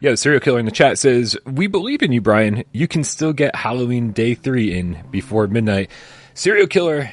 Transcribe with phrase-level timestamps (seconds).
[0.00, 2.64] Yeah, the serial killer in the chat says, We believe in you, Brian.
[2.72, 5.90] You can still get Halloween day three in before midnight.
[6.34, 7.10] Serial killer,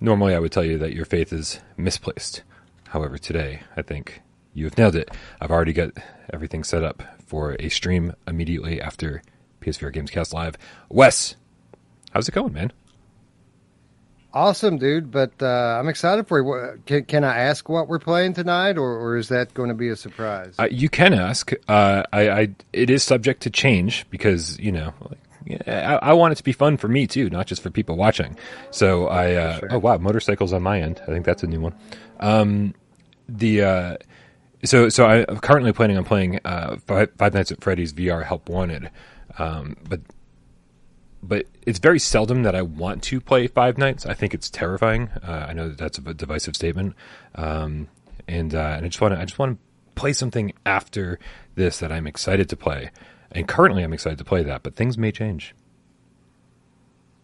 [0.00, 2.42] normally I would tell you that your faith is misplaced.
[2.88, 4.22] However, today, I think
[4.52, 5.10] you have nailed it.
[5.40, 5.90] I've already got
[6.32, 9.22] everything set up for a stream immediately after
[9.60, 10.56] PSVR Gamescast Live.
[10.88, 11.36] Wes,
[12.12, 12.72] how's it going, man?
[14.34, 15.12] Awesome, dude.
[15.12, 16.82] But uh, I'm excited for you.
[16.86, 19.88] Can, can, I ask what we're playing tonight, or, or is that going to be
[19.88, 20.56] a surprise?
[20.58, 21.52] Uh, you can ask.
[21.68, 24.92] Uh, I, I, it is subject to change because you know.
[25.66, 28.38] I, I, want it to be fun for me too, not just for people watching.
[28.70, 29.68] So I, uh, sure.
[29.72, 31.02] oh wow, motorcycles on my end.
[31.02, 31.74] I think that's a new one.
[32.18, 32.74] Um,
[33.28, 33.96] the uh,
[34.64, 38.24] so so I, am currently planning on playing uh, Five, Five Nights at Freddy's VR
[38.24, 38.90] Help Wanted,
[39.38, 40.00] um, but
[41.28, 44.06] but it's very seldom that I want to play Five Nights.
[44.06, 45.08] I think it's terrifying.
[45.22, 46.94] Uh, I know that that's a divisive statement,
[47.34, 47.88] um,
[48.28, 49.58] and uh, and I just want to I just want to
[49.94, 51.18] play something after
[51.54, 52.90] this that I'm excited to play.
[53.32, 55.54] And currently, I'm excited to play that, but things may change.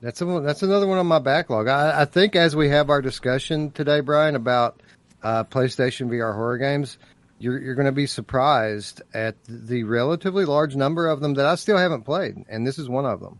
[0.00, 1.68] That's a, that's another one on my backlog.
[1.68, 4.82] I, I think as we have our discussion today, Brian, about
[5.22, 6.96] uh, PlayStation VR horror games,
[7.38, 11.54] you're you're going to be surprised at the relatively large number of them that I
[11.56, 13.38] still haven't played, and this is one of them.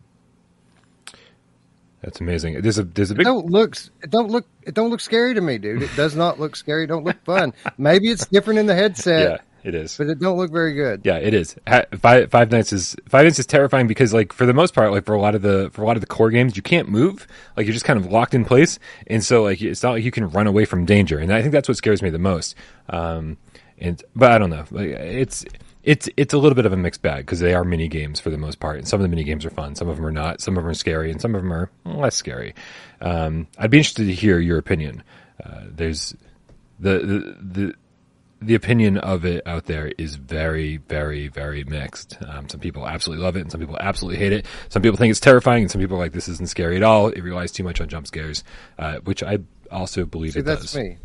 [2.03, 2.61] That's amazing.
[2.63, 3.23] There's a there's a big.
[3.23, 5.83] It don't look it don't look it don't look scary to me, dude.
[5.83, 6.87] It does not look scary.
[6.87, 7.53] Don't look fun.
[7.79, 9.43] Maybe it's different in the headset.
[9.63, 9.99] Yeah, it is.
[9.99, 11.03] But it don't look very good.
[11.05, 11.57] Yeah, it is.
[11.99, 15.05] Five Five Nights is Five Nights is terrifying because like for the most part, like
[15.05, 17.27] for a lot of the for a lot of the core games, you can't move.
[17.57, 20.11] Like you're just kind of locked in place, and so like it's not like you
[20.11, 21.19] can run away from danger.
[21.19, 22.55] And I think that's what scares me the most.
[22.89, 23.37] Um,
[23.79, 24.65] and but I don't know.
[24.71, 25.45] Like it's
[25.83, 28.31] it's it's a little bit of a mixed bag because they are mini games for
[28.31, 30.13] the most part, and some of the mini games are fun, some of them are
[30.13, 32.55] not, some of them are scary, and some of them are less scary.
[33.01, 35.03] Um, I'd be interested to hear your opinion.
[35.43, 36.15] Uh, there's
[36.79, 37.75] the, the the
[38.43, 42.17] the opinion of it out there is very, very, very mixed.
[42.27, 44.47] Um, some people absolutely love it, and some people absolutely hate it.
[44.71, 47.09] Some people think it's terrifying, and some people are like, "This isn't scary at all.
[47.09, 48.43] It relies too much on jump scares,"
[48.79, 49.39] uh, which I
[49.71, 50.77] also believe See, it that's does.
[50.77, 50.97] me.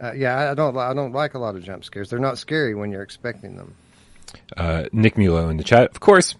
[0.00, 0.76] Uh, yeah, I don't.
[0.76, 2.10] I don't like a lot of jump scares.
[2.10, 3.74] They're not scary when you're expecting them.
[4.56, 6.34] Uh, Nick Milo in the chat, of course,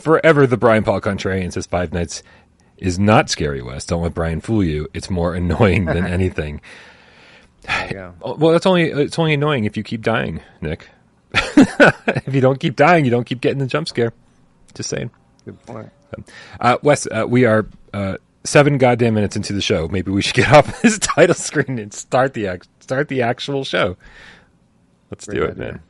[0.00, 2.22] forever the Brian Paul contrarian says Five Nights
[2.78, 3.62] is not scary.
[3.62, 4.88] Wes, don't let Brian fool you.
[4.94, 6.60] It's more annoying than anything.
[7.64, 8.12] Yeah.
[8.20, 10.88] Well, that's only it's only annoying if you keep dying, Nick.
[11.34, 14.12] if you don't keep dying, you don't keep getting the jump scare.
[14.74, 15.10] Just saying.
[15.44, 15.90] Good point.
[16.60, 18.16] Uh, Wes, uh, we are uh,
[18.46, 19.88] seven goddamn minutes into the show.
[19.88, 23.96] Maybe we should get off this title screen and start the start the actual show.
[25.10, 25.80] Let's do it, man.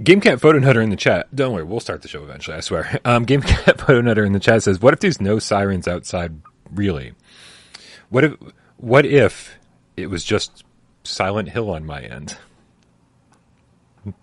[0.00, 1.34] GameCat Photo Nutter in the chat.
[1.34, 2.56] Don't worry, we'll start the show eventually.
[2.56, 3.00] I swear.
[3.04, 6.40] Um, GameCat Photo Nutter in the chat says, "What if there's no sirens outside?
[6.72, 7.14] Really?
[8.10, 8.34] What if?
[8.76, 9.58] What if
[9.96, 10.64] it was just
[11.04, 12.36] Silent Hill on my end?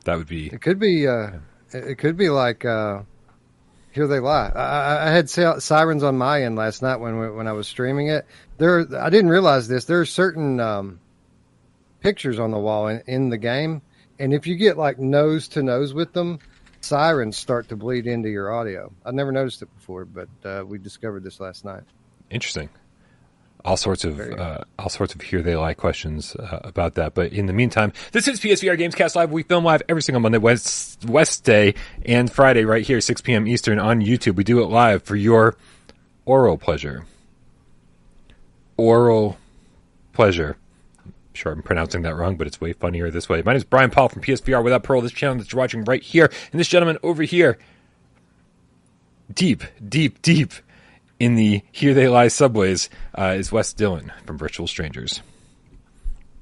[0.06, 0.48] That would be.
[0.48, 1.08] It could be.
[1.08, 1.32] Uh,
[1.72, 3.02] it could be like uh,
[3.92, 4.52] here they lie.
[4.54, 8.26] I, I, had sirens on my end last night when when I was streaming it.
[8.58, 9.86] There, I didn't realize this.
[9.86, 11.00] There are certain um,
[12.02, 13.82] pictures on the wall in, in the game
[14.24, 16.40] and if you get like nose to nose with them,
[16.80, 18.90] sirens start to bleed into your audio.
[19.06, 21.84] I've never noticed it before, but uh, we discovered this last night.
[22.30, 22.70] Interesting.
[23.66, 27.14] All sorts of uh, all sorts of here they lie questions uh, about that.
[27.14, 29.30] But in the meantime, this is PSVR Gamescast Live.
[29.30, 33.46] We film live every single Monday, West West Day, and Friday right here, 6 p.m.
[33.46, 34.36] Eastern on YouTube.
[34.36, 35.58] We do it live for your
[36.26, 37.06] oral pleasure.
[38.78, 39.38] Oral
[40.14, 40.56] pleasure
[41.34, 43.42] sure I'm pronouncing that wrong, but it's way funnier this way.
[43.42, 46.02] My name is Brian Paul from PSVR Without Parole, this channel that you're watching right
[46.02, 46.32] here.
[46.52, 47.58] And this gentleman over here,
[49.34, 50.54] deep, deep, deep
[51.20, 55.22] in the Here They Lie subways, uh, is Wes Dillon from Virtual Strangers.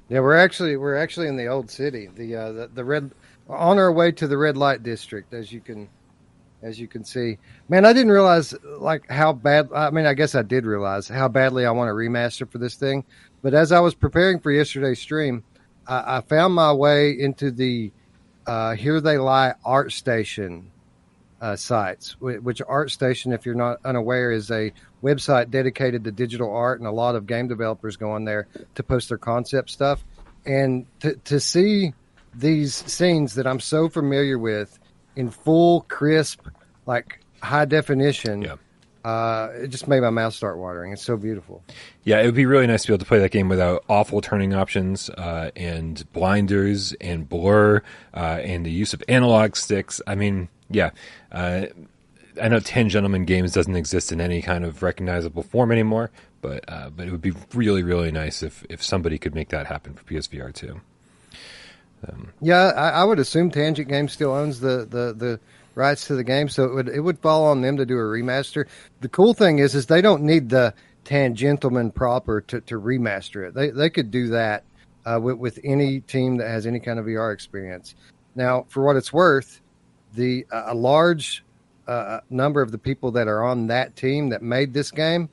[0.08, 2.08] Yeah, we're actually we're actually in the old city.
[2.14, 3.12] The uh, the, the red
[3.48, 5.88] on our way to the red light district, as you can
[6.62, 7.38] as you can see.
[7.68, 9.70] Man, I didn't realize like how bad.
[9.74, 12.74] I mean, I guess I did realize how badly I want to remaster for this
[12.74, 13.04] thing.
[13.42, 15.44] But as I was preparing for yesterday's stream,
[15.86, 17.92] I, I found my way into the
[18.46, 20.70] uh, Here They Lie Art Station
[21.40, 24.72] uh, sites, which Art Station, if you're not unaware, is a
[25.02, 28.46] website dedicated to digital art, and a lot of game developers go on there
[28.76, 30.04] to post their concept stuff.
[30.46, 31.94] And to, to see
[32.34, 34.78] these scenes that I'm so familiar with
[35.16, 36.46] in full, crisp,
[36.86, 38.56] like high definition, yeah.
[39.04, 40.92] Uh, it just made my mouth start watering.
[40.92, 41.62] It's so beautiful.
[42.04, 44.20] Yeah, it would be really nice to be able to play that game without awful
[44.20, 47.82] turning options uh, and blinders and blur
[48.14, 50.00] uh, and the use of analog sticks.
[50.06, 50.90] I mean, yeah.
[51.30, 51.66] Uh,
[52.40, 56.10] I know Tangentlemen Games doesn't exist in any kind of recognizable form anymore,
[56.40, 59.66] but uh, but it would be really really nice if if somebody could make that
[59.66, 60.80] happen for PSVR too.
[62.08, 65.40] Um, yeah, I, I, would assume Tangent Games still owns the, the, the
[65.74, 68.02] rights to the game, so it would it would fall on them to do a
[68.02, 68.66] remaster.
[69.00, 70.74] The cool thing is, is they don't need the
[71.04, 73.54] Tangentlemen proper to, to remaster it.
[73.54, 74.64] They they could do that
[75.04, 77.94] uh, with, with any team that has any kind of VR experience.
[78.34, 79.60] Now, for what it's worth,
[80.14, 81.44] the uh, a large
[81.86, 85.28] uh, number of the people that are on that team that made this game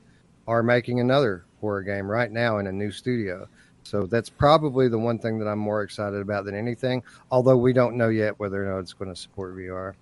[0.46, 3.46] are making another horror game right now in a new studio.
[3.82, 7.02] So that's probably the one thing that I'm more excited about than anything.
[7.30, 9.94] Although we don't know yet whether or not it's going to support VR.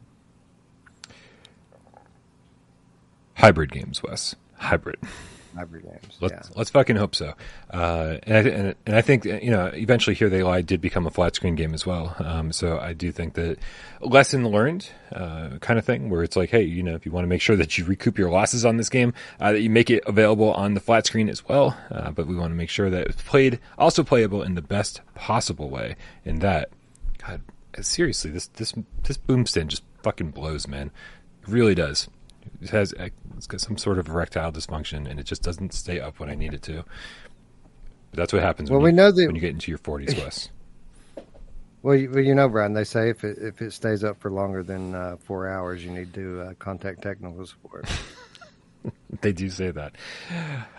[3.38, 4.35] Hybrid games, Wes.
[4.56, 4.99] Hybrid
[5.58, 6.17] hybrid games.
[6.20, 6.55] Let's, yeah.
[6.55, 7.35] let's fucking hope so.
[7.73, 11.06] Uh, and, I, and, and, I think, you know, eventually Here They Lie did become
[11.06, 12.14] a flat screen game as well.
[12.19, 13.58] Um, so I do think that
[14.00, 17.25] lesson learned, uh, kind of thing where it's like, hey, you know, if you want
[17.25, 19.91] to make sure that you recoup your losses on this game, uh, that you make
[19.91, 21.76] it available on the flat screen as well.
[21.91, 25.00] Uh, but we want to make sure that it's played, also playable in the best
[25.14, 25.96] possible way.
[26.25, 26.70] In that,
[27.26, 27.43] God,
[27.81, 30.91] seriously, this, this, this boom stand just fucking blows, man.
[31.43, 32.08] It really does.
[32.61, 32.95] It has
[33.37, 36.35] it's got some sort of erectile dysfunction, and it just doesn't stay up when I
[36.35, 36.85] need it to.
[38.11, 38.71] But that's what happens.
[38.71, 40.49] Well, when we you, know that when you get into your forties, Wes.
[41.83, 42.73] Well you, well, you know, Brian.
[42.73, 45.91] They say if it if it stays up for longer than uh, four hours, you
[45.91, 47.89] need to uh, contact technical support.
[49.21, 49.94] they do say that.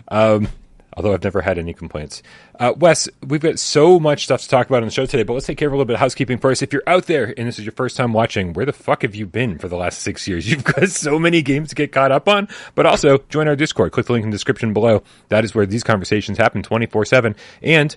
[0.09, 0.47] Um,
[0.93, 2.21] although I've never had any complaints.
[2.59, 5.33] Uh, Wes, we've got so much stuff to talk about on the show today, but
[5.33, 6.61] let's take care of a little bit of housekeeping first.
[6.61, 9.15] If you're out there and this is your first time watching, where the fuck have
[9.15, 10.49] you been for the last six years?
[10.49, 13.91] You've got so many games to get caught up on, but also join our Discord.
[13.91, 15.03] Click the link in the description below.
[15.29, 17.35] That is where these conversations happen 24 7.
[17.61, 17.95] And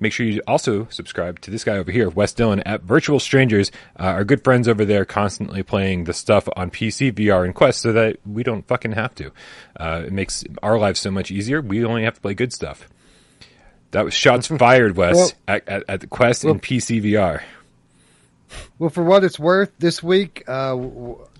[0.00, 3.70] Make sure you also subscribe to this guy over here, Wes Dillon at Virtual Strangers.
[3.98, 7.80] Uh, our good friends over there constantly playing the stuff on PC, VR, and Quest
[7.80, 9.30] so that we don't fucking have to.
[9.78, 11.60] Uh, it makes our lives so much easier.
[11.60, 12.88] We only have to play good stuff.
[13.92, 17.42] That was shots fired, Wes, well, at, at, at, the Quest well, and PC VR.
[18.78, 20.74] Well, for what it's worth, this week, uh,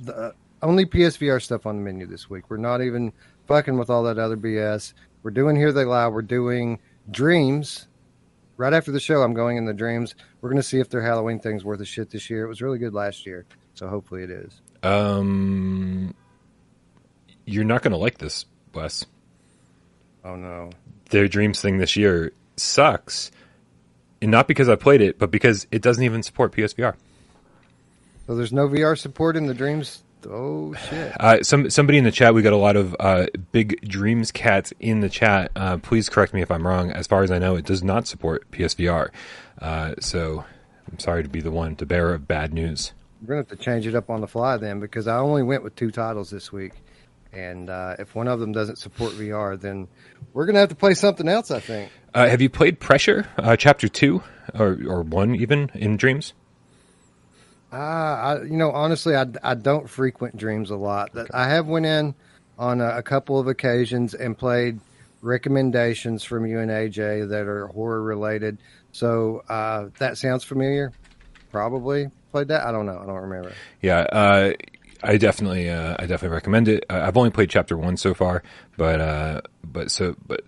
[0.00, 2.48] the, uh, only PSVR stuff on the menu this week.
[2.48, 3.12] We're not even
[3.46, 4.94] fucking with all that other BS.
[5.22, 6.08] We're doing Here They Lie.
[6.08, 6.78] We're doing
[7.10, 7.86] Dreams,
[8.56, 10.14] right after the show, I'm going in the dreams.
[10.40, 12.44] We're going to see if their Halloween thing's worth a shit this year.
[12.44, 14.60] It was really good last year, so hopefully it is.
[14.82, 16.14] Um,
[17.46, 19.06] you're not going to like this, Wes.
[20.24, 20.70] Oh no,
[21.10, 23.30] their dreams thing this year sucks,
[24.22, 26.94] and not because I played it, but because it doesn't even support PSVR.
[28.26, 31.12] So there's no VR support in the dreams Oh shit!
[31.20, 32.34] Uh, some somebody in the chat.
[32.34, 35.50] We got a lot of uh, big dreams cats in the chat.
[35.56, 36.90] Uh, please correct me if I'm wrong.
[36.90, 39.10] As far as I know, it does not support PSVR.
[39.60, 40.44] Uh, so
[40.90, 42.92] I'm sorry to be the one to bear of bad news.
[43.22, 45.62] We're gonna have to change it up on the fly then, because I only went
[45.62, 46.72] with two titles this week,
[47.32, 49.88] and uh, if one of them doesn't support VR, then
[50.32, 51.50] we're gonna have to play something else.
[51.50, 51.90] I think.
[52.12, 53.28] Uh, have you played Pressure
[53.58, 54.22] Chapter Two
[54.54, 56.32] or or One even in Dreams?
[57.74, 61.10] Uh, I, you know, honestly, I, I don't frequent dreams a lot.
[61.14, 61.28] Okay.
[61.34, 62.14] I have went in
[62.56, 64.78] on a, a, couple of occasions and played
[65.22, 68.58] recommendations from you and AJ that are horror related.
[68.92, 70.92] So uh, that sounds familiar.
[71.50, 72.64] Probably played that.
[72.64, 72.96] I don't know.
[72.96, 73.52] I don't remember.
[73.82, 74.00] Yeah.
[74.02, 74.52] Uh,
[75.02, 76.84] I definitely, uh, I definitely recommend it.
[76.88, 78.44] I've only played chapter one so far,
[78.76, 80.42] but, uh, but so, but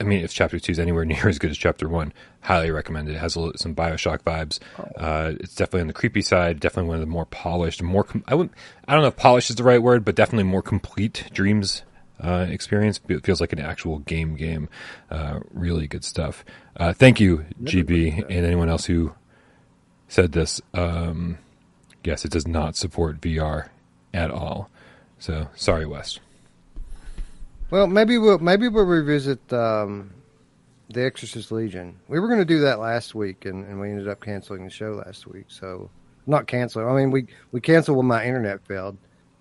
[0.00, 2.12] I mean, if chapter two is anywhere near as good as chapter one,
[2.46, 3.16] highly recommend it.
[3.16, 4.60] It has little, some Bioshock vibes.
[4.96, 6.60] Uh, it's definitely on the creepy side.
[6.60, 8.54] Definitely one of the more polished, more com- I wouldn't
[8.86, 11.82] I don't know if polished is the right word, but definitely more complete dreams
[12.22, 13.00] uh, experience.
[13.08, 14.36] It feels like an actual game.
[14.36, 14.68] Game,
[15.10, 16.44] uh, really good stuff.
[16.76, 19.12] Uh, thank you, GB, and anyone else who
[20.08, 20.60] said this.
[20.72, 21.38] Um,
[22.04, 23.68] yes, it does not support VR
[24.14, 24.70] at all.
[25.18, 26.20] So sorry, Wes.
[27.70, 30.12] Well, maybe we'll maybe we'll revisit um,
[30.90, 31.96] the Exorcist Legion.
[32.08, 34.70] We were going to do that last week, and, and we ended up canceling the
[34.70, 35.46] show last week.
[35.48, 35.90] So
[36.26, 36.86] not canceling.
[36.86, 38.96] I mean, we we canceled when my internet failed,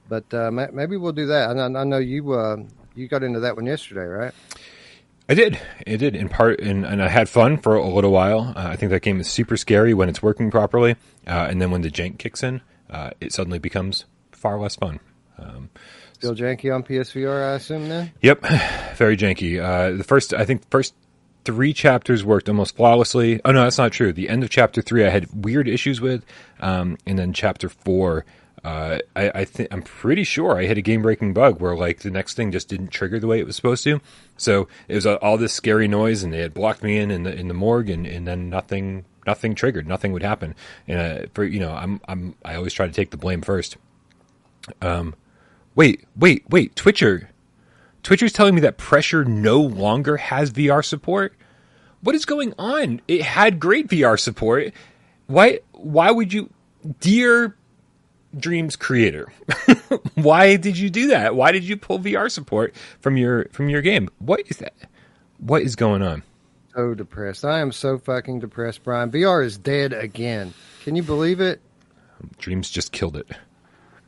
[0.10, 1.58] but uh, maybe we'll do that.
[1.58, 2.58] I, I know you uh,
[2.96, 4.34] you got into that one yesterday, right?
[5.28, 5.60] I did.
[5.88, 8.54] It did in part, and, and I had fun for a little while.
[8.56, 11.72] Uh, I think that game is super scary when it's working properly, uh, and then
[11.72, 12.62] when the jank kicks in,
[12.92, 15.00] uh, it suddenly becomes far less fun.
[15.40, 15.72] Um,
[16.14, 18.12] Still janky on PSVR, I assume then.
[18.22, 18.42] Yep,
[18.98, 19.60] very janky.
[19.60, 20.94] Uh, the first, I think, first
[21.46, 23.40] three chapters worked almost flawlessly.
[23.46, 24.12] Oh no, that's not true.
[24.12, 26.26] The end of chapter three, I had weird issues with,
[26.60, 28.26] um, and then chapter four,
[28.66, 32.00] Uh, I, I think I'm pretty sure I hit a game breaking bug where like
[32.00, 34.02] the next thing just didn't trigger the way it was supposed to.
[34.38, 37.24] So it was uh, all this scary noise, and they had blocked me in in
[37.24, 40.56] the in the morgue, and, and then nothing nothing triggered, nothing would happen.
[40.88, 43.78] And uh, for you know, I'm I'm I always try to take the blame first.
[44.82, 45.14] Um,
[45.76, 47.30] wait, wait, wait, Twitcher,
[48.06, 51.34] Twitcher's telling me that Pressure no longer has VR support.
[52.02, 53.02] What is going on?
[53.08, 54.74] It had great VR support.
[55.26, 55.62] Why?
[55.72, 56.52] Why would you,
[57.00, 57.56] dear
[58.38, 59.34] Dreams creator,
[60.14, 61.36] why did you do that?
[61.36, 64.08] Why did you pull VR support from your from your game?
[64.20, 64.76] What is that?
[65.40, 66.22] What is going on?
[66.76, 67.44] So depressed.
[67.44, 69.10] I am so fucking depressed, Brian.
[69.10, 70.54] VR is dead again.
[70.84, 71.60] Can you believe it?
[72.38, 73.28] Dreams just killed it.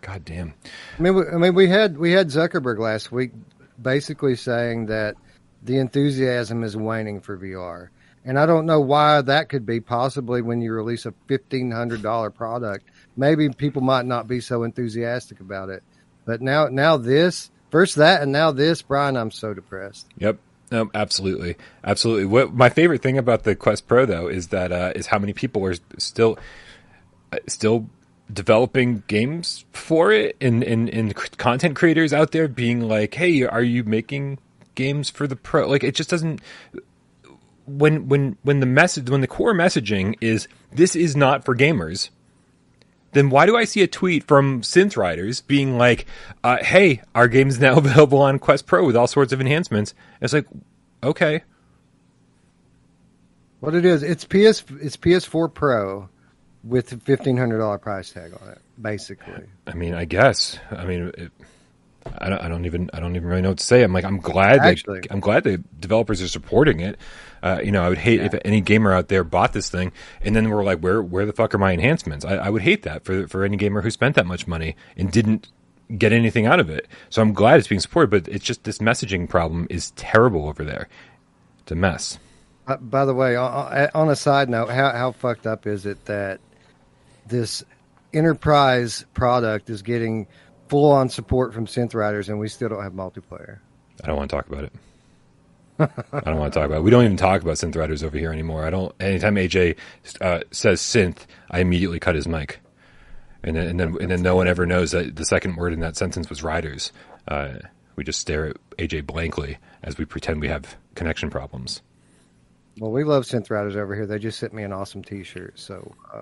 [0.01, 0.54] God damn.
[1.00, 3.32] I mean, we, I mean, we had we had Zuckerberg last week,
[3.81, 5.15] basically saying that
[5.63, 7.89] the enthusiasm is waning for VR,
[8.25, 9.79] and I don't know why that could be.
[9.79, 14.63] Possibly when you release a fifteen hundred dollar product, maybe people might not be so
[14.63, 15.84] enthusiastic about it.
[16.25, 20.07] But now, now this first that, and now this, Brian, I'm so depressed.
[20.17, 20.39] Yep.
[20.69, 22.25] Absolutely, absolutely.
[22.25, 25.31] What my favorite thing about the Quest Pro though is that uh, is how many
[25.31, 26.38] people are still
[27.31, 27.89] uh, still
[28.31, 33.63] developing games for it, and, and and content creators out there being like, "Hey, are
[33.63, 34.39] you making
[34.75, 36.41] games for the Pro?" Like, it just doesn't.
[37.65, 42.10] When when when the message when the core messaging is this is not for gamers,
[43.12, 46.05] then why do I see a tweet from Synth Riders being like,
[46.43, 49.93] uh, "Hey, our game is now available on Quest Pro with all sorts of enhancements"?
[50.22, 50.48] It's like,
[51.03, 51.43] okay,
[53.60, 56.10] What it is, it's PS, it's PS4 Pro
[56.67, 59.43] with a fifteen hundred dollar price tag on it, basically.
[59.65, 60.59] I mean, I guess.
[60.71, 61.31] I mean, it,
[62.17, 62.41] I don't.
[62.41, 62.89] I don't even.
[62.93, 63.83] I don't even really know what to say.
[63.83, 64.59] I'm like, I'm glad.
[64.59, 66.97] Actually- that, I'm glad the developers are supporting it.
[67.43, 70.36] Uh, you know, I would hate if any gamer out there bought this thing and
[70.36, 72.25] then we're like, where, where the fuck are my enhancements?
[72.25, 75.12] I, I would hate that for for any gamer who spent that much money and
[75.12, 75.47] didn't
[75.97, 76.88] get anything out of it.
[77.09, 80.63] So I'm glad it's being supported, but it's just this messaging problem is terrible over
[80.63, 80.89] there.
[81.62, 82.17] It's a mess.
[82.67, 86.03] Uh, by the way, on, on a side note, how how fucked up is it
[86.05, 86.39] that
[87.29, 87.63] this
[88.13, 90.27] enterprise product is getting
[90.69, 93.60] full on support from synth riders and we still don't have multiplayer?
[94.03, 94.74] I don't want to talk about it.
[95.79, 96.84] I don't want to talk about it.
[96.84, 98.65] We don't even talk about synth riders over here anymore.
[98.65, 98.93] I don't.
[99.00, 99.77] Anytime AJ
[100.22, 102.60] uh, says synth, I immediately cut his mic,
[103.43, 105.79] and then and then and then no one ever knows that the second word in
[105.81, 106.91] that sentence was riders.
[107.27, 107.60] Uh,
[107.96, 111.81] we just stare at AJ blankly as we pretend we have connection problems.
[112.79, 114.05] Well, we love synth riders over here.
[114.05, 116.22] They just sent me an awesome T-shirt, so uh,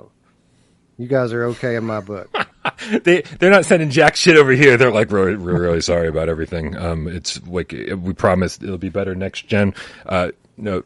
[0.97, 2.33] you guys are okay in my book.
[3.03, 4.77] they they're not sending jack shit over here.
[4.77, 6.75] They're like we're, we're really sorry about everything.
[6.77, 9.73] Um, it's like we promise it'll be better next gen.
[10.05, 10.83] Uh, no,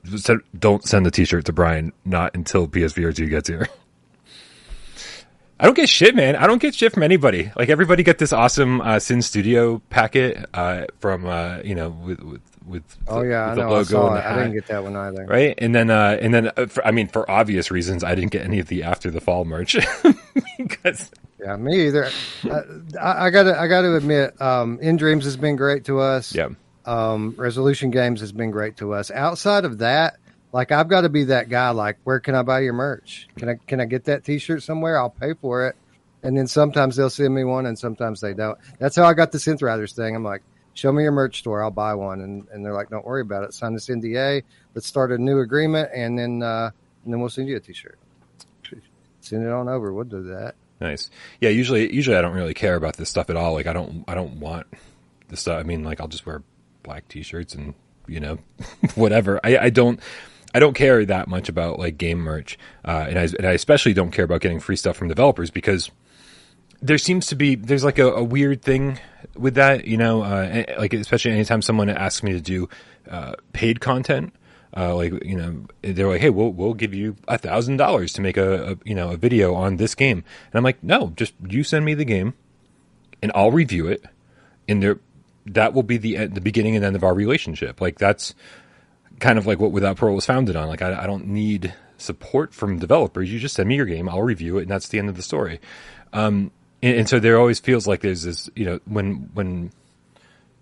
[0.57, 1.93] don't send the T-shirt to Brian.
[2.05, 3.67] Not until PSVR two gets here.
[5.59, 6.37] I don't get shit, man.
[6.37, 7.51] I don't get shit from anybody.
[7.55, 12.21] Like everybody got this awesome uh, Sin Studio packet uh, from uh, you know with
[12.21, 13.63] with, with Oh yeah, I with the.
[13.63, 15.25] I logo saw and the I didn't get that one either.
[15.25, 15.55] right?
[15.57, 18.43] And then, uh, and then, uh, for, I mean, for obvious reasons, I didn't get
[18.43, 19.75] any of the after the fall merch
[20.57, 22.09] because Yeah, me either.
[22.99, 26.33] I, I gotta, I gotta admit, um, nDreams has been great to us.
[26.35, 26.49] yeah,
[26.85, 29.11] Um, Resolution Games has been great to us.
[29.11, 30.17] Outside of that,
[30.51, 31.69] like I've got to be that guy.
[31.71, 33.27] Like, where can I buy your merch?
[33.37, 34.99] Can I, can I get that T-shirt somewhere?
[34.99, 35.75] I'll pay for it.
[36.23, 38.57] And then sometimes they'll send me one, and sometimes they don't.
[38.77, 40.15] That's how I got the Synth Riders thing.
[40.15, 40.41] I'm like,
[40.79, 42.21] show me your merch store, I'll buy one.
[42.21, 43.53] And and they're like, don't worry about it.
[43.53, 44.43] Sign this NDA.
[44.73, 46.71] Let's start a new agreement, and then uh,
[47.03, 47.99] and then we'll send you a T-shirt.
[49.21, 49.93] Send it on over.
[49.93, 50.55] We'll do that.
[50.79, 51.09] nice.
[51.41, 53.53] Yeah, usually, usually I don't really care about this stuff at all.
[53.53, 54.65] Like, I don't, I don't want
[55.27, 55.59] this stuff.
[55.59, 56.41] I mean, like, I'll just wear
[56.83, 57.73] black t-shirts and
[58.07, 58.39] you know,
[58.95, 59.39] whatever.
[59.43, 59.99] I, I don't.
[60.51, 63.93] I don't care that much about like game merch, uh, and I and I especially
[63.93, 65.91] don't care about getting free stuff from developers because
[66.81, 68.99] there seems to be there's like a, a weird thing
[69.35, 72.69] with that, you know, uh, like especially anytime someone asks me to do
[73.09, 74.33] uh, paid content,
[74.75, 78.21] uh, like you know, they're like, hey, we'll we'll give you a thousand dollars to
[78.21, 81.33] make a, a you know a video on this game, and I'm like, no, just
[81.47, 82.33] you send me the game,
[83.21, 84.03] and I'll review it,
[84.67, 84.99] and there
[85.47, 87.81] that will be the end, the beginning and end of our relationship.
[87.81, 88.35] Like that's
[89.19, 90.67] kind of like what Without Parole was founded on.
[90.67, 93.31] Like I, I don't need support from developers.
[93.31, 95.23] You just send me your game, I'll review it, and that's the end of the
[95.23, 95.59] story.
[96.13, 99.71] Um, and, and so there always feels like there's this, you know, when when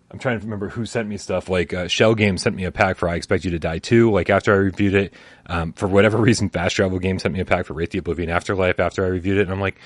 [0.10, 1.50] I'm trying to remember who sent me stuff.
[1.50, 4.12] Like uh, Schell Games sent me a pack for I Expect You to Die too.
[4.12, 5.14] Like after I reviewed it,
[5.48, 8.30] um, for whatever reason, Fast Travel Games sent me a pack for Wraith the Oblivion
[8.30, 9.80] Afterlife after I reviewed it, and I'm like,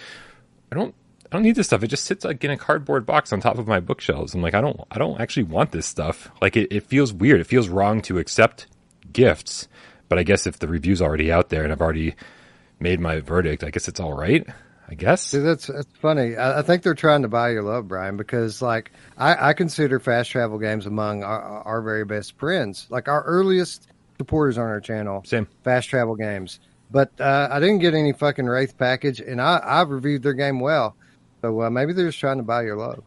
[0.72, 0.94] I don't.
[1.26, 1.82] I don't need this stuff.
[1.82, 4.34] It just sits like in a cardboard box on top of my bookshelves.
[4.34, 6.30] I'm like, I don't, I don't actually want this stuff.
[6.42, 7.40] Like it, it feels weird.
[7.40, 8.68] It feels wrong to accept
[9.14, 9.70] gifts.
[10.10, 12.16] But I guess if the review's already out there and I've already
[12.82, 14.46] made my verdict, I guess it's all right.
[14.92, 15.22] I guess.
[15.22, 16.36] See, that's that's funny.
[16.36, 20.02] I, I, think they're trying to buy your love, Brian, because like I, I consider
[20.02, 24.82] fast travel games among our, our, very best friends, like our earliest supporters on our
[24.82, 25.24] channel.
[25.26, 26.60] Same fast travel games,
[26.92, 30.60] but uh, I didn't get any fucking Wraith package, and I I've reviewed their game
[30.60, 30.98] well,
[31.42, 33.02] so uh, maybe they're just trying to buy your love.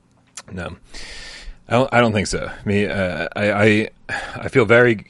[0.50, 0.75] No,
[1.69, 1.93] I don't.
[1.93, 2.50] I don't think so.
[2.64, 3.91] Me, uh, I, I
[4.37, 5.05] I feel very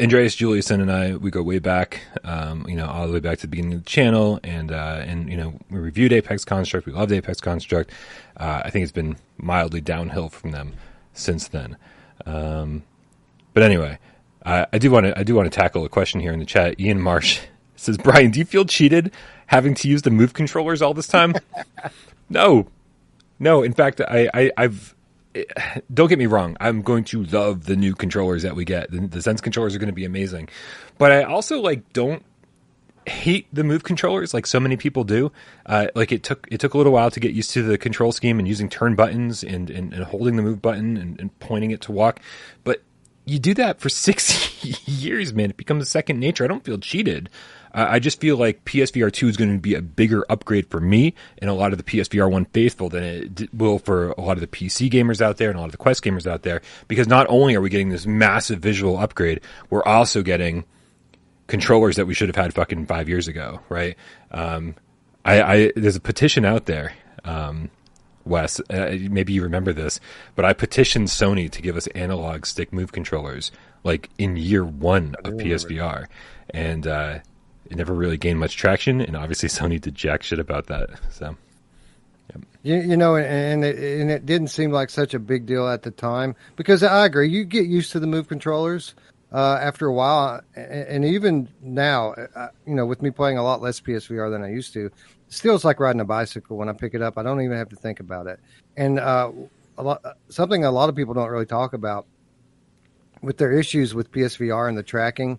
[0.00, 3.38] Andreas Juliusson and I, we go way back, um, you know, all the way back
[3.38, 6.86] to the beginning of the channel, and uh, and you know, we reviewed Apex Construct.
[6.86, 7.90] We loved Apex Construct.
[8.36, 10.74] Uh, I think it's been mildly downhill from them
[11.12, 11.76] since then.
[12.24, 12.82] Um,
[13.54, 13.98] but anyway,
[14.44, 16.78] I, do want to I do want to tackle a question here in the chat.
[16.80, 17.40] Ian Marsh
[17.76, 19.12] says, "Brian, do you feel cheated
[19.46, 21.34] having to use the move controllers all this time?"
[22.28, 22.68] no,
[23.38, 23.62] no.
[23.62, 24.95] In fact, I, I I've
[25.94, 26.56] don't get me wrong.
[26.60, 28.90] I'm going to love the new controllers that we get.
[28.90, 30.48] The, the Sense controllers are going to be amazing,
[30.98, 32.24] but I also like don't
[33.06, 35.30] hate the move controllers like so many people do.
[35.64, 38.12] Uh, like it took it took a little while to get used to the control
[38.12, 41.70] scheme and using turn buttons and and, and holding the move button and, and pointing
[41.70, 42.20] it to walk.
[42.64, 42.82] But
[43.24, 45.50] you do that for six years, man.
[45.50, 46.44] It becomes second nature.
[46.44, 47.30] I don't feel cheated.
[47.78, 51.12] I just feel like PSVR 2 is going to be a bigger upgrade for me
[51.38, 54.40] and a lot of the PSVR 1 faithful than it will for a lot of
[54.40, 56.62] the PC gamers out there and a lot of the Quest gamers out there.
[56.88, 60.64] Because not only are we getting this massive visual upgrade, we're also getting
[61.48, 63.94] controllers that we should have had fucking five years ago, right?
[64.30, 64.74] Um,
[65.26, 66.94] I, I, there's a petition out there.
[67.24, 67.70] Um,
[68.24, 70.00] Wes, uh, maybe you remember this,
[70.34, 73.52] but I petitioned Sony to give us analog stick move controllers
[73.84, 76.06] like in year one of PSVR,
[76.50, 77.18] and uh,
[77.70, 80.90] it never really gained much traction, and obviously Sony did jack shit about that.
[81.10, 81.36] So,
[82.30, 82.44] yep.
[82.62, 85.82] you, you know, and it, and it didn't seem like such a big deal at
[85.82, 87.28] the time because I agree.
[87.28, 88.94] You get used to the move controllers
[89.32, 93.60] uh, after a while, and, even now, uh, you know, with me playing a lot
[93.60, 94.90] less PSVR than I used to,
[95.28, 96.56] still it's like riding a bicycle.
[96.56, 98.38] When I pick it up, I don't even have to think about it.
[98.76, 99.32] And uh,
[99.78, 102.06] a lot, something a lot of people don't really talk about
[103.22, 105.38] with their issues with PSVR and the tracking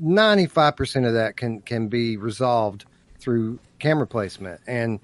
[0.00, 2.84] 95% of that can can be resolved
[3.18, 4.60] through camera placement.
[4.66, 5.00] And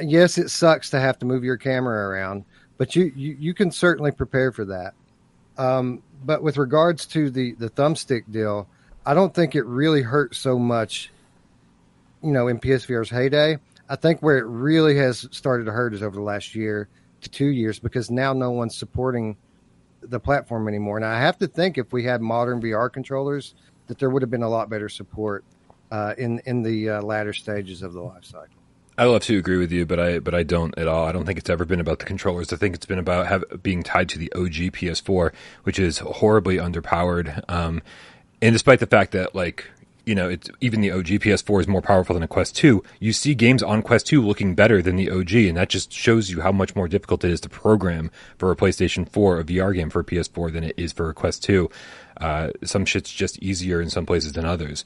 [0.00, 2.44] yes it sucks to have to move your camera around
[2.78, 4.94] but you you, you can certainly prepare for that.
[5.56, 8.68] Um, but with regards to the the thumbstick deal
[9.06, 11.10] i don't think it really hurt so much
[12.22, 13.58] you know in psvr's heyday.
[13.88, 16.88] I think where it really has started to hurt is over the last year
[17.20, 19.36] to two years because now no one's supporting
[20.00, 20.96] the platform anymore.
[20.96, 23.54] And i have to think if we had modern vr controllers
[23.86, 25.44] that there would have been a lot better support
[25.90, 28.48] uh, in in the uh, latter stages of the life cycle.
[28.96, 31.06] I love to agree with you, but I but I don't at all.
[31.06, 32.52] I don't think it's ever been about the controllers.
[32.52, 35.32] I think it's been about have, being tied to the OG PS4,
[35.64, 37.42] which is horribly underpowered.
[37.50, 37.82] Um,
[38.40, 39.66] and despite the fact that like
[40.04, 42.82] you know, it's even the OG PS4 is more powerful than a Quest 2.
[43.00, 46.30] You see games on Quest 2 looking better than the OG, and that just shows
[46.30, 49.74] you how much more difficult it is to program for a PlayStation 4, a VR
[49.74, 51.70] game for a PS4 than it is for a Quest 2.
[52.16, 54.84] Uh, some shit's just easier in some places than others.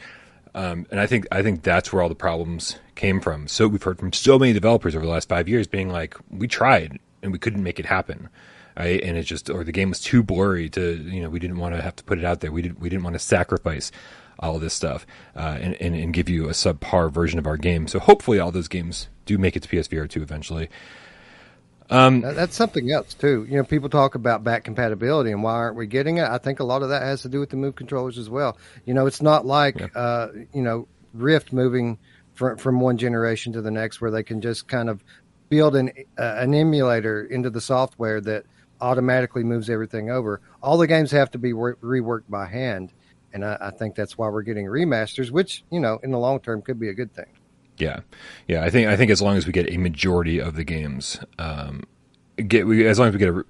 [0.55, 3.49] Um, and I think I think that's where all the problems came from.
[3.49, 6.49] So we've heard from so many developers over the last five years being like, we
[6.49, 8.29] tried and we couldn't make it happen.
[8.77, 9.03] Right?
[9.03, 11.75] And it just, or the game was too blurry to, you know, we didn't want
[11.75, 12.53] to have to put it out there.
[12.53, 13.91] We didn't, we didn't want to sacrifice
[14.39, 17.89] all this stuff uh, and, and, and give you a subpar version of our game.
[17.89, 20.69] So hopefully all those games do make it to PSVR 2 eventually.
[21.91, 23.47] Um, that's something else too.
[23.49, 26.29] You know, people talk about back compatibility and why aren't we getting it?
[26.29, 28.59] I think a lot of that has to do with the move controllers as well.
[28.85, 29.87] You know, it's not like yeah.
[29.95, 31.99] uh, you know Rift moving
[32.35, 35.03] from from one generation to the next where they can just kind of
[35.49, 38.45] build an uh, an emulator into the software that
[38.81, 40.41] automatically moves everything over.
[40.63, 42.93] All the games have to be reworked by hand,
[43.33, 46.41] and I, I think that's why we're getting remasters, which you know in the long
[46.41, 47.33] term could be a good thing.
[47.79, 48.01] Yeah,
[48.47, 48.65] yeah.
[48.65, 51.85] I think I think as long as we get a majority of the games, um,
[52.37, 53.45] get we, as long as we get a,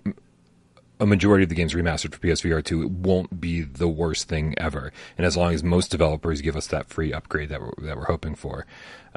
[1.00, 4.54] a majority of the games remastered for PSVR two, it won't be the worst thing
[4.58, 4.92] ever.
[5.16, 8.04] And as long as most developers give us that free upgrade that we're that we're
[8.04, 8.66] hoping for,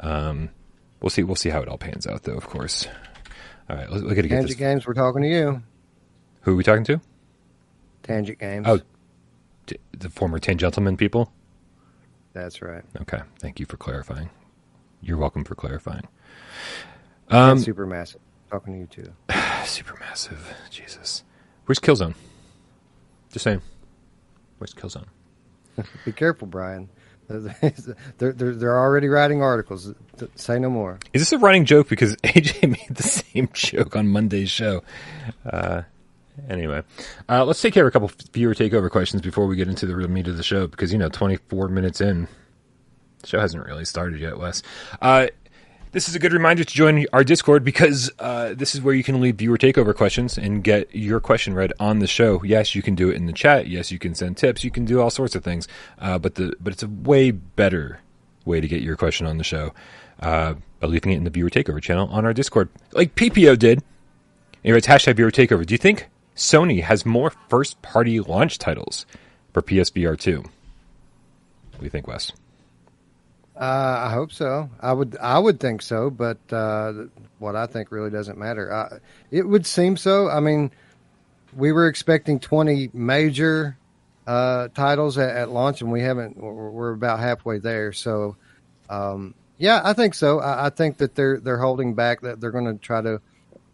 [0.00, 0.48] um,
[1.00, 1.22] we'll see.
[1.22, 2.36] We'll see how it all pans out, though.
[2.36, 2.86] Of course.
[3.70, 4.86] All right, let's, let's get Tangent Games.
[4.86, 5.62] We're talking to you.
[6.42, 7.00] Who are we talking to?
[8.02, 8.66] Tangent Games.
[8.68, 8.80] Oh,
[9.66, 11.32] t- the former Tangentlemen people.
[12.32, 12.82] That's right.
[13.02, 14.30] Okay, thank you for clarifying.
[15.02, 16.06] You're welcome for clarifying.
[17.28, 18.18] Um, Supermassive.
[18.50, 19.12] Talking to you too.
[19.28, 20.38] Supermassive.
[20.70, 21.24] Jesus.
[21.66, 22.14] Where's Killzone?
[23.32, 23.62] Just saying.
[24.58, 25.06] Where's Killzone?
[26.04, 26.88] Be careful, Brian.
[27.28, 29.94] They're, they're, they're already writing articles.
[30.34, 30.98] Say no more.
[31.14, 31.88] Is this a running joke?
[31.88, 34.82] Because AJ made the same joke on Monday's show.
[35.46, 35.82] Uh,
[36.50, 36.82] anyway,
[37.30, 39.96] uh, let's take care of a couple viewer takeover questions before we get into the
[39.96, 40.66] real meat of the show.
[40.66, 42.28] Because you know, 24 minutes in,
[43.22, 44.62] the show hasn't really started yet, Wes.
[45.00, 45.28] Uh,
[45.92, 49.04] This is a good reminder to join our Discord because uh, this is where you
[49.04, 52.42] can leave viewer takeover questions and get your question read on the show.
[52.42, 53.66] Yes, you can do it in the chat.
[53.66, 54.64] Yes, you can send tips.
[54.64, 55.68] You can do all sorts of things.
[55.98, 58.00] Uh, but the but it's a way better
[58.46, 59.74] way to get your question on the show
[60.20, 63.82] uh, by leaving it in the viewer takeover channel on our Discord, like PPO did.
[64.64, 65.66] Anyway, it's hashtag viewer takeover.
[65.66, 69.04] Do you think Sony has more first party launch titles
[69.52, 70.38] for PSVR two?
[70.40, 72.32] What do you think, Wes?
[73.62, 74.68] Uh, I hope so.
[74.80, 75.16] I would.
[75.20, 77.04] I would think so, but uh,
[77.38, 78.74] what I think really doesn't matter.
[78.74, 78.98] I,
[79.30, 80.28] it would seem so.
[80.28, 80.72] I mean,
[81.56, 83.78] we were expecting twenty major
[84.26, 86.38] uh, titles at, at, launch, and we haven't.
[86.38, 87.92] We're, we're about halfway there.
[87.92, 88.34] So,
[88.90, 90.40] um, yeah, I think so.
[90.40, 92.22] I, I, think that they're they're holding back.
[92.22, 93.20] That they're going to try to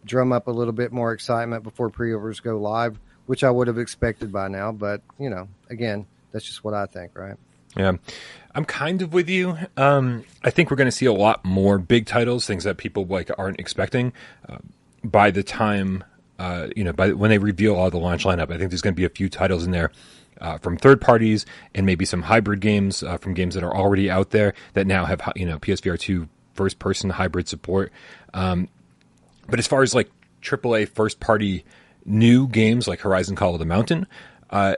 [0.05, 3.79] drum up a little bit more excitement before pre-orders go live, which I would have
[3.79, 4.71] expected by now.
[4.71, 7.37] But you know, again, that's just what I think, right?
[7.75, 7.93] Yeah.
[8.59, 9.57] I'm kind of with you.
[9.77, 13.05] Um, I think we're going to see a lot more big titles, things that people
[13.05, 14.11] like aren't expecting
[14.49, 14.57] uh,
[15.01, 16.03] by the time
[16.39, 18.51] uh, you know by when they reveal all the launch lineup.
[18.51, 19.93] I think there's going to be a few titles in there
[20.41, 24.11] uh, from third parties and maybe some hybrid games uh, from games that are already
[24.11, 27.93] out there that now have you know PSVR two first person hybrid support.
[28.33, 28.67] Um,
[29.47, 31.63] but as far as like AAA first party
[32.03, 34.05] new games like Horizon Call of the Mountain,
[34.49, 34.75] uh,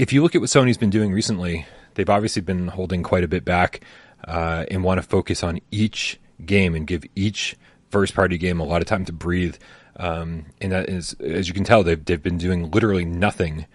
[0.00, 3.28] if you look at what Sony's been doing recently, they've obviously been holding quite a
[3.28, 3.80] bit back
[4.26, 7.56] uh, and want to focus on each game and give each
[7.90, 9.56] first party game a lot of time to breathe.
[9.96, 13.66] Um, and that is, as you can tell, they've they've been doing literally nothing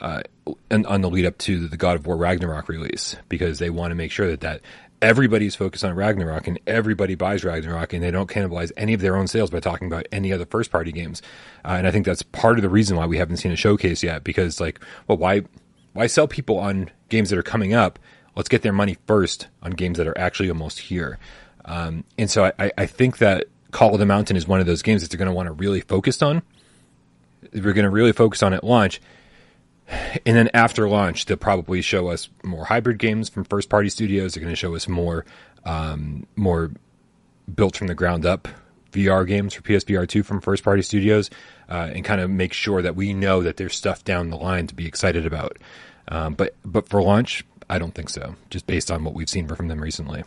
[0.00, 0.22] uh,
[0.70, 3.94] on the lead up to the God of War Ragnarok release because they want to
[3.94, 4.60] make sure that that
[5.02, 9.16] everybody's focused on Ragnarok and everybody buys Ragnarok and they don't cannibalize any of their
[9.16, 11.20] own sales by talking about any other first party games.
[11.64, 14.02] Uh, and I think that's part of the reason why we haven't seen a showcase
[14.02, 15.42] yet because like, well, why
[15.96, 17.98] why sell people on games that are coming up?
[18.34, 21.18] Let's get their money first on games that are actually almost here.
[21.64, 24.82] Um, and so I, I think that Call of the Mountain is one of those
[24.82, 26.42] games that they're going to want to really focus on.
[27.52, 29.00] We're going to really focus on at launch.
[30.26, 34.34] And then after launch, they'll probably show us more hybrid games from first party studios.
[34.34, 35.24] They're going to show us more,
[35.64, 36.72] um, more
[37.54, 38.48] built from the ground up
[38.96, 41.30] VR games for PSVR 2 from first party studios
[41.68, 44.66] uh, and kind of make sure that we know that there's stuff down the line
[44.66, 45.58] to be excited about.
[46.08, 48.36] Um, but but for launch, I don't think so.
[48.50, 50.24] Just based on what we've seen from them recently.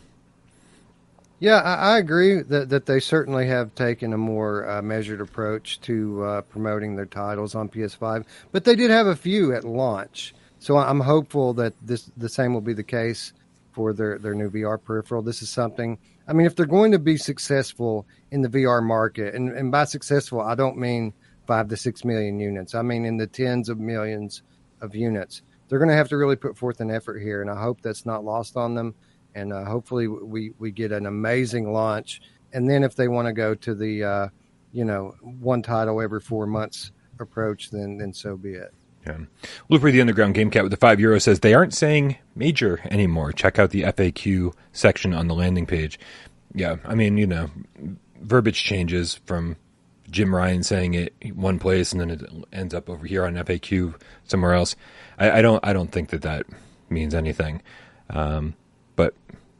[1.39, 5.79] Yeah, I, I agree that, that they certainly have taken a more uh, measured approach
[5.81, 10.35] to uh, promoting their titles on PS5, but they did have a few at launch.
[10.59, 13.31] So I'm hopeful that this the same will be the case
[13.71, 15.21] for their, their new VR peripheral.
[15.21, 15.97] This is something.
[16.29, 19.83] I mean, if they're going to be successful in the VR market, and, and by
[19.83, 21.11] successful, I don't mean
[21.47, 22.75] five to six million units.
[22.75, 24.43] I mean in the tens of millions
[24.79, 27.61] of units they're going to have to really put forth an effort here, and I
[27.61, 28.95] hope that's not lost on them.
[29.35, 32.21] And uh, hopefully, we we get an amazing launch.
[32.51, 34.27] And then, if they want to go to the, uh,
[34.71, 38.73] you know, one title every four months approach, then then so be it.
[39.05, 39.17] Yeah.
[39.69, 43.31] Looper the Underground Game Cat with the five euro says they aren't saying major anymore.
[43.31, 45.99] Check out the FAQ section on the landing page.
[46.53, 47.49] Yeah, I mean, you know,
[48.21, 49.55] verbiage changes from
[50.09, 53.95] Jim Ryan saying it one place and then it ends up over here on FAQ
[54.25, 54.75] somewhere else.
[55.17, 56.45] I, I don't I don't think that that
[56.89, 57.61] means anything,
[58.09, 58.55] um,
[58.95, 59.13] but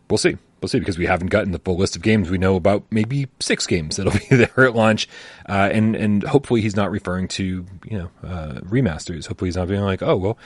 [0.10, 0.38] we'll see.
[0.61, 2.29] We'll see because we haven't gotten the full list of games.
[2.29, 5.07] We know about maybe six games that'll be there at launch,
[5.47, 9.27] uh, and and hopefully he's not referring to you know uh, remasters.
[9.27, 10.37] Hopefully he's not being like, oh well,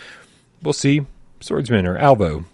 [0.61, 1.05] we'll see
[1.39, 2.45] Swordsman or Alvo.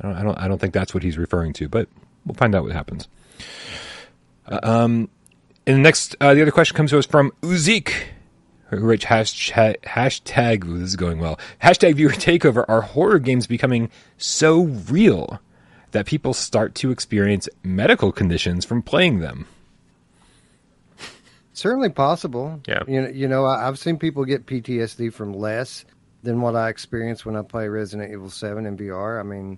[0.00, 1.88] I don't I don't I don't think that's what he's referring to, but
[2.24, 3.08] we'll find out what happens.
[4.46, 5.08] Uh, um,
[5.66, 7.92] and the next, uh, the other question comes to us from Uzik,
[8.70, 12.64] writes hashtag, hashtag, ooh, this is going well, hashtag viewer takeover.
[12.68, 15.40] Are horror games becoming so real
[15.94, 19.46] that people start to experience medical conditions from playing them?
[21.52, 22.60] Certainly possible.
[22.66, 22.82] Yeah.
[22.88, 25.84] You know, you know, I've seen people get PTSD from less
[26.24, 29.20] than what I experienced when I play Resident Evil 7 in VR.
[29.20, 29.56] I mean,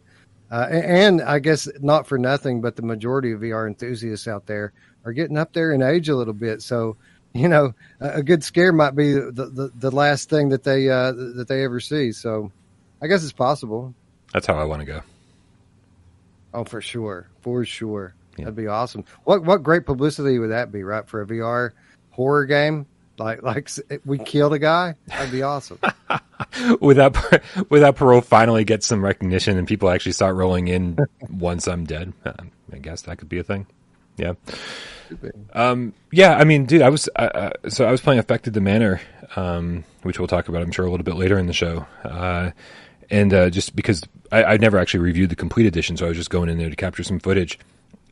[0.51, 4.75] uh, and I guess not for nothing, but the majority of VR enthusiasts out there
[5.07, 6.61] are getting up there in age a little bit.
[6.61, 6.99] So,
[7.33, 11.13] you know, a, good scare might be the, the, the last thing that they uh,
[11.13, 12.13] that they ever see.
[12.13, 12.53] So,
[13.01, 13.95] I guess it's possible.
[14.33, 15.03] That's how I want to go.
[16.57, 18.47] Oh, for sure, for sure, yeah.
[18.47, 19.05] that'd be awesome.
[19.25, 21.07] What what great publicity would that be, right?
[21.07, 21.73] For a VR
[22.13, 22.87] horror game,
[23.19, 23.69] like like
[24.07, 25.79] we killed a guy, that'd be awesome.
[26.81, 27.15] without
[27.71, 30.99] without parole finally get some recognition and people actually start rolling in
[31.31, 32.15] once I'm dead.
[32.25, 32.33] Uh,
[32.73, 33.67] I guess that could be a thing.
[34.17, 34.33] Yeah.
[35.53, 38.63] Um, yeah, I mean, dude, I was uh, uh, so I was playing Affected the
[38.63, 39.03] Manor,
[39.37, 41.87] um, which we'll talk about, I'm sure, a little bit later in the show.
[42.03, 42.53] Uh,
[43.11, 46.19] and uh, just because I, I never actually reviewed the complete edition, so I was
[46.19, 47.59] just going in there to capture some footage.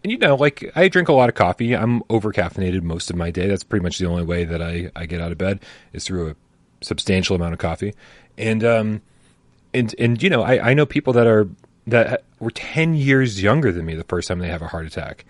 [0.03, 1.75] and you know, like I drink a lot of coffee.
[1.75, 3.49] I'm over caffeinated most of my day.
[3.49, 5.61] That's pretty much the only way that I, I get out of bed
[5.93, 6.37] is through a
[6.83, 7.95] substantial amount of coffee.
[8.37, 9.03] And um
[9.73, 11.49] and and you know, I, I know people that are
[11.87, 15.25] that were ten years younger than me the first time they have a heart attack,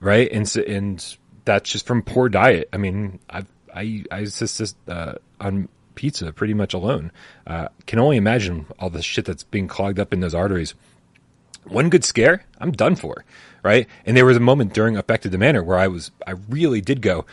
[0.00, 0.28] right?
[0.32, 2.68] And so, and that's just from poor diet.
[2.72, 7.10] I mean, I I I just, just uh, on pizza pretty much alone.
[7.46, 10.74] Uh, can only imagine all the shit that's being clogged up in those arteries.
[11.64, 13.24] One good scare, I'm done for,
[13.62, 13.86] right?
[14.04, 17.02] And there was a moment during affected the Manor where I was, I really did
[17.02, 17.24] go.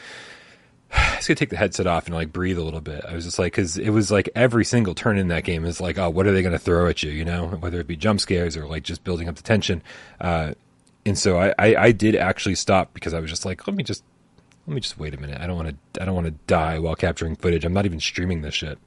[0.93, 3.03] I was gonna take the headset off and like breathe a little bit.
[3.07, 5.81] I was just like, because it was like every single turn in that game is
[5.81, 7.11] like, oh, what are they gonna throw at you?
[7.11, 9.81] You know, whether it be jump scares or like just building up the tension.
[10.21, 10.53] Uh,
[11.05, 13.83] and so I, I, I did actually stop because I was just like, let me
[13.83, 14.03] just
[14.69, 15.41] let me just wait a minute.
[15.41, 17.65] I don't want to I don't want to die while capturing footage.
[17.65, 18.77] I'm not even streaming this shit.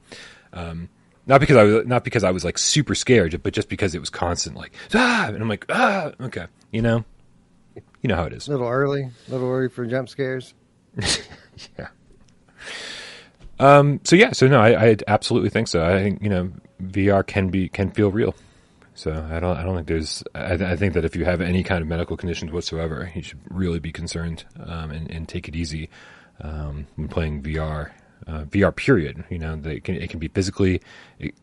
[0.53, 0.89] Um,
[1.27, 3.99] not because I was not because I was like super scared, but just because it
[3.99, 7.05] was constant like ah, and I'm like ah, okay, you know,
[7.75, 8.47] you know how it is.
[8.47, 10.55] A little early, a little early for jump scares.
[11.77, 11.89] yeah.
[13.59, 13.99] Um.
[14.05, 14.31] So yeah.
[14.31, 15.85] So no, I, I absolutely think so.
[15.85, 18.37] I think you know VR can be can feel real.
[19.03, 21.65] So I don't I don't think there's I, I, think that if you have any
[21.65, 25.57] kind of medical conditions whatsoever, you should really be concerned um, and, and take it
[25.57, 25.91] easy
[26.41, 27.91] um, when playing VR.
[28.25, 29.25] Uh, VR period.
[29.29, 30.81] You know, it can it can be physically
[31.19, 31.35] it,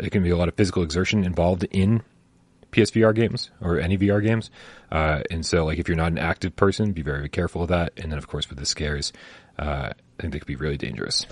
[0.00, 2.02] it, can be a lot of physical exertion involved in
[2.70, 4.48] PSVR games or any VR games.
[4.92, 7.68] Uh, and so, like if you're not an active person, be very, very careful of
[7.70, 7.92] that.
[7.96, 9.12] And then, of course, with the scares,
[9.58, 11.26] uh, I think they could be really dangerous.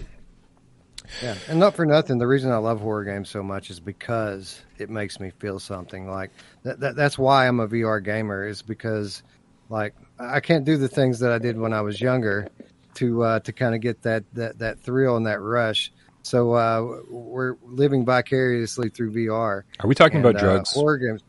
[1.22, 2.18] Yeah, and not for nothing.
[2.18, 6.08] The reason I love horror games so much is because it makes me feel something.
[6.08, 6.30] Like
[6.62, 8.46] that, that, that's why I'm a VR gamer.
[8.46, 9.22] Is because
[9.68, 12.48] like I can't do the things that I did when I was younger
[12.94, 15.92] to uh, to kind of get that, that that thrill and that rush.
[16.22, 19.62] So uh, we're living vicariously through VR.
[19.80, 20.76] Are we talking and, about uh, drugs?
[20.76, 21.22] Uh, horror games,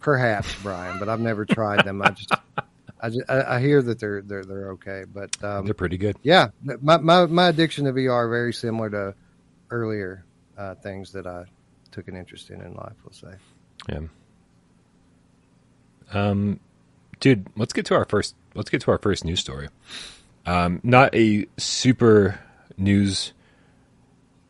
[0.00, 2.02] perhaps, Brian, but I've never tried them.
[2.02, 2.30] I just
[3.04, 6.16] I, I, I, hear that they're they're they're okay, but um, they're pretty good.
[6.22, 6.48] Yeah,
[6.80, 9.14] my, my my addiction to VR very similar to
[9.70, 10.24] earlier
[10.56, 11.44] uh, things that I
[11.90, 12.94] took an interest in in life.
[13.04, 13.36] We'll say.
[13.88, 14.00] Yeah.
[16.12, 16.60] Um,
[17.20, 18.34] dude, let's get to our first.
[18.54, 19.68] Let's get to our first news story.
[20.46, 22.40] Um, not a super
[22.76, 23.32] news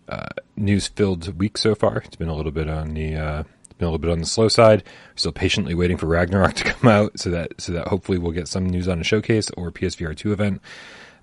[0.09, 1.99] uh, news filled week so far.
[1.99, 3.43] It's been a little bit on the uh,
[3.79, 4.83] been a little bit on the slow side.
[4.85, 8.33] We're still patiently waiting for Ragnarok to come out so that so that hopefully we'll
[8.33, 10.61] get some news on a showcase or PSVR two event.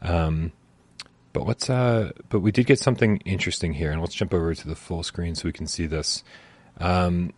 [0.02, 0.52] Um,
[1.34, 4.68] but let's uh, but we did get something interesting here, and let's jump over to
[4.68, 6.24] the full screen so we can see this.
[6.78, 7.34] Um,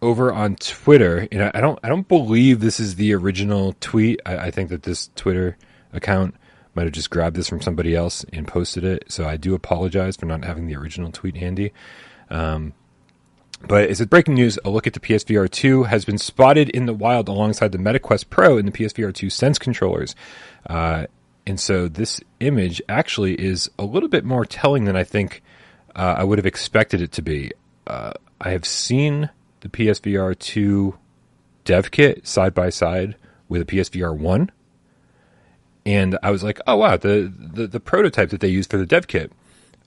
[0.00, 4.20] over on Twitter, and I, I don't I don't believe this is the original tweet.
[4.24, 5.56] I, I think that this Twitter
[5.92, 6.34] account
[6.74, 9.04] might have just grabbed this from somebody else and posted it.
[9.08, 11.72] So I do apologize for not having the original tweet handy.
[12.30, 12.74] Um,
[13.66, 14.58] but it's breaking news.
[14.64, 18.30] A look at the PSVR 2 has been spotted in the wild alongside the MetaQuest
[18.30, 20.14] Pro and the PSVR 2 Sense controllers.
[20.66, 21.06] Uh,
[21.46, 25.42] and so this image actually is a little bit more telling than I think
[25.96, 27.52] uh, I would have expected it to be.
[27.86, 30.96] Uh, I have seen the PSVR 2
[31.64, 33.16] dev kit side by side
[33.48, 34.50] with a PSVR 1.
[35.86, 38.86] And I was like, oh, wow, the, the, the prototype that they used for the
[38.86, 39.32] dev kit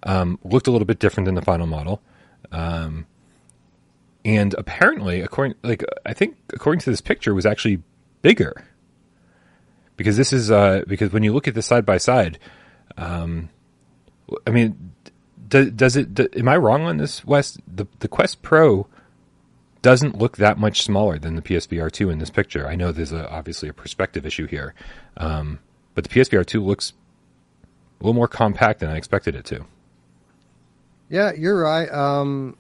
[0.04, 2.02] um, looked a little bit different than the final model.
[2.52, 3.06] Um,
[4.24, 7.82] and apparently, according like I think according to this picture, was actually
[8.22, 8.66] bigger
[9.98, 12.40] because this is uh, because when you look at this side by side,
[12.98, 13.50] um,
[14.48, 14.94] I mean,
[15.48, 16.14] does, does it?
[16.14, 17.58] Do, am I wrong on this, Wes?
[17.68, 18.88] The the Quest Pro
[19.82, 22.68] doesn't look that much smaller than the PSVR two in this picture.
[22.68, 24.74] I know there's a, obviously a perspective issue here,
[25.18, 25.60] um,
[25.96, 26.94] but the PSVR two looks
[28.00, 29.66] a little more compact than I expected it to.
[31.10, 31.92] Yeah, you're right.
[31.92, 32.58] Um,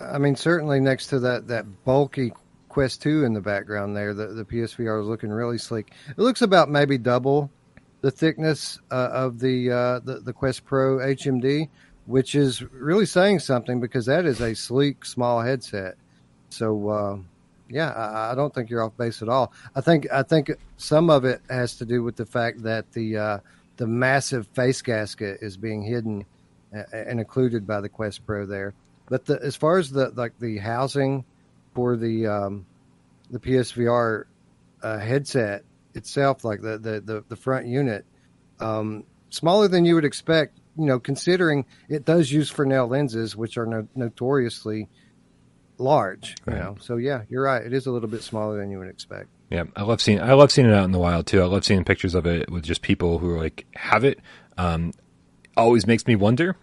[0.00, 2.32] I mean, certainly next to that that bulky
[2.68, 5.92] Quest 2 in the background there, the, the PSVR is looking really sleek.
[6.10, 7.50] It looks about maybe double
[8.02, 11.70] the thickness uh, of the, uh, the the Quest Pro HMD,
[12.04, 15.96] which is really saying something because that is a sleek small headset.
[16.50, 17.18] So uh,
[17.70, 19.52] yeah, I, I, don't think you're off base at all.
[19.74, 23.16] I think I think some of it has to do with the fact that the
[23.16, 23.38] uh,
[23.78, 26.26] the massive face gasket is being hidden
[26.92, 28.74] and included by the Quest Pro there.
[29.08, 31.24] But the, as far as the like the housing
[31.74, 32.66] for the um,
[33.30, 34.24] the PSVR
[34.82, 35.64] uh, headset
[35.94, 38.04] itself, like the the the, the front unit,
[38.60, 40.58] um, smaller than you would expect.
[40.76, 44.88] You know, considering it does use Fresnel lenses, which are no, notoriously
[45.78, 46.34] large.
[46.46, 46.62] You right.
[46.62, 47.64] know, so yeah, you're right.
[47.64, 49.28] It is a little bit smaller than you would expect.
[49.50, 51.40] Yeah, I love seeing I love seeing it out in the wild too.
[51.40, 54.18] I love seeing pictures of it with just people who are like have it.
[54.58, 54.92] Um,
[55.56, 56.56] always makes me wonder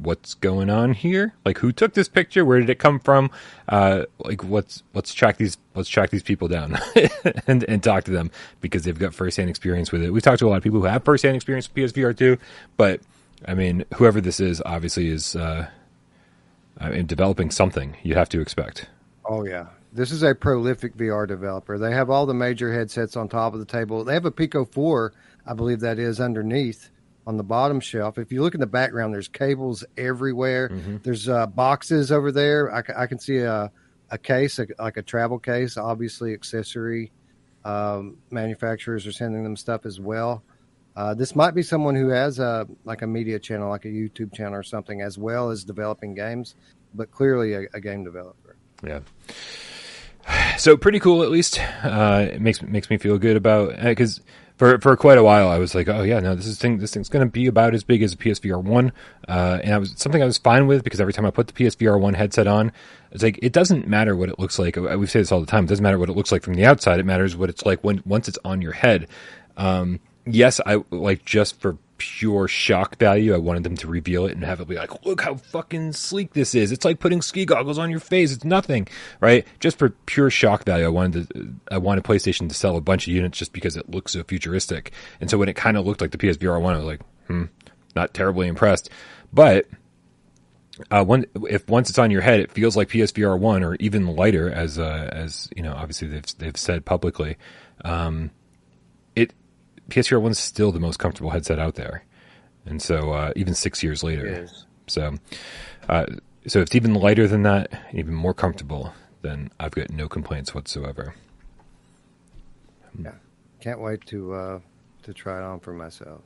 [0.00, 1.34] what's going on here?
[1.44, 2.44] Like, who took this picture?
[2.44, 3.30] Where did it come from?
[3.68, 6.78] Uh, like, let's let's track these let's track these people down
[7.46, 10.10] and and talk to them because they've got firsthand experience with it.
[10.10, 12.38] We've talked to a lot of people who have firsthand experience with PSVR two,
[12.76, 13.00] but
[13.46, 15.68] I mean, whoever this is obviously is uh,
[16.78, 17.96] I mean, developing something.
[18.02, 18.86] You have to expect.
[19.24, 21.78] Oh yeah, this is a prolific VR developer.
[21.78, 24.04] They have all the major headsets on top of the table.
[24.04, 25.12] They have a Pico four,
[25.46, 26.90] I believe that is underneath
[27.26, 28.18] on the bottom shelf.
[28.18, 30.68] If you look in the background, there's cables everywhere.
[30.68, 30.96] Mm-hmm.
[31.02, 32.74] There's uh, boxes over there.
[32.74, 33.70] I, I, can see a,
[34.10, 35.76] a case, a, like a travel case.
[35.76, 37.12] Obviously, accessory
[37.64, 40.42] um, manufacturers are sending them stuff as well.
[40.94, 44.34] Uh, this might be someone who has a like a media channel, like a YouTube
[44.34, 46.54] channel or something, as well as developing games,
[46.92, 48.56] but clearly a, a game developer.
[48.84, 49.00] Yeah.
[50.58, 51.58] So pretty cool, at least.
[51.82, 54.20] Uh, it makes makes me feel good about because
[54.56, 56.94] for for quite a while I was like, oh yeah, no, this is thing this
[56.94, 58.92] thing's going to be about as big as a PSVR one,
[59.28, 61.52] uh, and I was something I was fine with because every time I put the
[61.52, 62.72] PSVR one headset on,
[63.10, 64.76] it's like it doesn't matter what it looks like.
[64.76, 65.64] We say this all the time.
[65.64, 67.00] It doesn't matter what it looks like from the outside.
[67.00, 69.08] It matters what it's like when once it's on your head.
[69.56, 73.32] Um, yes, I like just for pure shock value.
[73.32, 76.34] I wanted them to reveal it and have it be like, look how fucking sleek
[76.34, 76.72] this is.
[76.72, 78.32] It's like putting ski goggles on your face.
[78.32, 78.88] It's nothing,
[79.20, 79.46] right?
[79.60, 83.06] Just for pure shock value, I wanted to, I wanted PlayStation to sell a bunch
[83.06, 84.92] of units just because it looks so futuristic.
[85.20, 87.44] And so when it kind of looked like the PSVR one, I was like, hmm,
[87.94, 88.90] not terribly impressed.
[89.32, 89.66] But
[90.90, 91.04] uh,
[91.48, 94.78] if once it's on your head, it feels like PSVR one or even lighter, as
[94.78, 97.36] uh, as you know, obviously they've they've said publicly.
[97.84, 98.30] Um,
[99.92, 102.02] PSVR one's still the most comfortable headset out there,
[102.64, 104.48] and so uh, even six years later,
[104.86, 105.16] so
[105.86, 106.06] uh,
[106.46, 110.54] so if it's even lighter than that, even more comfortable, then I've got no complaints
[110.54, 111.14] whatsoever.
[112.98, 113.12] Yeah,
[113.60, 114.60] can't wait to uh,
[115.02, 116.22] to try it on for myself.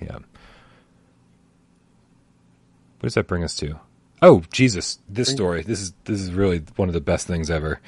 [0.00, 0.14] Yeah.
[3.00, 3.78] What does that bring us to?
[4.22, 4.98] Oh Jesus!
[5.10, 5.60] This story.
[5.60, 7.80] This is this is really one of the best things ever.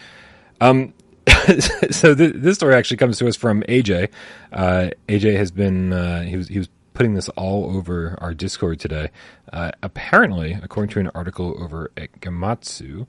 [0.60, 0.92] Um,
[1.90, 4.10] so th- this story actually comes to us from AJ.
[4.52, 8.80] Uh, AJ has been uh, he was he was putting this all over our Discord
[8.80, 9.10] today.
[9.52, 13.06] Uh, apparently, according to an article over at Gematsu,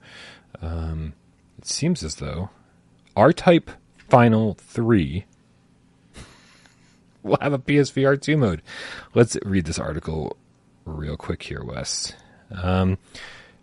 [0.62, 1.13] um,
[1.58, 2.49] it seems as though
[3.15, 3.71] R-Type
[4.10, 5.25] Final Three
[7.23, 8.62] will have a PSVR two mode.
[9.13, 10.38] Let's read this article
[10.86, 12.13] real quick here, Wes.
[12.51, 12.97] Um,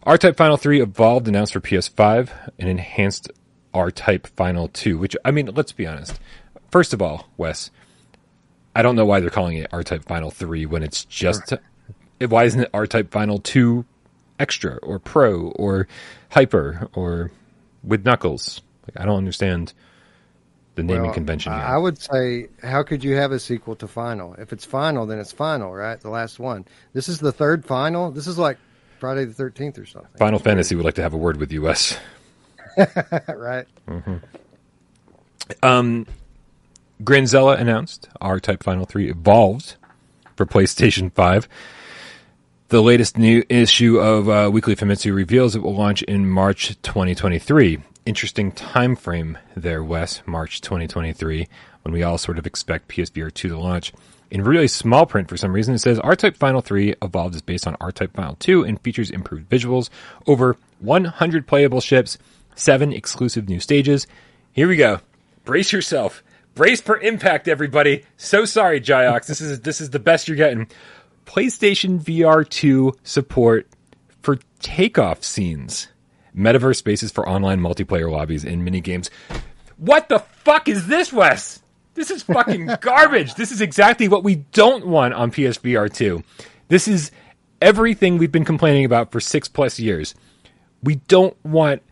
[0.05, 3.31] R-Type Final 3 Evolved announced for PS5 an enhanced
[3.75, 6.19] R Type Final 2, which, I mean, let's be honest.
[6.71, 7.71] First of all, Wes,
[8.75, 11.53] I don't know why they're calling it R Type Final 3 when it's just.
[11.53, 11.61] Right.
[12.31, 13.85] Why isn't it R Type Final 2
[14.39, 15.89] Extra or Pro or
[16.31, 17.31] Hyper or
[17.83, 18.63] with Knuckles?
[18.87, 19.73] Like, I don't understand
[20.75, 21.63] the naming well, convention here.
[21.63, 24.35] I would say, how could you have a sequel to Final?
[24.35, 26.01] If it's Final, then it's Final, right?
[26.01, 26.65] The last one.
[26.93, 28.11] This is the third Final.
[28.11, 28.59] This is like
[28.99, 30.11] Friday the 13th or something.
[30.19, 31.99] Final Fantasy would like to have a word with you, Wes.
[33.29, 33.67] right.
[33.89, 34.17] Mm-hmm.
[35.63, 36.07] Um,
[37.03, 39.77] Granzella announced R Type Final 3 evolved
[40.37, 41.49] for PlayStation 5.
[42.69, 47.79] The latest new issue of uh, Weekly Famitsu reveals it will launch in March 2023.
[48.07, 50.23] Interesting time frame there, Wes.
[50.27, 51.47] March 2023,
[51.83, 53.93] when we all sort of expect PSVR 2 to launch.
[54.31, 57.43] In really small print, for some reason, it says R Type Final 3 Evolved is
[57.43, 59.91] based on R Type Final 2 and features improved visuals,
[60.27, 62.19] over 100 playable ships,
[62.55, 64.07] seven exclusive new stages.
[64.53, 65.01] Here we go.
[65.45, 66.23] Brace yourself.
[66.55, 68.05] Brace for impact, everybody.
[68.17, 69.27] So sorry, Jiox.
[69.27, 70.69] This is this is the best you're getting.
[71.27, 73.67] PlayStation VR 2 support
[74.23, 75.89] for takeoff scenes.
[76.37, 79.11] Metaverse spaces for online multiplayer lobbies and mini games.
[79.77, 81.63] What the fuck is this, Wes?
[81.95, 83.35] This is fucking garbage.
[83.35, 86.23] This is exactly what we don't want on PSVR 2.
[86.69, 87.11] This is
[87.63, 90.15] everything we've been complaining about for six plus years.
[90.83, 91.83] We don't want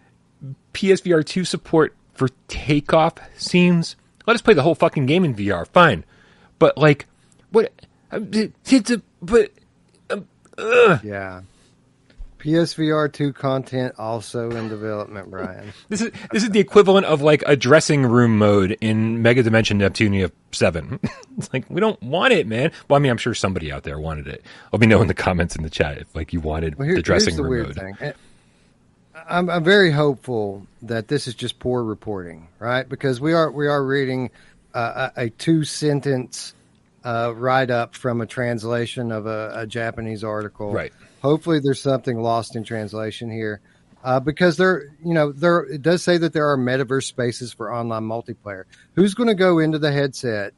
[0.72, 3.96] PSVR 2 support for takeoff scenes.
[4.26, 5.66] Let us play the whole fucking game in VR.
[5.66, 6.04] Fine.
[6.58, 7.06] But, like,
[7.50, 7.72] what?
[8.12, 9.02] It's a.
[9.20, 9.50] But.
[10.10, 10.28] Um,
[11.02, 11.42] yeah.
[12.42, 15.72] PSVR 2 content also in development, Brian.
[15.88, 19.78] this is this is the equivalent of like a dressing room mode in Mega Dimension
[19.78, 20.98] Neptunia 7.
[21.38, 22.72] it's like we don't want it, man.
[22.88, 24.44] Well, I mean, I'm sure somebody out there wanted it.
[24.72, 26.96] Let me know in the comments in the chat if like you wanted well, here,
[26.96, 27.76] the dressing the room mode.
[27.76, 28.12] Thing.
[29.28, 32.88] I'm, I'm very hopeful that this is just poor reporting, right?
[32.88, 34.30] Because we are we are reading
[34.74, 36.54] uh, a, a two sentence
[37.04, 40.72] uh, write up from a translation of a, a, Japanese article.
[40.72, 40.92] Right.
[41.20, 43.60] Hopefully, there's something lost in translation here,
[44.04, 47.72] uh, because there, you know, there it does say that there are metaverse spaces for
[47.72, 48.64] online multiplayer.
[48.94, 50.54] Who's going to go into the headset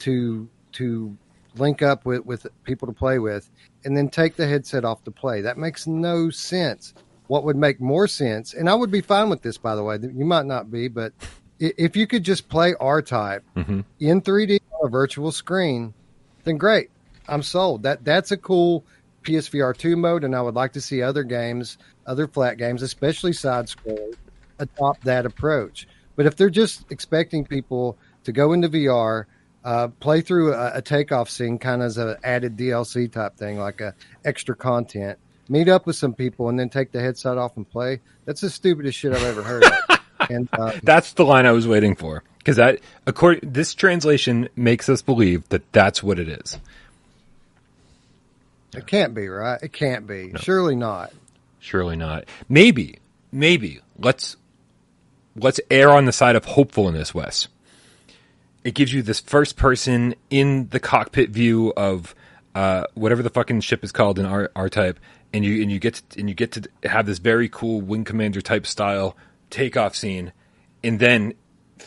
[0.00, 1.16] to to
[1.56, 3.50] link up with with people to play with,
[3.84, 5.42] and then take the headset off to play.
[5.42, 6.94] That makes no sense.
[7.28, 9.98] What would make more sense, and I would be fine with this, by the way.
[10.00, 11.12] You might not be, but
[11.58, 13.80] if you could just play R Type mm-hmm.
[14.00, 15.94] in 3D on a virtual screen,
[16.44, 16.90] then great.
[17.28, 17.82] I'm sold.
[17.82, 18.84] That that's a cool
[19.22, 23.32] PSVR two mode, and I would like to see other games, other flat games, especially
[23.32, 24.16] side scrollers,
[24.58, 25.86] adopt that approach.
[26.16, 29.26] But if they're just expecting people to go into VR,
[29.64, 33.58] uh, play through a, a, takeoff scene, kind of as an added DLC type thing,
[33.58, 35.18] like a extra content,
[35.48, 38.50] meet up with some people, and then take the headset off and play, that's the
[38.50, 39.64] stupidest shit I've ever heard.
[40.30, 44.88] And uh, that's the line I was waiting for because that according this translation makes
[44.88, 46.58] us believe that that's what it is.
[48.76, 49.60] It can't be right.
[49.62, 50.28] It can't be.
[50.32, 50.40] No.
[50.40, 51.12] Surely not.
[51.60, 52.24] Surely not.
[52.48, 52.98] Maybe.
[53.32, 53.80] Maybe.
[53.98, 54.36] Let's
[55.36, 57.48] let's err on the side of hopefulness, Wes.
[58.64, 62.14] It gives you this first person in the cockpit view of
[62.54, 64.98] uh, whatever the fucking ship is called in R, R type,
[65.32, 68.04] and you and you get to, and you get to have this very cool wing
[68.04, 69.16] commander type style
[69.50, 70.32] takeoff scene,
[70.82, 71.34] and then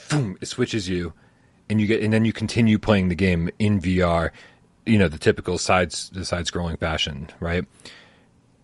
[0.09, 1.13] boom, it switches you,
[1.69, 4.31] and you get and then you continue playing the game in VR
[4.85, 7.65] you know the typical sides the side scrolling fashion, right?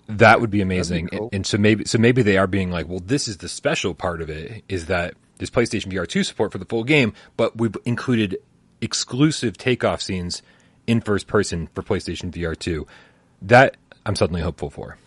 [0.07, 1.05] That would be amazing.
[1.05, 1.25] Be cool.
[1.25, 3.93] and, and, so maybe so maybe they are being like, well, this is the special
[3.93, 7.57] part of it is that there's PlayStation VR 2 support for the full game, but
[7.57, 8.37] we've included
[8.81, 10.41] exclusive takeoff scenes
[10.87, 12.87] in first person for PlayStation VR 2.
[13.41, 14.97] That I'm suddenly hopeful for.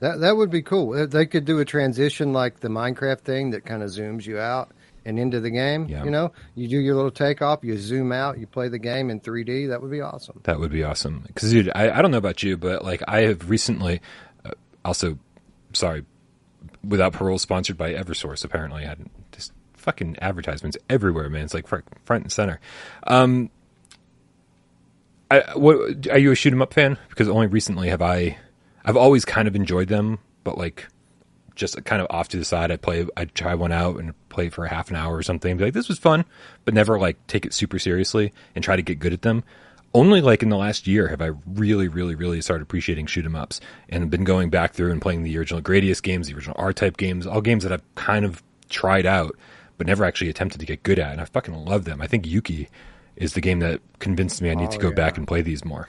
[0.00, 1.06] That that would be cool.
[1.06, 4.70] They could do a transition like the Minecraft thing that kind of zooms you out
[5.06, 5.86] and into the game.
[5.88, 6.04] Yeah.
[6.04, 9.20] You know, you do your little takeoff, you zoom out, you play the game in
[9.20, 9.68] 3D.
[9.68, 10.40] That would be awesome.
[10.44, 11.24] That would be awesome.
[11.26, 14.02] Because, dude, I, I don't know about you, but like I have recently,
[14.44, 14.50] uh,
[14.84, 15.18] also,
[15.72, 16.04] sorry,
[16.84, 18.44] without parole, sponsored by Eversource.
[18.44, 21.44] Apparently, I had just fucking advertisements everywhere, man.
[21.44, 22.60] It's like front, front and center.
[23.06, 23.50] Um,
[25.30, 26.98] I, what are you a shoot 'em up fan?
[27.08, 28.38] Because only recently have I,
[28.84, 30.86] I've always kind of enjoyed them, but like
[31.56, 32.70] just kind of off to the side.
[32.70, 35.56] I play, I try one out and play for half an hour or something.
[35.56, 36.24] Be like, this was fun,
[36.64, 39.42] but never like take it super seriously and try to get good at them.
[39.94, 43.34] Only like in the last year have I really, really, really started appreciating shoot 'em
[43.34, 46.72] ups and been going back through and playing the original Gradius games, the original R
[46.72, 49.34] type games, all games that I've kind of tried out
[49.78, 51.12] but never actually attempted to get good at.
[51.12, 52.00] And I fucking love them.
[52.00, 52.68] I think Yuki
[53.16, 54.94] is the game that convinced me I need oh, to go yeah.
[54.94, 55.88] back and play these more.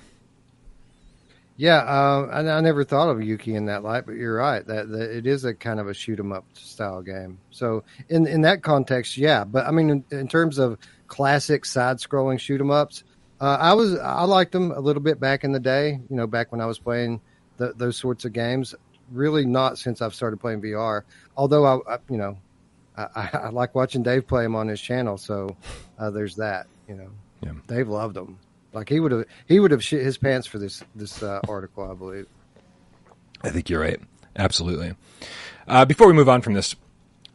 [1.58, 4.90] Yeah, uh, I, I, never thought of Yuki in that light, but you're right that,
[4.90, 7.40] that it is a kind of a shoot 'em up style game.
[7.50, 9.44] So in in that context, yeah.
[9.44, 13.04] But I mean, in, in terms of classic side scrolling shoot 'em ups,
[13.42, 16.00] uh, I was I liked them a little bit back in the day.
[16.10, 17.22] You know, back when I was playing
[17.58, 18.76] the, those sorts of games.
[19.12, 21.04] Really, not since I've started playing VR.
[21.36, 22.38] Although I, I you know,
[22.96, 25.18] I, I, like watching Dave play them on his channel.
[25.18, 25.56] So
[25.98, 26.68] uh, there's that.
[26.88, 27.10] You know,
[27.42, 27.52] yeah.
[27.68, 28.40] Dave loved them.
[28.74, 31.90] Like he would have he would have shit his pants for this this uh, article,
[31.90, 32.28] I believe.
[33.42, 34.00] I think you're right.
[34.36, 34.96] Absolutely.
[35.68, 36.76] Uh, before we move on from this,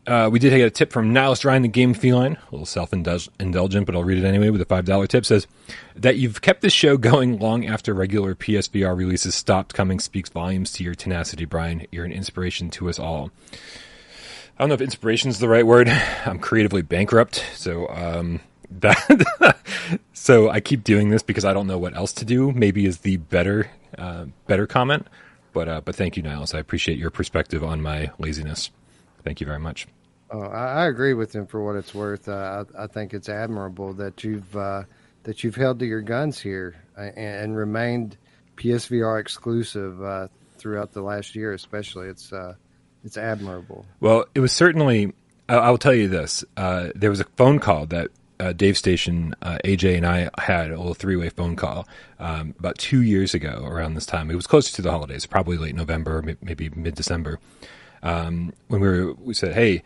[0.06, 2.92] uh, we did get a tip from Nihilist Ryan, the game feline, a little self
[2.92, 5.24] indulgent, but I'll read it anyway with a $5 tip.
[5.24, 5.46] Says
[5.94, 10.72] that you've kept this show going long after regular PSVR releases stopped coming speaks volumes
[10.72, 11.86] to your tenacity, Brian.
[11.92, 13.30] You're an inspiration to us all.
[13.52, 15.88] I don't know if inspiration is the right word.
[16.26, 18.40] I'm creatively bankrupt, so um,
[18.80, 19.58] that
[20.12, 22.52] so I keep doing this because I don't know what else to do.
[22.52, 25.06] Maybe is the better uh, better comment.
[25.52, 26.54] But uh, but thank you, Niles.
[26.54, 28.70] I appreciate your perspective on my laziness.
[29.22, 29.86] Thank you very much.
[30.30, 32.26] Oh, I, I, agree with him for what it's worth.
[32.26, 34.84] Uh, I, I, think it's admirable that you've uh,
[35.24, 38.16] that you've held to your guns here and, and remained
[38.56, 42.08] PSVR exclusive uh, throughout the last year, especially.
[42.08, 42.54] It's uh,
[43.04, 43.84] it's admirable.
[44.00, 45.12] Well, it was certainly.
[45.48, 46.44] I'll tell you this.
[46.56, 48.08] there was a phone call that
[48.42, 51.86] uh, Dave Station, uh, AJ, and I had a little three way phone call
[52.18, 54.30] um, about two years ago around this time.
[54.30, 57.38] It was closer to the holidays, probably late November, maybe mid December.
[58.02, 59.84] Um, when we were, we said, "Hey,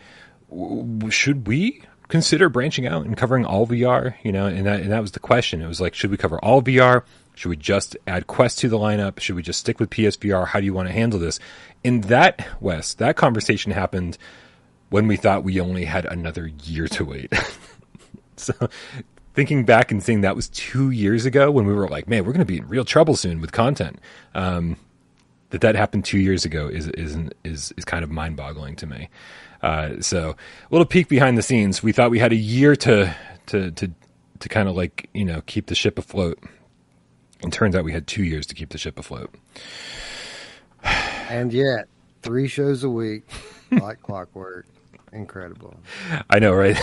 [0.48, 4.90] w- should we consider branching out and covering all VR?" You know, and that and
[4.90, 5.60] that was the question.
[5.60, 7.02] It was like, should we cover all VR?
[7.34, 9.20] Should we just add Quest to the lineup?
[9.20, 10.46] Should we just stick with PSVR?
[10.46, 11.38] How do you want to handle this?
[11.84, 14.16] In that Wes, that conversation happened
[14.88, 17.34] when we thought we only had another year to wait.
[18.46, 18.68] So
[19.36, 22.32] thinking back and seeing that was two years ago when we were like, man, we're
[22.32, 24.00] going to be in real trouble soon with content.
[24.34, 24.76] Um,
[25.50, 28.86] that that happened two years ago is is is is kind of mind boggling to
[28.86, 29.08] me.
[29.62, 30.36] Uh, so a
[30.70, 31.82] little peek behind the scenes.
[31.82, 33.14] We thought we had a year to
[33.46, 33.90] to to
[34.40, 36.42] to kind of like you know keep the ship afloat,
[37.42, 39.32] and turns out we had two years to keep the ship afloat.
[40.82, 41.86] and yet,
[42.22, 43.28] three shows a week,
[43.70, 44.66] like clockwork
[45.16, 45.76] incredible.
[46.30, 46.76] I know, right?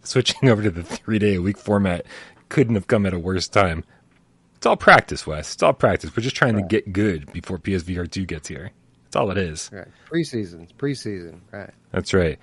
[0.02, 2.04] Switching over to the three day a week format
[2.48, 3.84] couldn't have come at a worse time.
[4.56, 5.54] It's all practice, Wes.
[5.54, 6.14] It's all practice.
[6.14, 6.68] We're just trying right.
[6.68, 8.72] to get good before PSVR two gets here.
[9.04, 9.70] That's all it is.
[9.72, 9.88] Right.
[10.10, 10.68] Preseason.
[10.76, 11.40] Preseason.
[11.50, 11.70] Right.
[11.92, 12.38] That's right.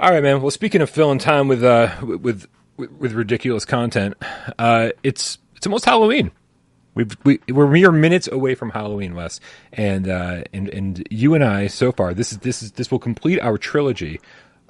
[0.00, 0.40] All right, man.
[0.40, 4.14] Well, speaking of filling time with uh with with, with ridiculous content,
[4.58, 6.30] uh, it's it's almost Halloween.
[6.98, 9.38] We've, we we're mere minutes away from Halloween, Wes,
[9.72, 12.98] and uh, and and you and I so far this is this is this will
[12.98, 14.20] complete our trilogy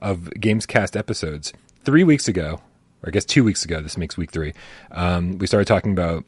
[0.00, 1.54] of Gamescast episodes.
[1.86, 2.60] Three weeks ago,
[3.02, 4.52] or I guess two weeks ago, this makes week three.
[4.90, 6.26] Um, we started talking about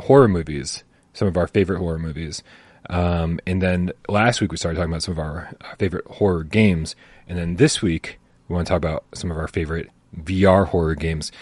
[0.00, 0.84] horror movies,
[1.14, 2.42] some of our favorite horror movies,
[2.90, 6.94] um, and then last week we started talking about some of our favorite horror games,
[7.26, 10.94] and then this week we want to talk about some of our favorite VR horror
[10.94, 11.32] games.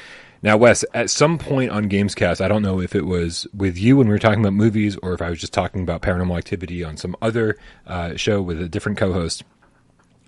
[0.46, 3.96] Now, Wes, at some point on Gamescast, I don't know if it was with you
[3.96, 6.84] when we were talking about movies or if I was just talking about paranormal activity
[6.84, 9.42] on some other uh, show with a different co host.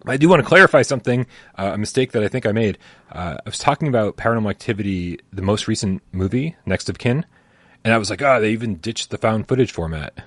[0.07, 1.25] I do want to clarify something,
[1.57, 2.79] uh, a mistake that I think I made.
[3.13, 7.25] Uh, I was talking about Paranormal Activity, the most recent movie, Next of Kin,
[7.85, 10.25] and I was like, oh, they even ditched the found footage format.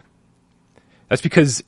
[1.09, 1.61] That's because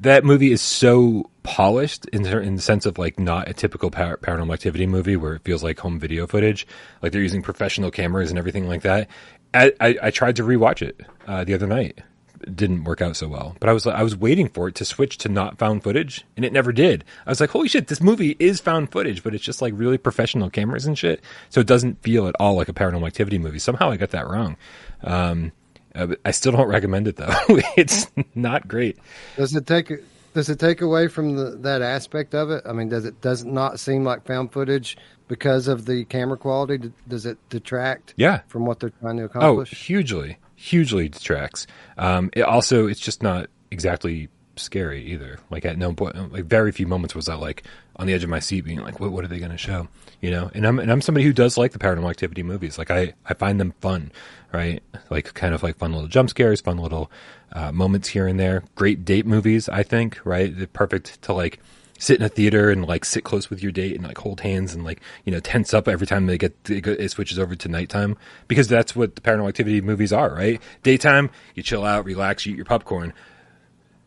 [0.00, 4.16] that movie is so polished in, in the sense of like not a typical par-
[4.18, 6.66] paranormal activity movie where it feels like home video footage.
[7.02, 9.08] Like they're using professional cameras and everything like that.
[9.54, 12.00] I, I, I tried to rewatch it uh, the other night.
[12.42, 14.84] It didn't work out so well, but I was I was waiting for it to
[14.84, 17.04] switch to not found footage, and it never did.
[17.24, 19.96] I was like, "Holy shit, this movie is found footage, but it's just like really
[19.96, 21.20] professional cameras and shit,
[21.50, 24.26] so it doesn't feel at all like a paranormal activity movie." Somehow I got that
[24.26, 24.56] wrong.
[25.04, 25.52] Um,
[25.94, 27.32] uh, I still don't recommend it though.
[27.76, 28.98] it's not great.
[29.36, 29.92] Does it take
[30.34, 32.62] does it take away from the, that aspect of it?
[32.66, 34.96] I mean, does it does it not seem like found footage
[35.28, 36.92] because of the camera quality?
[37.08, 38.14] Does it detract?
[38.16, 38.40] Yeah.
[38.48, 39.72] from what they're trying to accomplish.
[39.72, 41.66] Oh, hugely, hugely detracts.
[41.98, 45.38] Um, it also, it's just not exactly scary either.
[45.50, 47.64] Like at no point, like very few moments was I like
[47.96, 49.12] on the edge of my seat, being like, "What?
[49.12, 49.88] What are they going to show?"
[50.20, 50.50] You know.
[50.54, 52.78] And I'm and I'm somebody who does like the paranormal activity movies.
[52.78, 54.12] Like I I find them fun,
[54.52, 54.82] right?
[55.10, 57.10] Like kind of like fun little jump scares, fun little
[57.52, 58.64] uh, moments here and there.
[58.74, 60.20] Great date movies, I think.
[60.24, 61.60] Right, They're perfect to like
[62.02, 64.74] sit in a theater and like sit close with your date and like hold hands
[64.74, 68.16] and like you know tense up every time they get it switches over to nighttime
[68.48, 72.54] because that's what the paranormal activity movies are right daytime you chill out relax you
[72.54, 73.12] eat your popcorn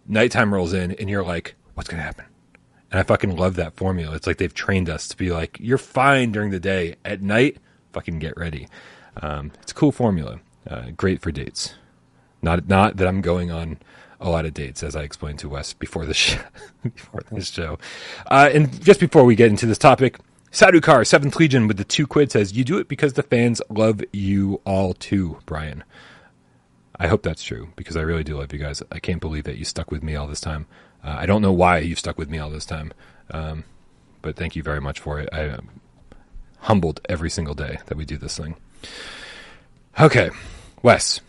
[0.08, 2.26] nighttime rolls in and you're like, what's going to happen?
[2.92, 4.16] And I fucking love that formula.
[4.16, 6.96] It's like they've trained us to be like, you're fine during the day.
[7.04, 7.58] At night,
[7.94, 8.68] fucking get ready.
[9.22, 10.40] Um, it's a cool formula.
[10.70, 11.76] Uh, great for dates.
[12.42, 13.80] Not not that I'm going on
[14.20, 16.40] a lot of dates, as I explained to Wes before the show.
[16.84, 17.78] before this show.
[18.30, 20.20] Uh, and just before we get into this topic,
[20.52, 24.02] Sadukar, Seventh Legion, with the two quid says, "You do it because the fans love
[24.14, 25.84] you all too, Brian."
[27.00, 28.82] I hope that's true because I really do love you guys.
[28.92, 30.66] I can't believe that you stuck with me all this time.
[31.04, 32.94] Uh, I don't know why you've stuck with me all this time,
[33.32, 33.64] um,
[34.22, 35.30] but thank you very much for it.
[35.32, 35.82] I am
[36.60, 38.56] humbled every single day that we do this thing.
[40.00, 40.30] Okay,
[40.82, 41.22] Wes,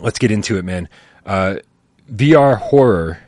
[0.00, 0.88] let's get into it, man.
[1.26, 1.56] Uh,
[2.10, 3.18] VR horror.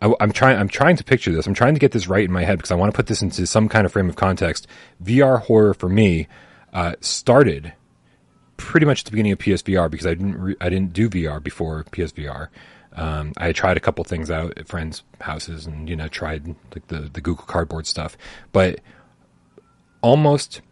[0.00, 0.58] I, am trying.
[0.58, 1.46] I'm trying to picture this.
[1.46, 3.22] I'm trying to get this right in my head because I want to put this
[3.22, 4.66] into some kind of frame of context.
[5.02, 6.28] VR horror for me
[6.72, 7.72] uh, started
[8.56, 11.42] pretty much at the beginning of PSVR because I didn't re- I didn't do VR
[11.42, 12.48] before PSVR.
[12.92, 16.86] Um, I tried a couple things out at friends' houses and you know tried like
[16.88, 18.16] the the Google Cardboard stuff,
[18.52, 18.80] but
[20.00, 20.62] almost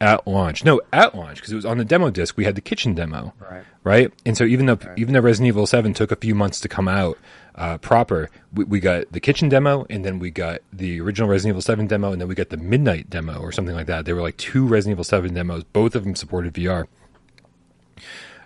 [0.00, 0.64] at launch.
[0.64, 2.36] No, at launch because it was on the demo disc.
[2.36, 3.64] We had the kitchen demo, right?
[3.82, 4.12] Right.
[4.26, 4.98] And so even though right.
[4.98, 7.18] even though Resident Evil Seven took a few months to come out
[7.54, 11.54] uh, proper, we, we, got the kitchen demo, and then we got the original Resident
[11.54, 14.04] Evil Seven demo, and then we got the Midnight demo or something like that.
[14.04, 15.64] There were like two Resident Evil Seven demos.
[15.64, 16.86] Both of them supported VR.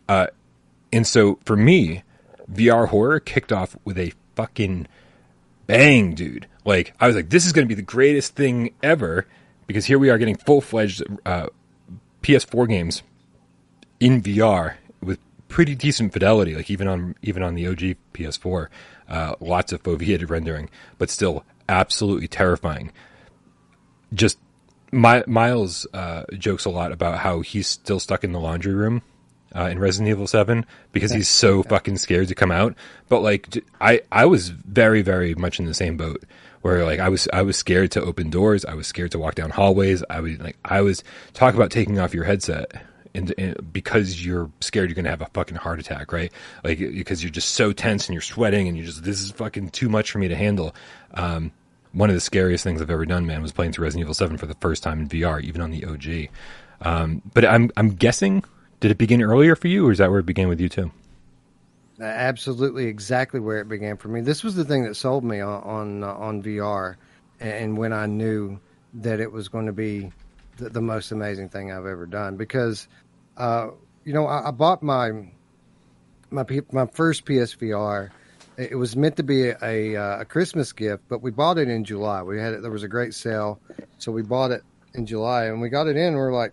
[0.09, 0.27] Uh,
[0.93, 2.03] and so for me,
[2.51, 4.87] VR horror kicked off with a fucking
[5.67, 6.47] bang, dude.
[6.65, 9.27] Like I was like, this is going to be the greatest thing ever
[9.67, 11.49] because here we are getting full fledged uh,
[12.23, 13.03] PS4 games
[14.01, 18.69] in VR with pretty decent fidelity, like even on even on the OG PS4,
[19.09, 22.93] uh, lots of foveated rendering, but still absolutely terrifying.
[24.13, 24.39] Just
[24.93, 29.03] My, Miles uh, jokes a lot about how he's still stuck in the laundry room
[29.55, 32.75] uh, in Resident Evil Seven because he's so fucking scared to come out.
[33.09, 36.25] But like, I I was very very much in the same boat
[36.65, 38.65] where like I was I was scared to open doors.
[38.65, 40.03] I was scared to walk down hallways.
[40.09, 42.73] I was like I was talk about taking off your headset.
[43.17, 46.33] And, and because you're scared you're gonna have a fucking heart attack, right?
[46.65, 49.71] Like because you're just so tense and you're sweating and you're just this is fucking
[49.71, 50.75] too much for me to handle.
[51.13, 51.53] Um,
[51.93, 54.37] one of the scariest things I've ever done, man, was playing through Resident Evil Seven
[54.37, 56.29] for the first time in VR, even on the OG.
[56.81, 58.43] Um, but I'm I'm guessing
[58.85, 60.91] did it begin earlier for you, or is that where it began with you too?
[61.99, 64.21] Absolutely, exactly where it began for me.
[64.21, 66.97] This was the thing that sold me on on, uh, on VR,
[67.41, 68.61] and when I knew
[68.93, 70.13] that it was going to be
[70.59, 72.37] the, the, most amazing thing I've ever done.
[72.37, 72.87] Because
[73.39, 73.69] uh,
[74.05, 75.13] you know, I, I bought my
[76.31, 78.11] my my first PSVR.
[78.59, 81.71] It was meant to be a, a, uh, a Christmas gift, but we bought it
[81.71, 82.23] in July.
[82.23, 82.61] We had it.
[82.61, 83.59] There was a great sale,
[83.97, 84.63] so we bought it
[84.93, 86.09] in July, and we got it in.
[86.09, 86.53] And we're like,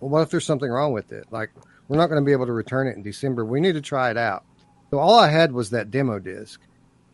[0.00, 1.26] well, what if there's something wrong with it?
[1.30, 1.50] Like,
[1.88, 3.44] we're not going to be able to return it in December.
[3.44, 4.44] We need to try it out.
[4.90, 6.60] So all I had was that demo disc,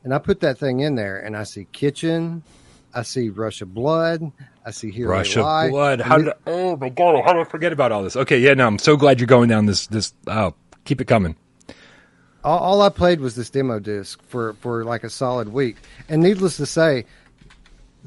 [0.05, 2.43] and I put that thing in there, and I see kitchen,
[2.95, 4.30] I see Rush of Blood,
[4.64, 6.01] I see Here Rush of Blood.
[6.01, 6.28] How did?
[6.28, 7.24] I, oh my god!
[7.24, 8.16] How did I forget about all this?
[8.16, 10.12] Okay, yeah, no, I'm so glad you're going down this this.
[10.26, 10.55] Oh,
[10.85, 11.37] keep it coming
[12.45, 15.76] all, all I played was this demo disc for for like a solid week,
[16.09, 17.07] and needless to say,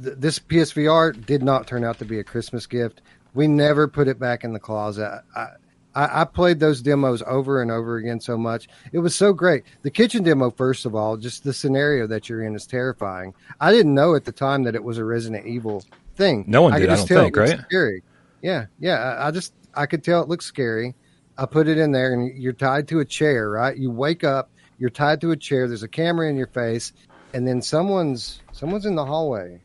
[0.02, 3.02] th- this PSVR did not turn out to be a Christmas gift.
[3.36, 5.22] We never put it back in the closet.
[5.36, 5.48] I,
[5.94, 8.68] I, I played those demos over and over again so much.
[8.92, 9.64] It was so great.
[9.84, 13.34] The kitchen demo, first of all, just the scenario that you're in is terrifying.
[13.62, 15.84] I didn't know at the time that it was a Resident Evil
[16.16, 16.46] thing.
[16.48, 16.90] No one did.
[16.90, 17.60] I, I don't think, right?
[17.62, 18.04] Scary.
[18.42, 18.98] Yeah, yeah.
[18.98, 20.96] I, I just I could tell it looked scary.
[21.38, 23.76] I put it in there, and you're tied to a chair, right?
[23.76, 25.68] You wake up, you're tied to a chair.
[25.68, 26.94] There's a camera in your face,
[27.34, 29.62] and then someone's someone's in the hallway.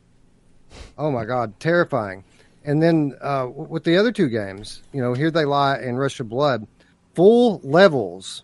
[0.98, 2.24] Oh my god, terrifying!
[2.64, 6.20] And then uh, with the other two games, you know, here they lie and Rush
[6.20, 6.66] of Blood,
[7.14, 8.42] full levels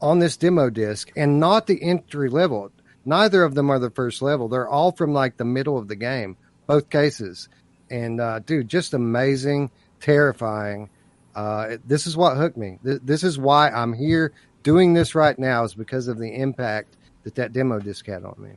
[0.00, 2.70] on this demo disc, and not the entry level.
[3.04, 4.48] Neither of them are the first level.
[4.48, 6.36] They're all from like the middle of the game,
[6.66, 7.48] both cases.
[7.90, 9.70] And uh, dude, just amazing,
[10.00, 10.88] terrifying
[11.34, 12.78] uh, this is what hooked me.
[12.82, 14.32] this is why I'm here
[14.62, 18.34] doing this right now is because of the impact that that demo disc had on
[18.38, 18.50] me.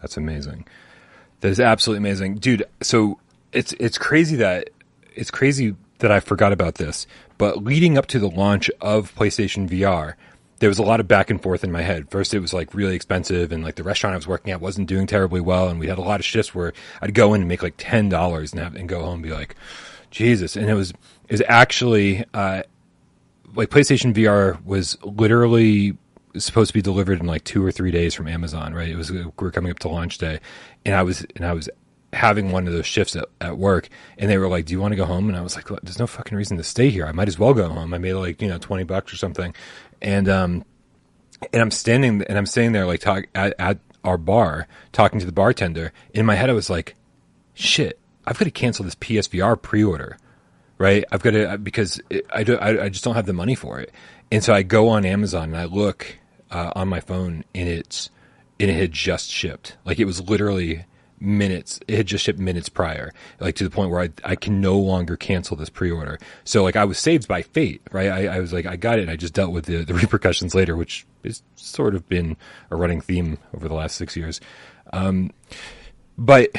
[0.00, 0.66] That's amazing.
[1.40, 2.64] That is absolutely amazing, dude.
[2.82, 3.18] So
[3.52, 4.70] it's it's crazy that
[5.14, 7.06] it's crazy that I forgot about this.
[7.38, 10.14] But leading up to the launch of PlayStation VR,
[10.58, 12.10] there was a lot of back and forth in my head.
[12.10, 14.88] First, it was like really expensive, and like the restaurant I was working at wasn't
[14.88, 16.72] doing terribly well, and we had a lot of shifts where
[17.02, 19.32] I'd go in and make like ten dollars and have and go home and be
[19.32, 19.56] like,
[20.10, 20.92] Jesus, and it was
[21.28, 22.62] is actually uh,
[23.54, 25.96] like PlayStation VR was literally
[26.36, 28.72] supposed to be delivered in like two or three days from Amazon.
[28.72, 28.88] Right?
[28.88, 30.40] It was we are coming up to launch day,
[30.84, 31.68] and I was and I was
[32.16, 33.88] having one of those shifts at, at work,
[34.18, 35.98] and they were like, "Do you want to go home?" And I was like, "There's
[35.98, 37.06] no fucking reason to stay here.
[37.06, 39.54] I might as well go home." I made like you know twenty bucks or something,
[40.02, 40.64] and um,
[41.52, 45.26] and I'm standing and I'm sitting there like talk at, at our bar talking to
[45.26, 45.92] the bartender.
[46.12, 46.94] In my head, I was like,
[47.54, 47.98] "Shit."
[48.28, 50.18] I've got to cancel this PSVR pre-order
[50.78, 51.04] right?
[51.10, 53.80] I've got to because it, I, do, I, I just don't have the money for
[53.80, 53.92] it,
[54.30, 56.18] and so I go on Amazon and I look
[56.50, 58.10] uh, on my phone and it's
[58.58, 59.76] and it had just shipped.
[59.84, 60.84] Like it was literally
[61.20, 61.80] minutes.
[61.88, 64.78] It had just shipped minutes prior, like to the point where I I can no
[64.78, 66.18] longer cancel this pre-order.
[66.44, 68.08] So like I was saved by fate, right?
[68.08, 69.08] I, I was like I got it.
[69.08, 72.36] I just dealt with the the repercussions later, which has sort of been
[72.70, 74.40] a running theme over the last six years.
[74.92, 75.32] Um,
[76.18, 76.50] but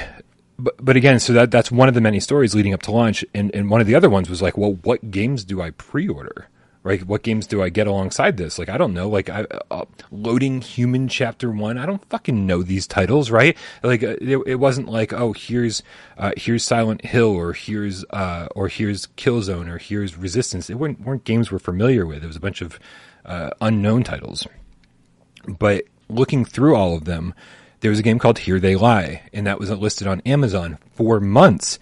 [0.60, 3.24] but but again, so that that's one of the many stories leading up to launch,
[3.34, 6.47] and and one of the other ones was like, well, what games do I pre-order?
[6.88, 8.57] Right, what games do I get alongside this?
[8.57, 9.09] Like, I don't know.
[9.09, 11.77] Like, I, uh, loading Human Chapter One.
[11.77, 13.57] I don't fucking know these titles, right?
[13.83, 15.83] Like, uh, it, it, wasn't like, oh, here's
[16.17, 20.69] uh, here's Silent Hill, or here's uh, or here's Killzone, or here's Resistance.
[20.69, 22.23] It weren't weren't games we're familiar with.
[22.23, 22.79] It was a bunch of
[23.25, 24.47] uh, unknown titles.
[25.45, 27.33] But looking through all of them,
[27.81, 31.19] there was a game called Here They Lie, and that was listed on Amazon for
[31.19, 31.79] months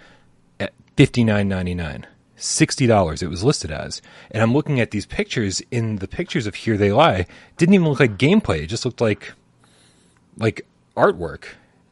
[0.59, 2.07] at fifty nine ninety nine.
[2.38, 5.61] Sixty dollars it was listed as, and I'm looking at these pictures.
[5.71, 8.63] In the pictures of Here They Lie, didn't even look like gameplay.
[8.63, 9.31] It just looked like
[10.38, 10.65] like
[10.97, 11.45] artwork,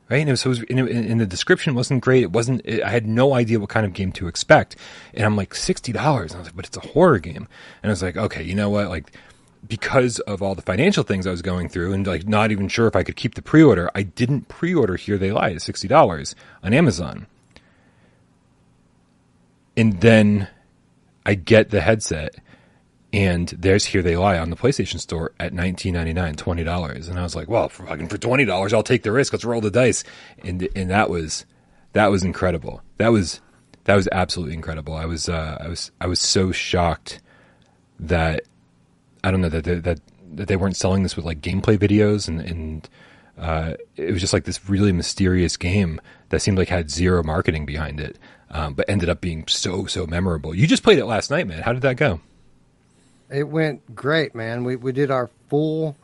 [0.09, 0.17] right?
[0.17, 2.23] And, it was, so it was, and, the description wasn't great.
[2.23, 2.61] It wasn't.
[2.65, 4.75] It, I had no idea what kind of game to expect,
[5.13, 6.35] and I'm like sixty dollars.
[6.35, 7.47] I was like, but it's a horror game,
[7.81, 8.89] and I was like, okay, you know what?
[8.89, 9.13] Like
[9.65, 12.87] because of all the financial things I was going through and like not even sure
[12.87, 16.35] if I could keep the pre-order, I didn't pre-order Here They Lie at sixty dollars
[16.61, 17.27] on Amazon.
[19.75, 20.47] And then
[21.25, 22.35] I get the headset
[23.13, 27.07] and there's Here They Lie on the PlayStation Store at nineteen ninety nine, twenty dollars.
[27.07, 29.33] And I was like, well, for fucking for twenty dollars, I'll take the risk.
[29.33, 30.03] Let's roll the dice.
[30.43, 31.45] And and that was
[31.93, 32.81] that was incredible.
[32.97, 33.39] That was
[33.83, 34.95] that was absolutely incredible.
[34.95, 37.21] I was uh, I was I was so shocked
[37.99, 38.43] that
[39.23, 39.99] I don't know that they, that
[40.33, 42.89] that they weren't selling this with like gameplay videos and and
[43.37, 45.99] uh, it was just like this really mysterious game
[46.29, 48.17] that seemed like had zero marketing behind it,
[48.53, 50.55] um, but ended up being so so memorable.
[50.55, 51.61] You just played it last night, man.
[51.61, 52.21] How did that go?
[53.29, 54.63] It went great, man.
[54.63, 55.97] We we did our full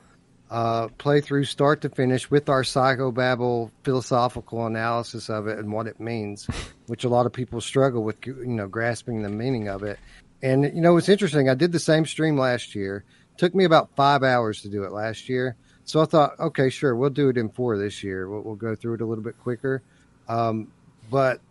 [0.50, 6.00] uh, playthrough start to finish with our psychobabble philosophical analysis of it and what it
[6.00, 6.47] means,
[6.88, 10.00] which a lot of people struggle with, you know, grasping the meaning of it.
[10.41, 11.50] And you know, it's interesting.
[11.50, 13.04] I did the same stream last year.
[13.38, 15.56] took me about five hours to do it last year.
[15.84, 18.30] So I thought, okay, sure, we'll do it in four this year.
[18.30, 19.82] We'll, we'll go through it a little bit quicker.
[20.28, 20.72] Um,
[21.10, 21.41] but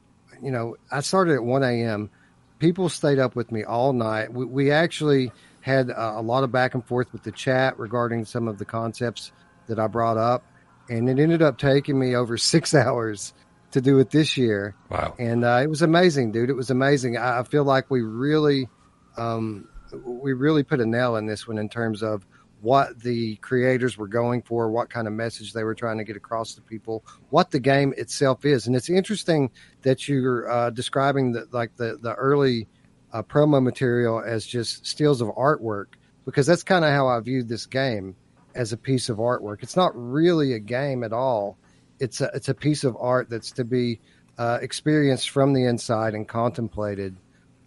[0.42, 2.10] you know, I started at 1 a.m.
[2.58, 4.32] people stayed up with me all night.
[4.32, 8.24] We, we actually had a, a lot of back and forth with the chat regarding
[8.24, 9.32] some of the concepts
[9.66, 10.44] that I brought up,
[10.88, 13.32] and it ended up taking me over six hours
[13.72, 14.74] to do it this year.
[14.90, 15.14] Wow!
[15.18, 16.50] And uh, it was amazing, dude.
[16.50, 17.16] It was amazing.
[17.18, 18.68] I, I feel like we really,
[19.16, 19.68] um,
[20.04, 22.26] we really put a nail in this one in terms of
[22.60, 26.16] what the creators were going for, what kind of message they were trying to get
[26.16, 28.66] across to people, what the game itself is.
[28.66, 29.50] And it's interesting
[29.82, 32.68] that you're uh, describing the, like the the early
[33.12, 35.86] uh, promo material as just steals of artwork
[36.24, 38.14] because that's kind of how I viewed this game
[38.54, 39.62] as a piece of artwork.
[39.62, 41.58] It's not really a game at all.
[42.00, 44.00] It's a it's a piece of art that's to be
[44.36, 47.16] uh, experienced from the inside and contemplated.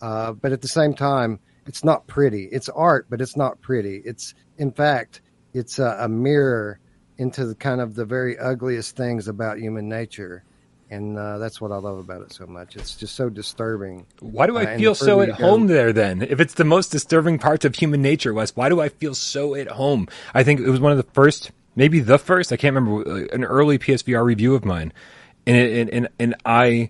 [0.01, 1.39] Uh, but at the same time,
[1.71, 2.49] it's not pretty.
[2.51, 4.01] It's art, but it's not pretty.
[4.03, 5.21] It's in fact,
[5.53, 6.81] it's a, a mirror
[7.17, 10.43] into the kind of the very ugliest things about human nature
[10.89, 12.75] and uh, that's what I love about it so much.
[12.75, 14.05] It's just so disturbing.
[14.19, 16.21] Why do I uh, feel so at home there then?
[16.21, 19.55] If it's the most disturbing parts of human nature, Wes, why do I feel so
[19.55, 20.09] at home?
[20.33, 22.51] I think it was one of the first, maybe the first.
[22.51, 24.91] I can't remember uh, an early PSVR review of mine,
[25.47, 26.89] and it, and and, and I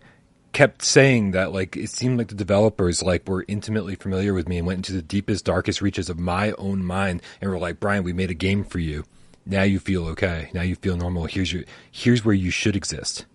[0.53, 4.57] kept saying that like it seemed like the developers like were intimately familiar with me
[4.57, 8.03] and went into the deepest darkest reaches of my own mind and were like brian
[8.03, 9.05] we made a game for you
[9.45, 13.25] now you feel okay now you feel normal here's your here's where you should exist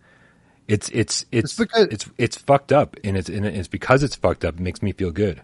[0.68, 4.16] it's it's it's it's because, it's, it's fucked up, and it's and it's because it's
[4.16, 4.54] fucked up.
[4.54, 5.42] It makes me feel good.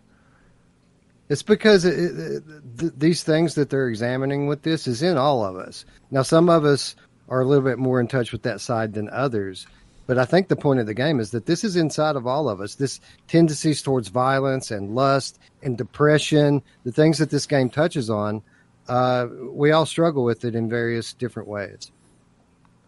[1.29, 2.43] It's because it, it,
[2.79, 5.85] th- these things that they're examining with this is in all of us.
[6.11, 6.97] Now, some of us
[7.29, 9.67] are a little bit more in touch with that side than others,
[10.07, 12.49] but I think the point of the game is that this is inside of all
[12.49, 12.75] of us.
[12.75, 18.43] This tendencies towards violence and lust and depression, the things that this game touches on,
[18.89, 21.93] uh, we all struggle with it in various different ways.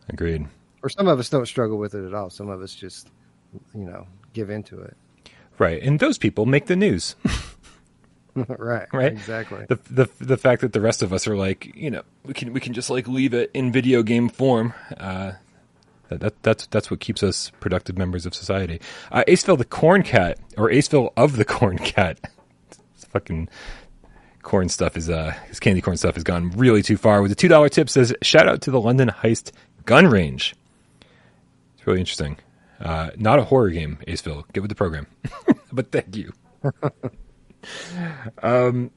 [0.09, 0.47] Agreed
[0.85, 2.29] or some of us don't struggle with it at all.
[2.29, 3.09] Some of us just,
[3.75, 4.95] you know, give into it.
[5.59, 7.17] Right, and those people make the news.
[8.59, 8.89] right.
[8.93, 9.12] Right.
[9.12, 9.65] Exactly.
[9.69, 12.53] The, the the fact that the rest of us are like, you know, we can
[12.53, 14.75] we can just like leave it in video game form.
[14.99, 15.33] Uh,
[16.09, 18.81] that, that that's that's what keeps us productive members of society.
[19.11, 22.21] Uh, Aceville the Corn Cat or Aceville of the Corn Cat.
[23.11, 23.49] fucking
[24.43, 27.23] corn stuff is uh his candy corn stuff has gone really too far.
[27.23, 29.53] With a two dollar tip says shout out to the London Heist
[29.87, 30.55] Gun Range
[31.77, 32.37] It's really interesting.
[32.81, 34.45] Uh, not a horror game, Aceville.
[34.53, 35.07] Get with the program.
[35.73, 36.33] but thank you.
[38.43, 38.91] um,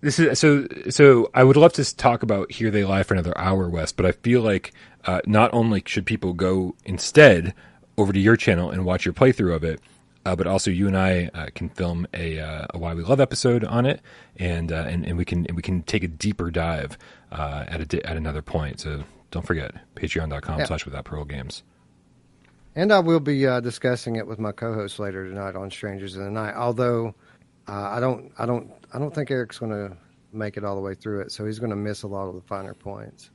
[0.00, 0.66] this is so.
[0.90, 4.06] So I would love to talk about Here They Lie for another hour, Wes, But
[4.06, 4.72] I feel like
[5.06, 7.54] uh, not only should people go instead
[7.96, 9.80] over to your channel and watch your playthrough of it,
[10.26, 13.20] uh, but also you and I uh, can film a, uh, a, Why We Love
[13.20, 14.00] episode on it,
[14.36, 16.96] and uh, and, and we can and we can take a deeper dive
[17.30, 18.80] uh, at a at another point.
[18.80, 20.64] So don't forget patreon.com yeah.
[20.64, 21.62] slash without parole games.
[22.76, 26.24] And I will be uh, discussing it with my co-host later tonight on Strangers in
[26.24, 26.54] the Night.
[26.54, 27.14] Although
[27.68, 29.96] uh, I don't, I don't, I don't think Eric's going to
[30.32, 32.34] make it all the way through it, so he's going to miss a lot of
[32.34, 33.30] the finer points.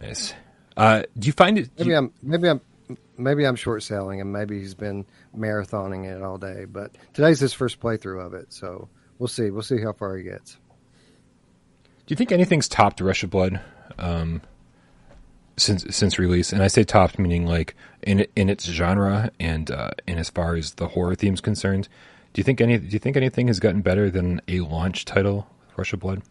[0.00, 0.32] Nice.
[0.78, 1.70] Uh, do you find it?
[1.76, 2.60] Maybe you, I'm, maybe I'm,
[3.18, 5.04] maybe I'm short selling, and maybe he's been
[5.36, 6.66] marathoning it all day.
[6.66, 9.50] But today's his first playthrough of it, so we'll see.
[9.50, 10.56] We'll see how far he gets.
[12.06, 13.60] Do you think anything's topped Rush of Blood?
[13.98, 14.40] Um,
[15.56, 19.90] since since release, and I say topped meaning like in in its genre and uh,
[20.06, 21.88] and as far as the horror themes concerned.
[22.32, 22.78] Do you think any?
[22.78, 26.22] Do you think anything has gotten better than a launch title, Rush of Blood?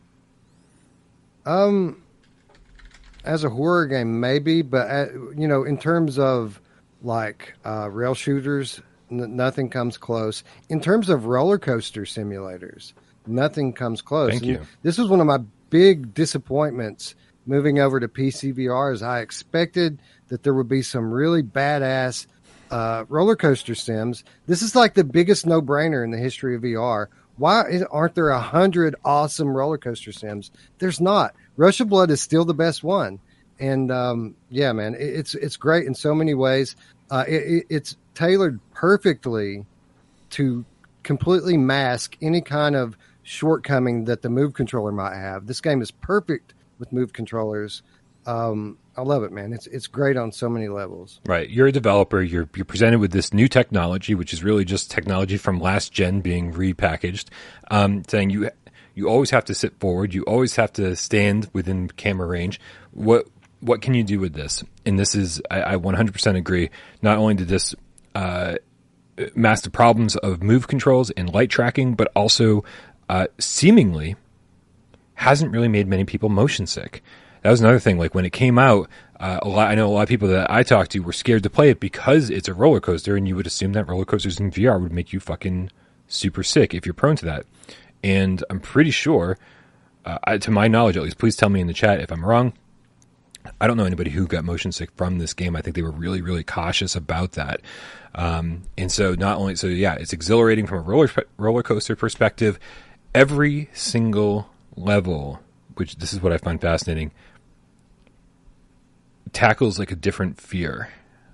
[1.46, 2.02] Um,
[3.28, 6.62] as a horror game, maybe, but at, uh, you know, in terms of
[7.02, 10.44] like uh, rail shooters, n- nothing comes close.
[10.70, 12.94] In terms of roller coaster simulators,
[13.28, 14.32] nothing comes close.
[14.32, 14.62] Thank you.
[14.82, 17.16] This was one of my big disappointments
[17.46, 22.28] moving over to PCVR is I expected that there would be some really badass
[22.72, 24.24] uh, roller coaster sims.
[24.48, 27.08] This is like the biggest no brainer in the history of VR.
[27.38, 30.52] Why aren't there a hundred awesome roller coaster sims?
[30.80, 31.36] There's not.
[31.58, 33.20] Rush of Blood is still the best one,
[33.60, 36.76] and um, yeah, man, it, it's it's great in so many ways.
[37.10, 39.66] Uh, it, it's tailored perfectly
[40.32, 40.66] to
[41.04, 45.48] completely mask any kind of shortcoming that the move controller might have.
[45.48, 47.82] This game is perfect with move controllers.
[48.26, 49.54] Um, I love it, man.
[49.54, 51.22] It's it's great on so many levels.
[51.26, 51.50] Right.
[51.50, 52.22] You're a developer.
[52.22, 56.22] You're you're presented with this new technology, which is really just technology from last gen
[56.22, 57.26] being repackaged.
[57.72, 58.50] Um, saying you
[58.98, 60.16] you always have to sit forward.
[60.16, 62.60] You always have to stand within camera range.
[62.92, 63.28] What
[63.60, 64.64] what can you do with this?
[64.88, 66.72] And this is I, I 100% agree.
[67.04, 67.76] Not only did this
[68.16, 68.56] uh,
[69.36, 72.64] mask the problems of move controls and light tracking, but also
[73.08, 74.16] uh, seemingly
[75.14, 77.04] hasn't really made many people motion sick.
[77.44, 78.00] That was another thing.
[78.00, 78.90] Like when it came out,
[79.20, 81.44] uh, a lot, I know a lot of people that I talked to were scared
[81.44, 84.40] to play it because it's a roller coaster, and you would assume that roller coasters
[84.40, 85.70] in VR would make you fucking
[86.08, 87.46] super sick if you're prone to that.
[88.04, 89.38] And I'm pretty sure,
[90.06, 92.54] uh, to my knowledge at least, please tell me in the chat if I'm wrong.
[93.60, 95.56] I don't know anybody who got motion sick from this game.
[95.56, 97.62] I think they were really, really cautious about that.
[98.14, 102.60] Um, and so, not only so, yeah, it's exhilarating from a roller roller coaster perspective.
[103.14, 105.40] Every single level,
[105.76, 107.12] which this is what I find fascinating,
[109.34, 110.90] tackles like a different fear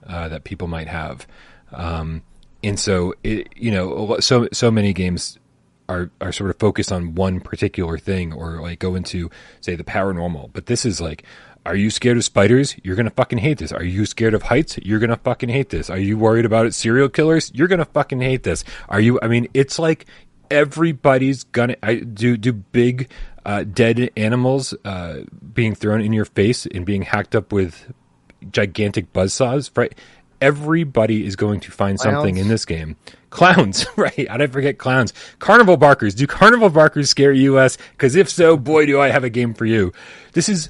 [0.06, 1.28] uh, that people might have.
[1.72, 2.24] Um,
[2.64, 5.40] and so, it, you know, so so many games
[5.94, 9.30] are are sort of focused on one particular thing, or like go into
[9.62, 10.50] say the paranormal.
[10.54, 11.24] But this is like
[11.66, 12.76] are you scared of spiders?
[12.84, 13.72] You're gonna fucking hate this.
[13.72, 14.78] Are you scared of heights?
[14.80, 15.90] You're gonna fucking hate this.
[15.90, 16.74] Are you worried about it?
[16.74, 17.52] Serial killers?
[17.54, 18.64] You're gonna fucking hate this.
[18.90, 19.20] Are you?
[19.22, 20.06] I mean, it's like
[20.52, 23.10] everybody's gonna I, do do big
[23.46, 25.22] uh, dead animals uh,
[25.54, 27.94] being thrown in your face and being hacked up with
[28.52, 29.72] gigantic buzzsaws.
[29.76, 29.98] Right?
[30.42, 32.98] Everybody is going to find something in this game.
[33.34, 34.28] Clowns, right?
[34.30, 35.12] I didn't forget clowns.
[35.40, 36.14] Carnival barkers.
[36.14, 37.80] Do carnival barkers scare you, us?
[37.94, 39.92] Because if so, boy, do I have a game for you.
[40.34, 40.70] This is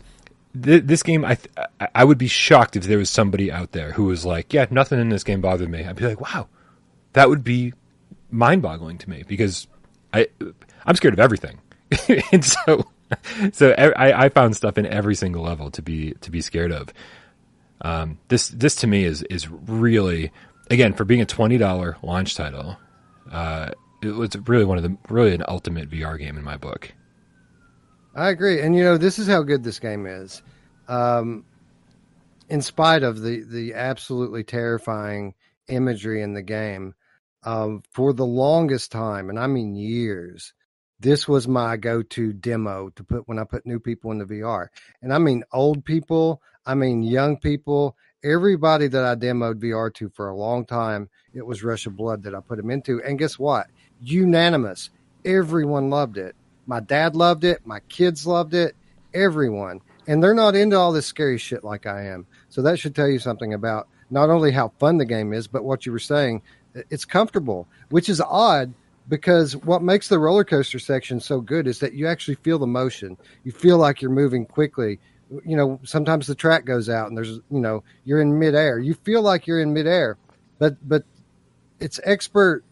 [0.60, 1.50] th- this game, I th-
[1.94, 4.98] I would be shocked if there was somebody out there who was like, yeah, nothing
[4.98, 5.84] in this game bothered me.
[5.84, 6.48] I'd be like, wow,
[7.12, 7.74] that would be
[8.32, 9.68] mind-boggling to me because
[10.14, 10.28] I
[10.86, 11.60] I'm scared of everything,
[12.32, 12.88] and so
[13.52, 16.94] so I, I found stuff in every single level to be to be scared of.
[17.82, 20.32] Um, this this to me is is really
[20.70, 22.78] again for being a twenty dollar launch title.
[23.32, 26.92] Uh, it was really one of the really an ultimate VR game in my book.
[28.16, 30.42] I agree, and you know this is how good this game is.
[30.88, 31.46] Um,
[32.50, 35.34] in spite of the the absolutely terrifying
[35.68, 36.94] imagery in the game,
[37.44, 40.54] um, for the longest time, and I mean years,
[41.00, 44.68] this was my go-to demo to put when I put new people in the VR,
[45.02, 50.10] and I mean old people, I mean young people, everybody that I demoed VR to
[50.10, 51.10] for a long time.
[51.34, 53.68] It was Rush of Blood that I put them into, and guess what?
[54.02, 54.90] Unanimous,
[55.26, 57.66] everyone loved it my dad loved it.
[57.66, 58.76] My kids loved it.
[59.14, 59.82] Everyone.
[60.08, 62.26] And they're not into all this scary shit like I am.
[62.50, 65.64] So that should tell you something about not only how fun the game is, but
[65.64, 66.42] what you were saying.
[66.90, 68.74] It's comfortable, which is odd
[69.08, 72.68] because what makes the roller coaster section so good is that you actually feel the
[72.68, 73.18] motion.
[73.44, 75.00] You feel like you're moving quickly.
[75.46, 78.80] You know, sometimes the track goes out and there's, you know, you're in midair.
[78.80, 80.18] You feel like you're in midair,
[80.60, 81.04] but but
[81.80, 82.64] it's expert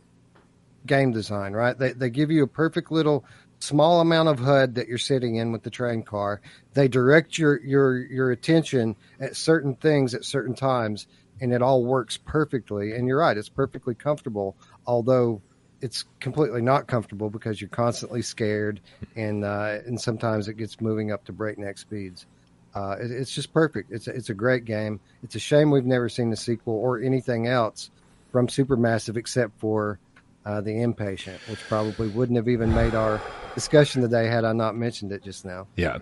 [0.85, 1.77] game design, right?
[1.77, 3.25] They they give you a perfect little
[3.59, 6.41] small amount of HUD that you're sitting in with the train car.
[6.73, 11.07] They direct your your your attention at certain things at certain times,
[11.39, 12.93] and it all works perfectly.
[12.93, 14.55] And you're right; it's perfectly comfortable,
[14.85, 15.41] although
[15.81, 18.81] it's completely not comfortable because you're constantly scared,
[19.15, 22.25] and uh, and sometimes it gets moving up to breakneck speeds.
[22.73, 23.91] Uh, it, it's just perfect.
[23.91, 24.99] It's a, it's a great game.
[25.23, 27.89] It's a shame we've never seen the sequel or anything else
[28.31, 29.99] from Supermassive except for
[30.45, 33.21] uh, the Inpatient, which probably wouldn't have even made our
[33.53, 35.67] discussion today had I not mentioned it just now.
[35.75, 35.99] Yeah,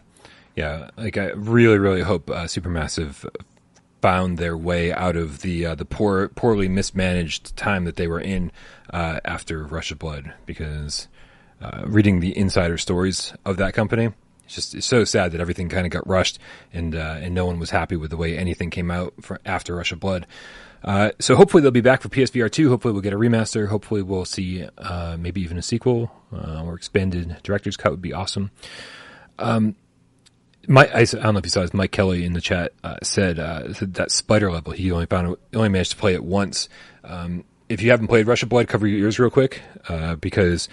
[0.55, 0.89] yeah.
[0.97, 3.27] Like I really, really hope uh, Supermassive
[4.01, 8.21] found their way out of the uh, the poor, poorly mismanaged time that they were
[8.21, 8.51] in
[8.91, 11.07] uh, after Rush of Blood, because
[11.61, 14.13] uh, reading the insider stories of that company.
[14.49, 16.39] It's just it's so sad that everything kind of got rushed
[16.73, 19.75] and uh, and no one was happy with the way anything came out for after
[19.75, 20.25] Rush of Blood.
[20.83, 22.67] Uh, so hopefully they'll be back for PSVR 2.
[22.69, 23.67] Hopefully we'll get a remaster.
[23.67, 28.11] Hopefully we'll see uh, maybe even a sequel uh, or expanded director's cut would be
[28.11, 28.49] awesome.
[29.37, 29.75] Um,
[30.67, 31.73] my, I, I, don't know if you saw this.
[31.73, 35.69] Mike Kelly in the chat uh, said, uh, that spider level he only found only
[35.69, 36.69] managed to play it once.
[37.03, 39.61] Um, if you haven't played Rush of Blood, cover your ears real quick
[40.19, 40.69] because.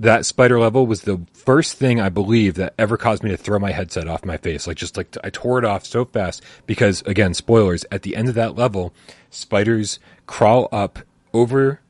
[0.00, 3.58] That spider level was the first thing I believe that ever caused me to throw
[3.58, 4.66] my headset off my face.
[4.66, 8.28] Like just like I tore it off so fast because again, spoilers, at the end
[8.28, 8.94] of that level,
[9.30, 11.00] spiders crawl up
[11.34, 11.80] over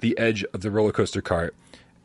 [0.00, 1.54] the edge of the roller coaster cart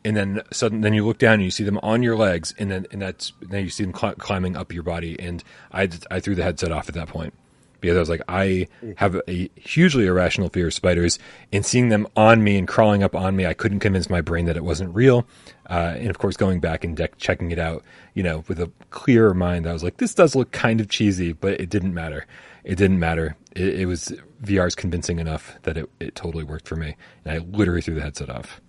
[0.04, 2.70] and then suddenly then you look down and you see them on your legs and
[2.70, 6.20] then and that's then you see them cl- climbing up your body and I I
[6.20, 7.34] threw the headset off at that point
[7.82, 8.68] because I was like, I
[8.98, 11.20] have a hugely irrational fear of spiders,
[11.52, 14.46] and seeing them on me and crawling up on me, I couldn't convince my brain
[14.46, 15.28] that it wasn't real.
[15.70, 18.72] Uh, and of course, going back and de- checking it out, you know, with a
[18.92, 22.26] clearer mind, I was like, this does look kind of cheesy, but it didn't matter.
[22.64, 23.36] It didn't matter.
[23.56, 24.14] It, it was
[24.44, 28.02] VR's convincing enough that it, it totally worked for me, and I literally threw the
[28.02, 28.62] headset off.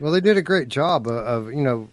[0.00, 1.88] Well, they did a great job of, of you know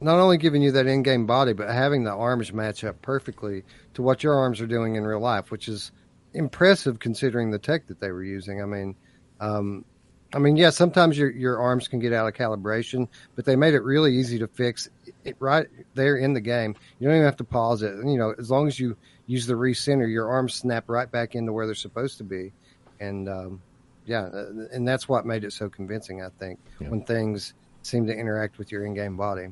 [0.00, 3.64] not only giving you that in-game body, but having the arms match up perfectly
[3.94, 5.92] to what your arms are doing in real life, which is
[6.32, 8.62] impressive considering the tech that they were using.
[8.62, 8.96] I mean,
[9.40, 9.84] um,
[10.32, 13.74] I mean, yeah, sometimes your your arms can get out of calibration, but they made
[13.74, 14.88] it really easy to fix
[15.24, 16.76] it right there in the game.
[16.98, 17.96] You don't even have to pause it.
[17.96, 21.52] You know, as long as you use the recenter, your arms snap right back into
[21.52, 22.52] where they're supposed to be,
[23.00, 23.62] and um,
[24.06, 26.22] yeah, uh, and that's what made it so convincing.
[26.22, 26.88] I think yeah.
[26.90, 29.48] when things seem to interact with your in-game body.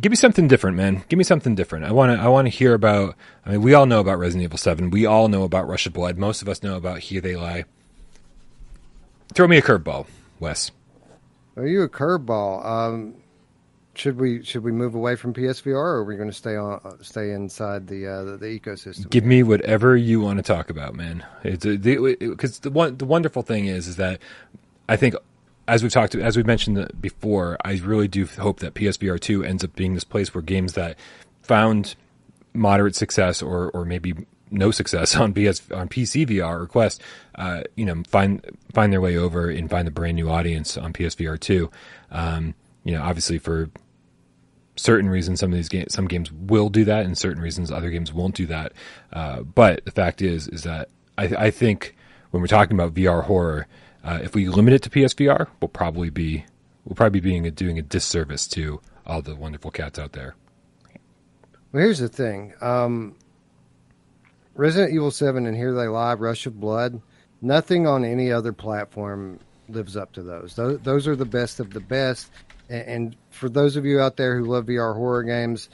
[0.00, 1.04] Give me something different, man.
[1.08, 1.84] Give me something different.
[1.84, 2.22] I want to.
[2.22, 3.14] I want to hear about.
[3.44, 4.90] I mean, we all know about Resident Evil Seven.
[4.90, 6.16] We all know about Rush of Blood.
[6.16, 7.64] Most of us know about Here They Lie.
[9.34, 10.06] Throw me a curveball,
[10.40, 10.70] Wes.
[11.56, 12.64] Are you a curveball?
[12.64, 13.14] Um,
[13.94, 16.98] should we should we move away from PSVR, or are we going to stay on
[17.02, 19.10] stay inside the uh, the, the, ecosystem?
[19.10, 21.24] Give me whatever you want to talk about, man.
[21.44, 24.20] It's because the, the one the wonderful thing is is that
[24.88, 25.14] I think
[25.68, 29.64] as we've talked as we've mentioned before, I really do hope that PSVR two ends
[29.64, 30.98] up being this place where games that
[31.42, 31.94] found
[32.54, 34.14] moderate success or or maybe
[34.50, 37.00] no success on PS on PC VR or Quest,
[37.36, 40.92] uh, you know, find find their way over and find a brand new audience on
[40.92, 41.70] PSVR two.
[42.10, 42.54] Um,
[42.84, 43.70] you know, obviously for
[44.76, 47.90] certain reasons, some of these games, some games will do that, and certain reasons, other
[47.90, 48.72] games won't do that.
[49.12, 50.88] Uh, but the fact is, is that
[51.18, 51.94] I, I, think
[52.30, 53.66] when we're talking about VR horror,
[54.04, 56.44] uh, if we limit it to PSVR, we'll probably be
[56.84, 60.34] we'll probably be being a, doing a disservice to all the wonderful cats out there.
[61.72, 62.54] Well, here's the thing.
[62.60, 63.16] Um,
[64.54, 67.00] Resident Evil 7 and Here They Lie, Rush of Blood,
[67.40, 69.38] nothing on any other platform
[69.68, 70.54] lives up to those.
[70.54, 72.30] Those, those are the best of the best.
[72.68, 75.70] And, and for those of you out there who love VR horror games,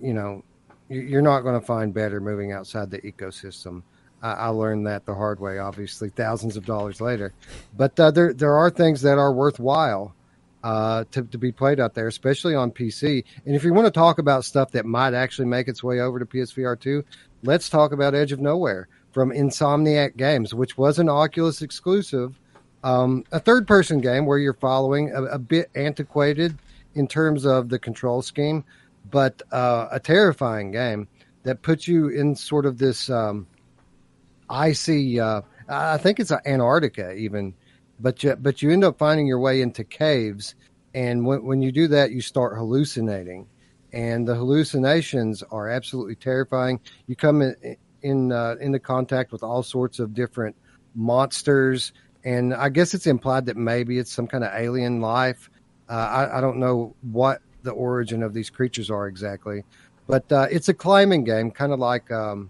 [0.00, 0.44] you know,
[0.88, 3.82] you're not going to find better moving outside the ecosystem.
[4.22, 7.32] I, learned that the hard way, obviously, thousands of dollars later.
[7.76, 10.14] But uh, there there are things that are worthwhile
[10.62, 13.24] uh, to to be played out there, especially on PC.
[13.46, 16.18] And if you want to talk about stuff that might actually make its way over
[16.18, 17.04] to PSVR two,
[17.42, 22.38] let's talk about Edge of Nowhere from Insomniac Games, which was an Oculus exclusive,
[22.84, 26.56] um, a third person game where you're following a, a, bit antiquated
[26.94, 28.64] in terms of the control scheme,
[29.10, 31.08] but uh, a terrifying game
[31.42, 33.46] that puts you in sort of this um,
[34.50, 35.20] icy.
[35.20, 37.54] Uh, I think it's Antarctica even,
[37.98, 40.54] but you, but you end up finding your way into caves,
[40.92, 43.46] and when, when you do that, you start hallucinating
[43.92, 46.80] and the hallucinations are absolutely terrifying.
[47.06, 50.56] You come in in uh, into contact with all sorts of different
[50.94, 51.92] monsters,
[52.24, 55.50] and I guess it's implied that maybe it's some kind of alien life.
[55.88, 59.64] Uh, I, I, don't know what the origin of these creatures are exactly,
[60.06, 62.48] but uh, it's a climbing game, kind of like um,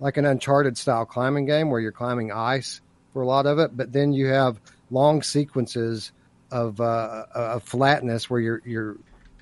[0.00, 2.80] like an Uncharted style climbing game where you're climbing ice
[3.12, 6.12] for a lot of it, but then you have long sequences
[6.50, 8.96] of, uh, of flatness where you're you're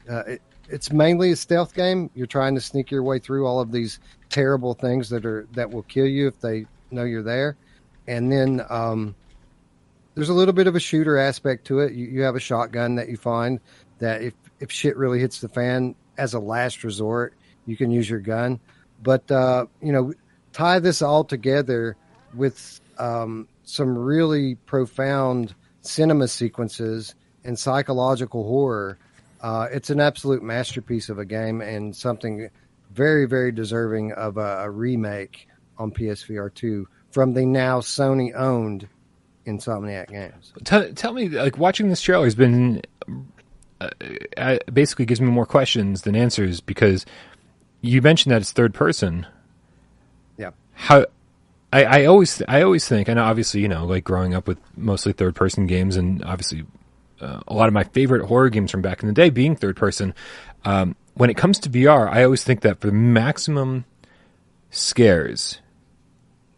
[0.08, 2.10] uh, it, it's mainly a stealth game.
[2.14, 4.00] You're trying to sneak your way through all of these
[4.30, 7.56] terrible things that are that will kill you if they know you're there.
[8.08, 9.14] And then um,
[10.14, 11.92] there's a little bit of a shooter aspect to it.
[11.92, 13.60] You, you have a shotgun that you find
[13.98, 17.34] that if if shit really hits the fan, as a last resort,
[17.66, 18.58] you can use your gun.
[19.02, 20.12] But uh, you know,
[20.56, 21.96] tie this all together
[22.34, 28.98] with um, some really profound cinema sequences and psychological horror
[29.40, 32.48] uh, it's an absolute masterpiece of a game and something
[32.92, 35.46] very, very deserving of a, a remake
[35.78, 38.88] on PSVR 2 from the now Sony owned
[39.46, 40.52] Insomniac Games.
[40.64, 42.82] Tell, tell, me, like, watching this trailer has been
[43.80, 43.90] uh,
[44.36, 47.04] uh, basically gives me more questions than answers because
[47.82, 49.26] you mentioned that it's third person.
[50.76, 51.06] How.
[51.72, 55.12] I, I always I always think, and obviously, you know, like growing up with mostly
[55.12, 56.64] third person games, and obviously
[57.20, 59.76] uh, a lot of my favorite horror games from back in the day being third
[59.76, 60.14] person.
[60.64, 63.84] Um, when it comes to VR, I always think that for maximum
[64.70, 65.60] scares,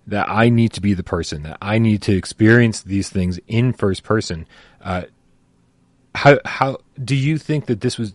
[0.06, 3.72] that I need to be the person, that I need to experience these things in
[3.72, 4.46] first person.
[4.82, 5.02] Uh,
[6.14, 8.12] how how do you think that this was?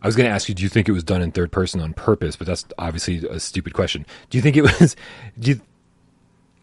[0.00, 1.80] I was going to ask you, do you think it was done in third person
[1.80, 2.36] on purpose?
[2.36, 4.06] But that's obviously a stupid question.
[4.30, 4.96] Do you think it was?
[5.38, 5.60] Do you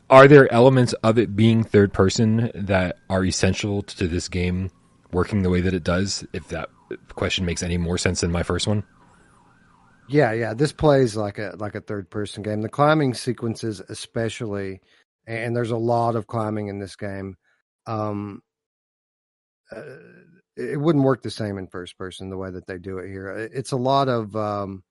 [0.09, 4.69] are there elements of it being third person that are essential to this game
[5.11, 6.25] working the way that it does?
[6.31, 6.69] If that
[7.15, 8.83] question makes any more sense than my first one.
[10.07, 10.53] Yeah, yeah.
[10.53, 12.61] This plays like a like a third person game.
[12.61, 14.79] The climbing sequences, especially,
[15.25, 17.35] and there's a lot of climbing in this game.
[17.87, 18.43] Um,
[19.75, 19.81] uh,
[20.57, 23.29] it wouldn't work the same in first person the way that they do it here.
[23.53, 24.83] It's a lot of um,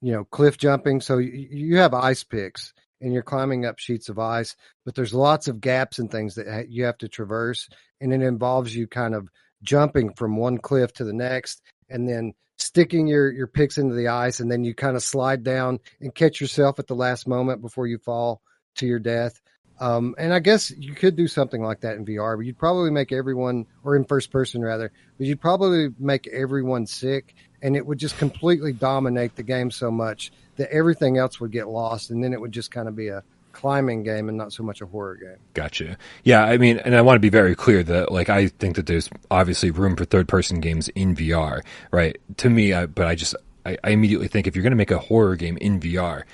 [0.00, 1.00] you know cliff jumping.
[1.00, 5.14] So you, you have ice picks and you're climbing up sheets of ice, but there's
[5.14, 7.68] lots of gaps and things that you have to traverse.
[8.00, 9.28] And it involves you kind of
[9.62, 14.08] jumping from one cliff to the next and then sticking your, your picks into the
[14.08, 14.40] ice.
[14.40, 17.86] And then you kind of slide down and catch yourself at the last moment before
[17.86, 18.40] you fall
[18.76, 19.40] to your death.
[19.80, 22.90] Um, and I guess you could do something like that in VR, but you'd probably
[22.90, 27.84] make everyone, or in first person rather, but you'd probably make everyone sick, and it
[27.84, 32.22] would just completely dominate the game so much that everything else would get lost, and
[32.22, 33.22] then it would just kind of be a
[33.54, 35.36] climbing game and not so much a horror game.
[35.54, 35.96] Gotcha.
[36.24, 38.86] Yeah, I mean, and I want to be very clear that like I think that
[38.86, 42.16] there's obviously room for third person games in VR, right?
[42.38, 44.90] To me, I, but I just I, I immediately think if you're going to make
[44.90, 46.24] a horror game in VR,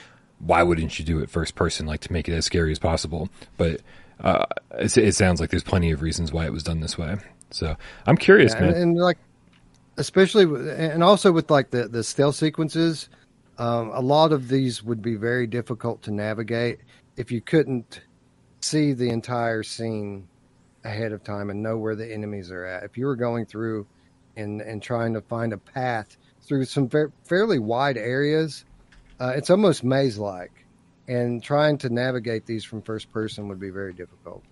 [0.41, 3.29] why wouldn't you do it first person, like to make it as scary as possible?
[3.57, 3.81] But
[4.21, 7.17] uh, it, it, sounds like there's plenty of reasons why it was done this way.
[7.51, 7.77] So
[8.07, 8.71] I'm curious, yeah, man.
[8.71, 9.19] And, and, like,
[9.97, 13.09] especially, and also with like the the stealth sequences,
[13.59, 16.81] um, a lot of these would be very difficult to navigate
[17.17, 18.03] if you couldn't
[18.61, 20.27] see the entire scene
[20.85, 22.85] ahead of time and know where the enemies are at.
[22.85, 23.87] If you were going through
[24.37, 28.65] and and trying to find a path through some fa- fairly wide areas
[29.21, 30.65] uh, it's almost maze like,
[31.07, 34.43] and trying to navigate these from first person would be very difficult.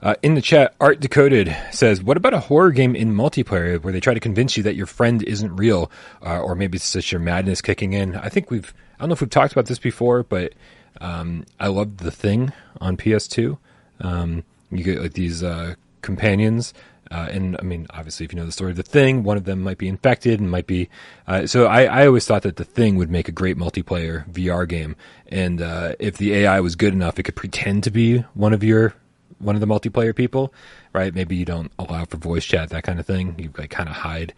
[0.00, 3.92] Uh, in the chat, Art Decoded says, "What about a horror game in multiplayer where
[3.92, 5.90] they try to convince you that your friend isn't real,
[6.24, 9.14] uh, or maybe it's just your madness kicking in?" I think we've, I don't know
[9.14, 10.54] if we've talked about this before, but
[11.00, 13.58] um, I loved The Thing on PS2.
[14.00, 16.74] Um, you get like these uh, companions
[17.10, 19.44] uh, and I mean, obviously, if you know the story of the thing, one of
[19.44, 20.88] them might be infected and might be.
[21.26, 24.68] Uh, so I, I, always thought that the thing would make a great multiplayer VR
[24.68, 24.94] game,
[25.28, 28.62] and uh, if the AI was good enough, it could pretend to be one of
[28.62, 28.94] your
[29.38, 30.52] one of the multiplayer people,
[30.92, 31.14] right?
[31.14, 33.34] Maybe you don't allow for voice chat, that kind of thing.
[33.38, 34.34] You like kind of hide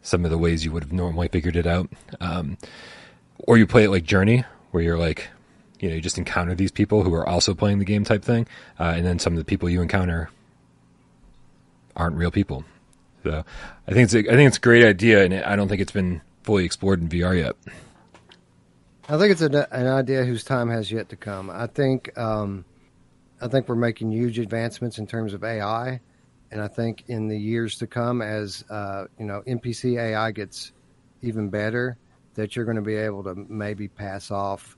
[0.00, 2.56] some of the ways you would have normally figured it out, um,
[3.40, 5.28] or you play it like Journey, where you're like.
[5.80, 8.46] You know, you just encounter these people who are also playing the game type thing,
[8.80, 10.30] uh, and then some of the people you encounter
[11.96, 12.64] aren't real people.
[13.22, 13.44] So
[13.88, 15.92] I think it's a, I think it's a great idea, and I don't think it's
[15.92, 17.56] been fully explored in VR yet.
[19.08, 21.50] I think it's an, an idea whose time has yet to come.
[21.50, 22.64] I think um,
[23.40, 26.00] I think we're making huge advancements in terms of AI,
[26.50, 30.72] and I think in the years to come, as uh, you know, NPC AI gets
[31.22, 31.96] even better,
[32.34, 34.76] that you're going to be able to maybe pass off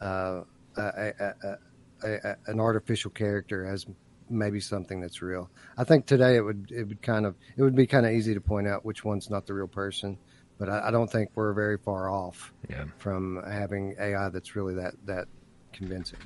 [0.00, 0.42] uh,
[0.76, 1.58] a, a,
[2.02, 3.86] a, an artificial character as
[4.28, 5.50] maybe something that's real.
[5.76, 8.34] I think today it would it would kind of it would be kind of easy
[8.34, 10.18] to point out which one's not the real person,
[10.58, 12.84] but I, I don't think we're very far off yeah.
[12.98, 15.28] from having AI that's really that that
[15.72, 16.18] convincing.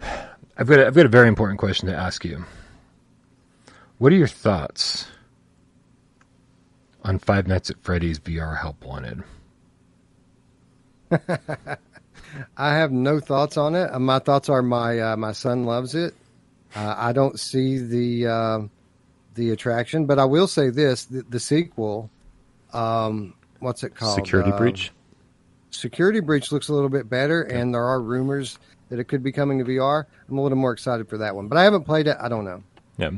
[0.00, 2.44] I've got a, I've got a very important question to ask you.
[3.98, 5.08] What are your thoughts
[7.02, 9.22] on Five Nights at Freddy's VR Help Wanted?
[12.56, 13.96] I have no thoughts on it.
[13.98, 16.14] My thoughts are my uh, my son loves it.
[16.74, 18.58] Uh, I don't see the uh,
[19.34, 22.10] the attraction, but I will say this: the, the sequel,
[22.72, 24.14] um, what's it called?
[24.14, 24.92] Security uh, Breach.
[25.70, 27.58] Security Breach looks a little bit better, okay.
[27.58, 28.58] and there are rumors
[28.88, 30.04] that it could be coming to VR.
[30.28, 32.16] I'm a little more excited for that one, but I haven't played it.
[32.20, 32.62] I don't know.
[32.98, 33.10] Yeah.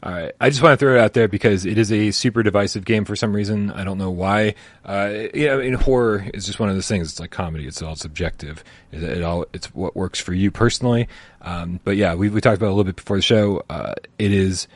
[0.00, 0.32] All right.
[0.40, 3.04] I just want to throw it out there because it is a super divisive game
[3.04, 3.72] for some reason.
[3.72, 4.54] I don't know why.
[4.84, 7.10] Uh, you know, in horror, it's just one of those things.
[7.10, 7.66] It's like comedy.
[7.66, 8.62] It's all subjective.
[8.92, 11.08] It, it all, it's what works for you personally.
[11.42, 13.64] Um, but yeah, we, we talked about a little bit before the show.
[13.68, 14.68] Uh, it is,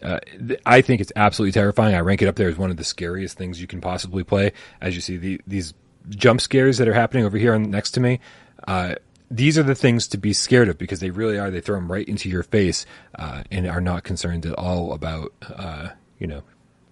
[0.00, 0.20] uh,
[0.64, 1.94] I think it's absolutely terrifying.
[1.94, 4.52] I rank it up there as one of the scariest things you can possibly play.
[4.80, 5.74] As you see, the, these
[6.08, 8.20] jump scares that are happening over here next to me,
[8.66, 8.94] uh,
[9.30, 11.50] these are the things to be scared of because they really are.
[11.50, 12.86] They throw them right into your face
[13.18, 16.42] uh, and are not concerned at all about, uh, you know,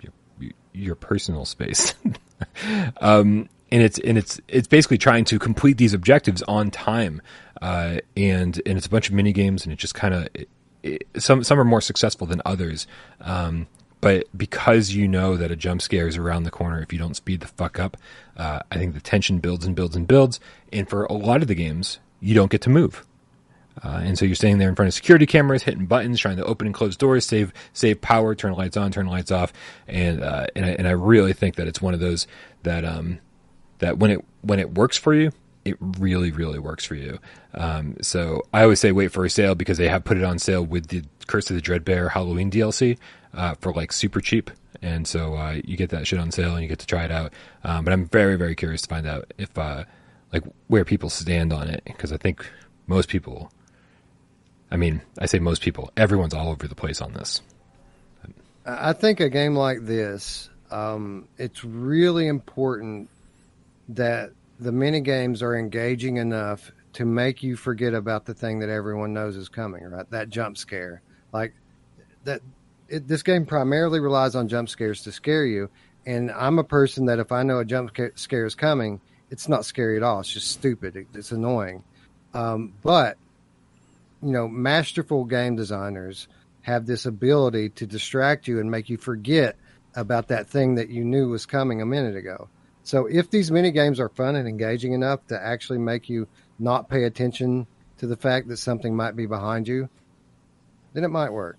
[0.01, 1.95] your, your personal space.
[3.01, 7.21] um, and it's and it's it's basically trying to complete these objectives on time,
[7.61, 10.29] uh, and and it's a bunch of mini games, and it just kind of
[11.19, 12.87] some some are more successful than others.
[13.21, 13.67] Um,
[14.01, 17.15] but because you know that a jump scare is around the corner if you don't
[17.15, 17.97] speed the fuck up,
[18.37, 20.41] uh, I think the tension builds and builds and builds.
[20.73, 23.05] And for a lot of the games, you don't get to move.
[23.83, 26.45] Uh, and so you're standing there in front of security cameras, hitting buttons, trying to
[26.45, 29.53] open and close doors, save save power, turn lights on, turn lights off,
[29.89, 32.27] and uh, and I, and I really think that it's one of those
[32.63, 33.19] that um
[33.79, 35.33] that when it when it works for you,
[35.65, 37.19] it really really works for you.
[37.53, 40.39] Um, so I always say wait for a sale because they have put it on
[40.39, 42.97] sale with the Curse of the Dreadbear Halloween DLC
[43.35, 44.53] uh, for like super cheap,
[44.83, 47.11] and so uh, you get that shit on sale and you get to try it
[47.11, 47.33] out.
[47.65, 49.85] Um, but I'm very very curious to find out if uh,
[50.35, 52.45] like where people stand on it because I think
[52.87, 53.51] most people
[54.71, 57.43] I mean, I say most people, everyone's all over the place on this.
[58.67, 63.09] I think a game like this, um, it's really important
[63.91, 68.69] that the mini games are engaging enough to make you forget about the thing that
[68.69, 70.11] everyone knows is coming, right?
[70.11, 71.03] That jump scare.
[71.33, 71.55] Like
[72.25, 72.41] that
[72.89, 75.71] it, this game primarily relies on jump scares to scare you,
[76.05, 79.65] and I'm a person that if I know a jump scare is coming, it's not
[79.65, 80.21] scary at all.
[80.21, 81.07] It's just stupid.
[81.15, 81.83] It's annoying.
[82.33, 83.17] Um, but
[84.23, 86.29] you know, masterful game designers
[86.63, 89.57] have this ability to distract you and make you forget
[89.95, 92.49] about that thing that you knew was coming a minute ago.
[92.85, 96.27] So if these mini games are fun and engaging enough to actually make you
[96.59, 97.67] not pay attention
[97.99, 99.89] to the fact that something might be behind you,
[100.95, 101.59] then it might work.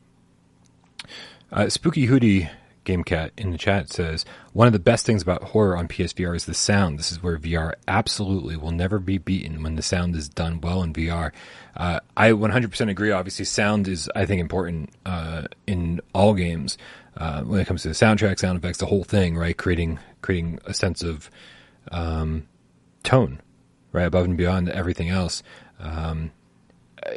[1.51, 2.49] Uh, Spooky Hootie
[2.85, 6.35] Game Cat in the chat says one of the best things about horror on PSVR
[6.35, 6.97] is the sound.
[6.97, 10.81] This is where VR absolutely will never be beaten when the sound is done well
[10.81, 11.31] in VR.
[11.75, 13.11] Uh, I 100% agree.
[13.11, 16.77] Obviously, sound is I think important uh, in all games
[17.17, 19.35] uh, when it comes to the soundtrack, sound effects, the whole thing.
[19.35, 21.29] Right, creating creating a sense of
[21.91, 22.47] um,
[23.03, 23.41] tone,
[23.91, 25.43] right, above and beyond everything else.
[25.79, 26.31] Um,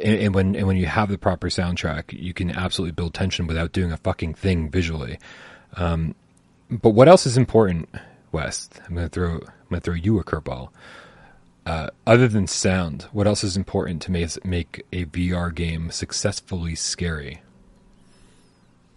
[0.03, 3.47] and, and, when and when you have the proper soundtrack, you can absolutely build tension
[3.47, 5.19] without doing a fucking thing visually.
[5.75, 6.15] Um,
[6.69, 7.89] but what else is important,
[8.31, 8.69] Wes?
[8.87, 10.69] I'm gonna throw I'm gonna throw you a curveball.
[11.65, 16.75] Uh, other than sound, what else is important to make make a VR game successfully
[16.75, 17.41] scary?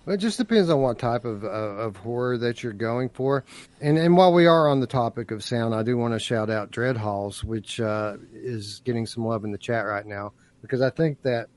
[0.04, 3.44] Well, it just depends on what type of uh, of horror that you're going for.
[3.80, 6.50] And and while we are on the topic of sound, I do want to shout
[6.50, 10.32] out Dread Halls, which uh, is getting some love in the chat right now
[10.62, 11.48] because I think that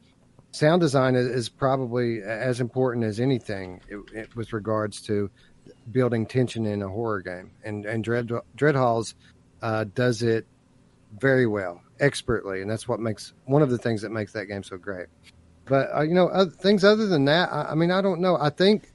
[0.56, 5.30] sound design is, probably as important as anything it, it, with regards to
[5.91, 7.52] building tension in a horror game.
[7.64, 9.15] And and Dread Dread Halls
[9.61, 10.45] uh, does it
[11.19, 14.64] very well, expertly, and that's what makes one of the things that makes that game
[14.64, 15.07] so great.
[15.65, 18.38] But uh, you know, other, things other than that, I, I, mean, I don't know.
[18.40, 18.91] I think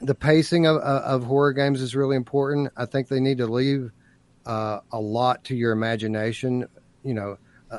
[0.00, 2.72] the pacing of, of, horror games is really important.
[2.76, 3.92] I think they need to leave
[4.44, 6.66] uh, a lot to your imagination.
[7.02, 7.38] You know,
[7.70, 7.78] uh,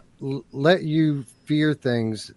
[0.51, 2.31] let you fear things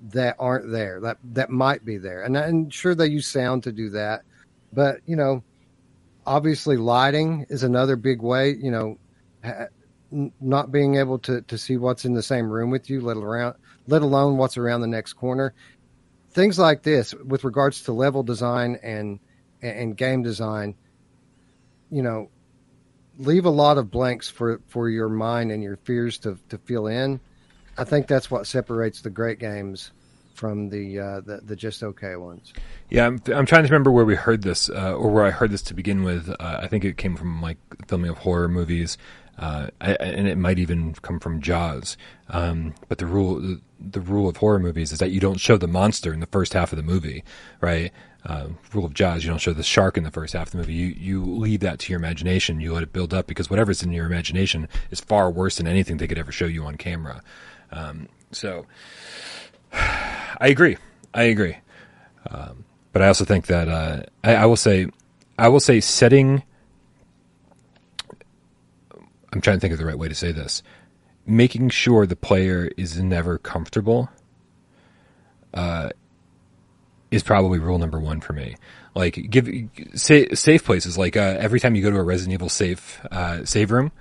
[0.00, 2.22] that aren't there that that might be there.
[2.22, 4.22] And i'm sure they use sound to do that.
[4.72, 5.42] But you know
[6.26, 8.98] obviously lighting is another big way you know
[10.40, 13.56] not being able to to see what's in the same room with you let around
[13.86, 15.54] let alone what's around the next corner.
[16.30, 19.18] Things like this with regards to level design and
[19.60, 20.76] and game design
[21.90, 22.30] you know
[23.18, 26.86] leave a lot of blanks for for your mind and your fears to to fill
[26.86, 27.20] in.
[27.78, 29.92] I think that's what separates the great games
[30.34, 32.52] from the uh, the, the just okay ones.
[32.90, 35.50] Yeah, I'm, I'm trying to remember where we heard this uh, or where I heard
[35.50, 36.28] this to begin with.
[36.28, 38.98] Uh, I think it came from like filming of horror movies,
[39.38, 41.96] uh, I, and it might even come from Jaws.
[42.28, 45.68] Um, but the rule the rule of horror movies is that you don't show the
[45.68, 47.24] monster in the first half of the movie,
[47.60, 47.92] right?
[48.24, 49.24] uh, rule of Jaws.
[49.24, 50.74] You don't show the shark in the first half of the movie.
[50.74, 52.60] You you leave that to your imagination.
[52.60, 55.96] You let it build up because whatever's in your imagination is far worse than anything
[55.96, 57.22] they could ever show you on camera.
[57.70, 58.66] Um, so
[59.72, 60.76] I agree.
[61.14, 61.56] I agree.
[62.30, 64.86] Um, but I also think that uh, I, I will say
[65.38, 66.42] I will say setting.
[69.32, 70.62] I'm trying to think of the right way to say this.
[71.26, 74.08] Making sure the player is never comfortable
[75.52, 75.90] uh,
[77.10, 78.56] is probably rule number one for me.
[78.94, 79.48] Like give
[79.94, 80.98] safe places.
[80.98, 83.92] Like uh, every time you go to a Resident Evil safe uh, save room,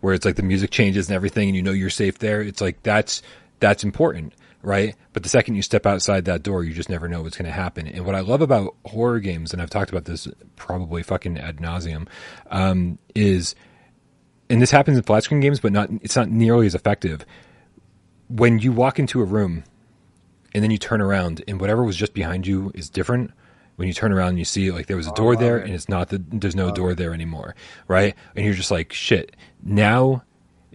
[0.00, 2.40] where it's like the music changes and everything, and you know you're safe there.
[2.40, 3.22] It's like that's
[3.60, 4.94] that's important, right?
[5.12, 7.52] But the second you step outside that door, you just never know what's going to
[7.52, 7.86] happen.
[7.86, 11.58] And what I love about horror games, and I've talked about this probably fucking ad
[11.58, 12.08] nauseum,
[12.50, 13.54] um, is,
[14.48, 17.24] and this happens in flat screen games, but not it's not nearly as effective.
[18.28, 19.64] When you walk into a room
[20.54, 23.32] and then you turn around and whatever was just behind you is different
[23.80, 25.88] when you turn around and you see like there was a door there and it's
[25.88, 27.54] not the there's no door there anymore
[27.88, 30.22] right and you're just like shit now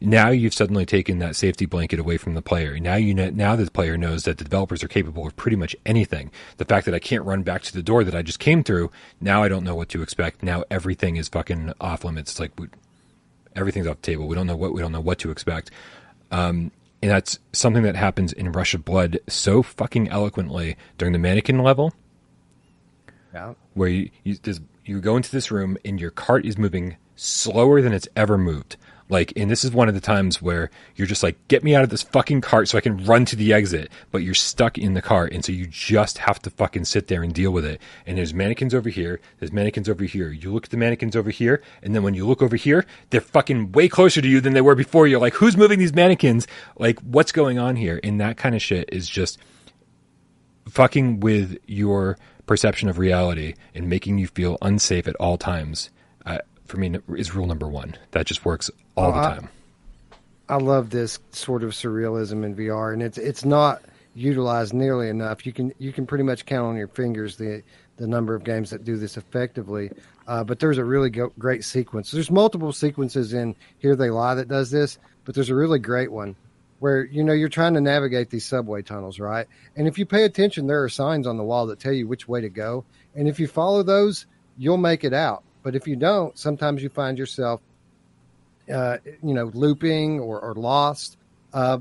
[0.01, 2.77] now you've suddenly taken that safety blanket away from the player.
[2.79, 5.73] Now you know, now the player knows that the developers are capable of pretty much
[5.85, 6.31] anything.
[6.57, 8.91] The fact that I can't run back to the door that I just came through,
[9.21, 10.43] now I don't know what to expect.
[10.43, 12.31] Now everything is fucking off limits.
[12.31, 12.67] It's like we,
[13.55, 14.27] everything's off the table.
[14.27, 15.71] We don't know what we don't know what to expect.
[16.29, 16.71] Um,
[17.01, 21.59] and that's something that happens in Rush of Blood so fucking eloquently during the mannequin
[21.59, 21.93] level.
[23.35, 23.53] Yeah.
[23.73, 24.37] Where you, you,
[24.85, 28.77] you go into this room and your cart is moving slower than it's ever moved.
[29.09, 31.83] Like, and this is one of the times where you're just like, get me out
[31.83, 34.93] of this fucking cart so I can run to the exit, but you're stuck in
[34.93, 35.33] the cart.
[35.33, 37.81] And so you just have to fucking sit there and deal with it.
[38.07, 39.19] And there's mannequins over here.
[39.39, 40.29] There's mannequins over here.
[40.29, 41.61] You look at the mannequins over here.
[41.83, 44.61] And then when you look over here, they're fucking way closer to you than they
[44.61, 45.07] were before.
[45.07, 46.47] You're like, who's moving these mannequins?
[46.77, 47.99] Like, what's going on here?
[48.01, 49.37] And that kind of shit is just
[50.67, 55.89] fucking with your perception of reality and making you feel unsafe at all times
[56.65, 57.95] for me is rule number one.
[58.11, 59.49] That just works all the time.
[60.49, 63.81] I, I love this sort of surrealism in VR, and it's it's not
[64.13, 65.45] utilized nearly enough.
[65.45, 67.63] You can you can pretty much count on your fingers the
[67.97, 69.91] the number of games that do this effectively.
[70.27, 72.11] Uh, but there's a really go- great sequence.
[72.11, 76.11] There's multiple sequences in Here They Lie that does this, but there's a really great
[76.11, 76.35] one
[76.85, 79.47] where you know you're trying to navigate these subway tunnels, right?
[79.75, 82.27] And if you pay attention, there are signs on the wall that tell you which
[82.27, 82.85] way to go,
[83.15, 85.43] and if you follow those, you'll make it out.
[85.63, 87.59] But if you don't, sometimes you find yourself,
[88.71, 91.17] uh, you know, looping or, or lost.
[91.51, 91.79] Uh,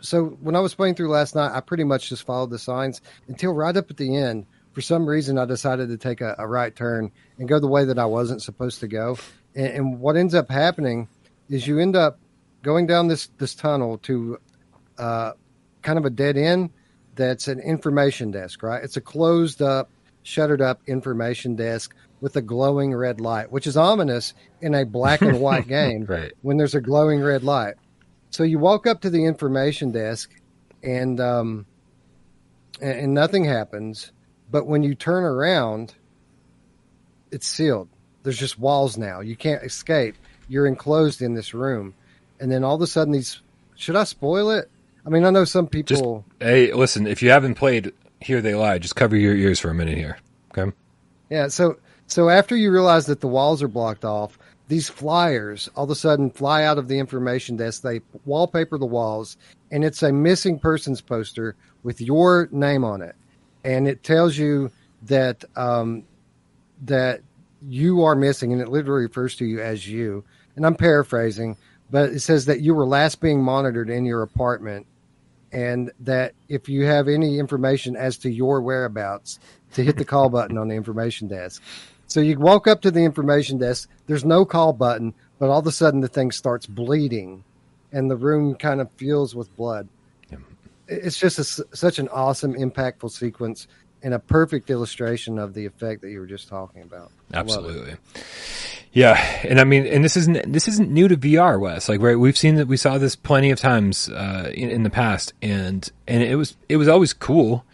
[0.00, 3.02] so when I was playing through last night, I pretty much just followed the signs
[3.28, 4.46] until right up at the end.
[4.72, 7.84] For some reason, I decided to take a, a right turn and go the way
[7.84, 9.18] that I wasn't supposed to go.
[9.54, 11.06] And, and, what ends up happening
[11.50, 12.18] is you end up
[12.62, 14.38] going down this this tunnel to
[14.98, 15.32] uh,
[15.82, 16.70] kind of a dead end.
[17.14, 18.82] That's an information desk, right?
[18.82, 19.90] It's a closed up,
[20.22, 25.20] shuttered up information desk with a glowing red light, which is ominous in a black
[25.22, 26.32] and white game right.
[26.42, 27.74] when there's a glowing red light.
[28.30, 30.30] So you walk up to the information desk,
[30.82, 31.66] and um,
[32.80, 34.12] and, and nothing happens.
[34.50, 35.94] But when you turn around,
[37.30, 37.88] it's sealed.
[38.22, 39.20] There's just walls now.
[39.20, 40.16] You can't escape.
[40.48, 41.94] You're enclosed in this room,
[42.40, 43.40] and then all of a sudden, these.
[43.76, 44.70] Should I spoil it?
[45.06, 46.24] I mean, I know some people.
[46.38, 47.06] Just, hey, listen.
[47.06, 50.18] If you haven't played Here They Lie, just cover your ears for a minute here.
[50.56, 50.72] Okay.
[51.30, 51.48] Yeah.
[51.48, 54.38] So so after you realize that the walls are blocked off,
[54.68, 57.82] these flyers all of a sudden fly out of the information desk.
[57.82, 59.36] They wallpaper the walls,
[59.70, 63.14] and it's a missing persons poster with your name on it,
[63.64, 64.70] and it tells you
[65.02, 66.04] that um,
[66.82, 67.20] that
[67.62, 70.24] you are missing, and it literally refers to you as you.
[70.56, 71.56] And I'm paraphrasing,
[71.90, 74.86] but it says that you were last being monitored in your apartment,
[75.52, 79.38] and that if you have any information as to your whereabouts,
[79.74, 81.62] to hit the call button on the information desk.
[82.06, 83.88] So you walk up to the information desk.
[84.06, 87.44] There's no call button, but all of a sudden the thing starts bleeding,
[87.92, 89.88] and the room kind of fills with blood.
[90.30, 90.38] Yeah.
[90.88, 91.44] It's just a,
[91.76, 93.68] such an awesome, impactful sequence
[94.02, 97.10] and a perfect illustration of the effect that you were just talking about.
[97.32, 97.96] Absolutely.
[98.92, 99.14] Yeah,
[99.44, 101.88] and I mean, and this isn't this isn't new to VR, Wes.
[101.88, 104.90] Like, right, we've seen that we saw this plenty of times uh, in, in the
[104.90, 107.64] past, and and it was it was always cool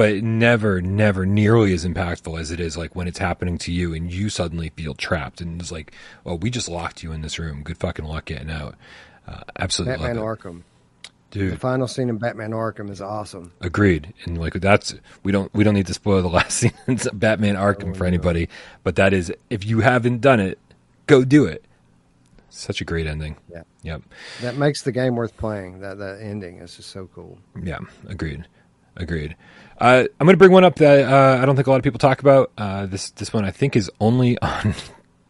[0.00, 3.92] but never, never nearly as impactful as it is like when it's happening to you
[3.92, 5.92] and you suddenly feel trapped and it's like,
[6.24, 7.62] well, we just locked you in this room.
[7.62, 8.76] Good fucking luck getting out.
[9.28, 10.62] Uh, absolutely, Batman Arkham,
[11.30, 11.52] dude.
[11.52, 13.52] The final scene in Batman Arkham is awesome.
[13.60, 16.98] Agreed, and like that's we don't we don't need to spoil the last scene in
[17.14, 18.48] Batman Arkham oh, for anybody,
[18.84, 20.58] but that is if you haven't done it,
[21.06, 21.64] go do it.
[22.50, 23.36] Such a great ending.
[23.50, 23.62] Yeah.
[23.82, 24.02] Yep.
[24.42, 25.80] That makes the game worth playing.
[25.80, 27.38] That that ending is just so cool.
[27.62, 27.78] Yeah.
[28.08, 28.46] Agreed.
[28.96, 29.36] Agreed.
[29.78, 31.84] Uh, I'm going to bring one up that uh, I don't think a lot of
[31.84, 32.50] people talk about.
[32.58, 34.74] Uh, this this one I think is only on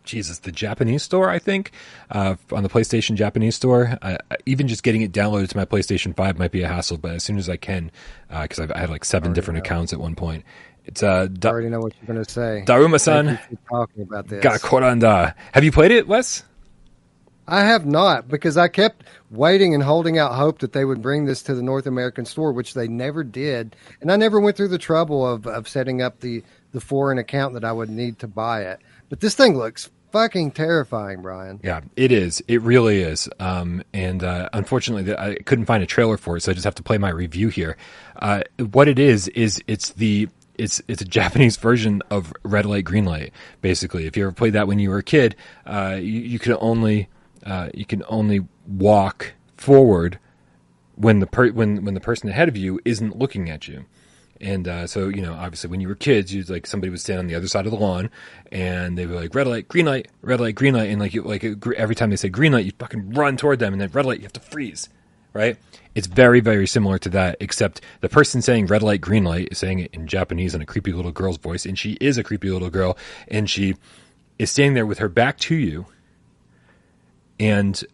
[0.04, 1.30] Jesus the Japanese store.
[1.30, 1.72] I think
[2.10, 3.98] uh, on the PlayStation Japanese store.
[4.46, 7.22] even just getting it downloaded to my PlayStation Five might be a hassle, but as
[7.22, 7.90] soon as I can,
[8.28, 9.62] because uh, I had like seven different know.
[9.62, 10.44] accounts at one point.
[10.84, 12.64] It's uh, da- I already know what you're going to say.
[12.66, 13.38] Daruma-san.
[13.68, 14.42] Talking about this.
[14.42, 16.42] Ga Have you played it, Wes?
[17.46, 21.24] I have not because I kept waiting and holding out hope that they would bring
[21.24, 23.74] this to the North American store, which they never did.
[24.00, 27.54] And I never went through the trouble of, of setting up the, the foreign account
[27.54, 28.80] that I would need to buy it.
[29.10, 31.60] But this thing looks fucking terrifying, Brian.
[31.62, 32.42] Yeah, it is.
[32.48, 33.28] It really is.
[33.38, 36.76] Um, and uh, unfortunately, I couldn't find a trailer for it, so I just have
[36.76, 37.76] to play my review here.
[38.16, 42.84] Uh, what it is is it's the it's it's a Japanese version of red light,
[42.84, 43.32] green light.
[43.60, 45.34] Basically, if you ever played that when you were a kid,
[45.66, 47.08] uh, you, you could only
[47.44, 50.20] uh, you can only walk forward
[50.94, 53.86] when the per- when when the person ahead of you isn't looking at you.
[54.40, 57.18] And uh, so, you know, obviously, when you were kids, you like somebody would stand
[57.18, 58.10] on the other side of the lawn,
[58.50, 61.22] and they were like red light, green light, red light, green light, and like you,
[61.22, 61.44] like
[61.76, 64.18] every time they say green light, you fucking run toward them, and then red light,
[64.18, 64.88] you have to freeze,
[65.34, 65.58] right?
[65.94, 69.58] It's very very similar to that, except the person saying red light, green light is
[69.58, 72.50] saying it in Japanese in a creepy little girl's voice, and she is a creepy
[72.50, 72.96] little girl,
[73.28, 73.76] and she
[74.38, 75.84] is standing there with her back to you,
[77.38, 77.84] and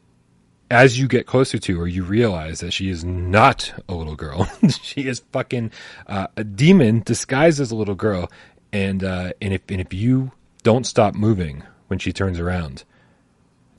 [0.70, 4.48] as you get closer to her, you realize that she is not a little girl.
[4.82, 5.70] she is fucking
[6.06, 8.30] uh, a demon disguised as a little girl.
[8.72, 10.32] And uh, and if and if you
[10.62, 12.84] don't stop moving when she turns around,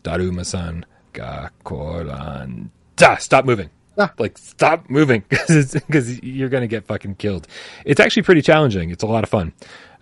[0.04, 3.70] Daruma-san ga koran da stop moving.
[3.98, 4.14] Ah.
[4.18, 7.48] Like stop moving because you're gonna get fucking killed.
[7.84, 8.92] It's actually pretty challenging.
[8.92, 9.54] It's a lot of fun.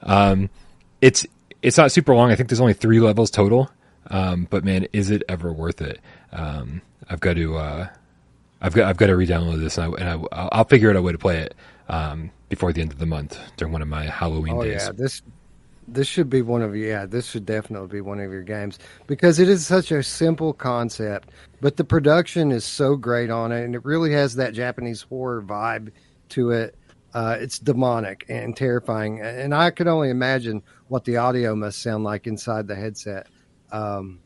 [0.03, 0.49] Um,
[1.01, 1.25] it's
[1.61, 2.31] it's not super long.
[2.31, 3.71] I think there's only three levels total.
[4.07, 5.99] Um, but man, is it ever worth it?
[6.31, 7.87] Um, I've got to, uh,
[8.61, 11.01] I've got, I've got to re-download this, and, I, and I, will figure out a
[11.01, 11.55] way to play it
[11.89, 14.83] um, before the end of the month during one of my Halloween oh, days.
[14.85, 15.21] yeah, this
[15.87, 18.79] this should be one of your yeah this should definitely be one of your games
[19.07, 21.29] because it is such a simple concept
[21.61, 25.41] but the production is so great on it and it really has that japanese horror
[25.41, 25.91] vibe
[26.29, 26.75] to it
[27.13, 32.03] uh, it's demonic and terrifying and i could only imagine what the audio must sound
[32.03, 33.27] like inside the headset
[33.71, 34.19] um,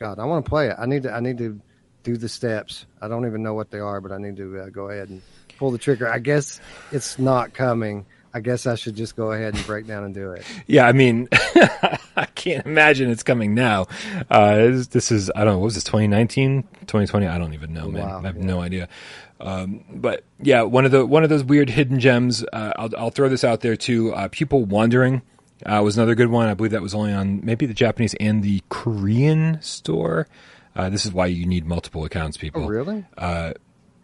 [0.00, 0.76] God, I want to play it.
[0.78, 1.12] I need to.
[1.12, 1.60] I need to
[2.02, 2.86] do the steps.
[3.02, 5.20] I don't even know what they are, but I need to uh, go ahead and
[5.58, 6.10] pull the trigger.
[6.10, 6.58] I guess
[6.90, 8.06] it's not coming.
[8.32, 10.44] I guess I should just go ahead and break down and do it.
[10.66, 13.88] Yeah, I mean, I can't imagine it's coming now.
[14.30, 17.26] Uh, this, is, I don't know, what was this, 2019, 2020?
[17.26, 18.08] I don't even know, man.
[18.08, 18.44] Wow, I have yeah.
[18.44, 18.88] no idea.
[19.40, 22.44] Um, but yeah, one of the one of those weird hidden gems.
[22.52, 24.14] Uh, I'll, I'll throw this out there too.
[24.14, 25.22] Uh, People Wandering
[25.66, 26.48] uh, was another good one.
[26.48, 30.26] I believe that was only on maybe the Japanese and the Korean store.
[30.76, 32.64] Uh, this is why you need multiple accounts, people.
[32.64, 33.04] Oh, really?
[33.18, 33.52] Uh,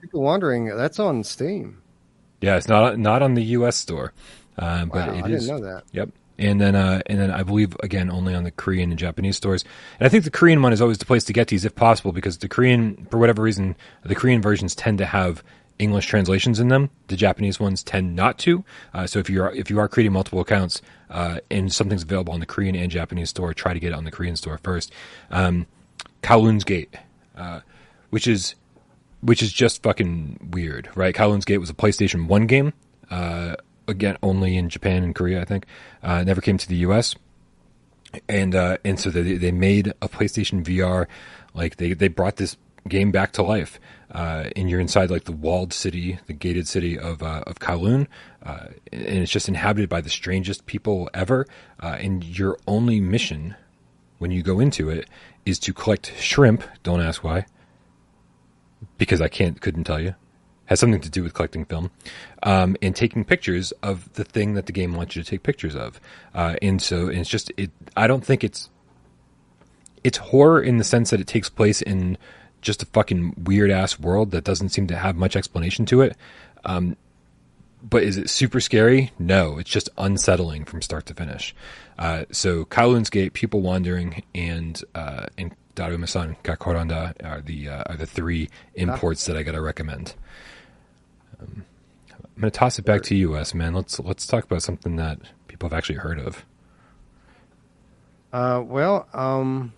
[0.00, 1.80] People Wandering that's on Steam.
[2.40, 3.76] yeah, it's not not on the U.S.
[3.76, 4.12] store,
[4.58, 5.46] uh, but Wow, it I is.
[5.46, 5.84] didn't know that.
[5.92, 6.10] Yep.
[6.38, 9.64] And then, uh, and then I believe again only on the Korean and Japanese stores.
[9.98, 12.12] And I think the Korean one is always the place to get these if possible
[12.12, 13.74] because the Korean, for whatever reason,
[14.04, 15.42] the Korean versions tend to have
[15.78, 16.90] English translations in them.
[17.08, 18.64] The Japanese ones tend not to.
[18.94, 20.80] Uh, so if you're if you are creating multiple accounts
[21.10, 24.04] uh, and something's available on the Korean and Japanese store, try to get it on
[24.04, 24.92] the Korean store first.
[25.30, 25.66] Um,
[26.22, 26.94] Kowloon's Gate,
[27.36, 27.60] uh,
[28.10, 28.54] which is
[29.20, 31.14] which is just fucking weird, right?
[31.14, 32.72] Kowloon's Gate was a PlayStation One game.
[33.10, 33.56] Uh,
[33.88, 35.66] again, only in Japan and Korea, I think.
[36.02, 37.14] Uh, never came to the U.S.
[38.28, 41.06] And uh, and so they they made a PlayStation VR,
[41.54, 42.56] like they they brought this
[42.88, 43.78] game back to life.
[44.10, 48.06] Uh, and you're inside like the walled city, the gated city of uh, of Kowloon,
[48.44, 51.46] uh, and it's just inhabited by the strangest people ever.
[51.82, 53.56] Uh, and your only mission
[54.18, 55.08] when you go into it
[55.44, 56.62] is to collect shrimp.
[56.84, 57.46] Don't ask why
[58.98, 60.14] because I can't couldn't tell you.
[60.66, 61.92] Has something to do with collecting film,
[62.42, 65.76] um, and taking pictures of the thing that the game wants you to take pictures
[65.76, 66.00] of.
[66.34, 67.70] Uh, and so and it's just it.
[67.96, 68.68] I don't think it's
[70.02, 72.18] it's horror in the sense that it takes place in
[72.60, 76.16] just a fucking weird ass world that doesn't seem to have much explanation to it.
[76.64, 76.96] Um,
[77.82, 79.12] but is it super scary?
[79.18, 81.54] No, it's just unsettling from start to finish.
[81.98, 87.96] Uh, so Kowloon's Gate, People Wandering, and uh, and Daruma-san Gakoranda are the uh, are
[87.96, 90.14] the three imports that I gotta recommend.
[91.40, 91.64] Um,
[92.22, 93.54] I'm gonna toss it back to you, Wes.
[93.54, 96.44] Man, let's let's talk about something that people have actually heard of.
[98.32, 99.72] Uh, well, um,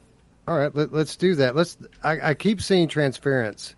[0.48, 1.54] all right, let, let's do that.
[1.54, 1.76] Let's.
[2.02, 3.74] I, I keep seeing transference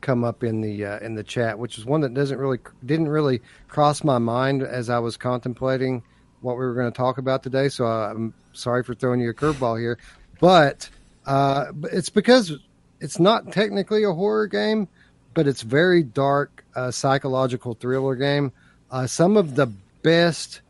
[0.00, 3.08] come up in the uh, in the chat, which is one that doesn't really didn't
[3.08, 6.02] really cross my mind as I was contemplating
[6.40, 7.68] what we were going to talk about today.
[7.68, 9.98] So I'm sorry for throwing you a curveball here,
[10.40, 10.88] but
[11.26, 12.52] uh, it's because
[13.00, 14.88] it's not technically a horror game,
[15.34, 18.50] but it's very dark uh, psychological thriller game.
[18.90, 19.66] Uh, some of the
[20.02, 20.62] best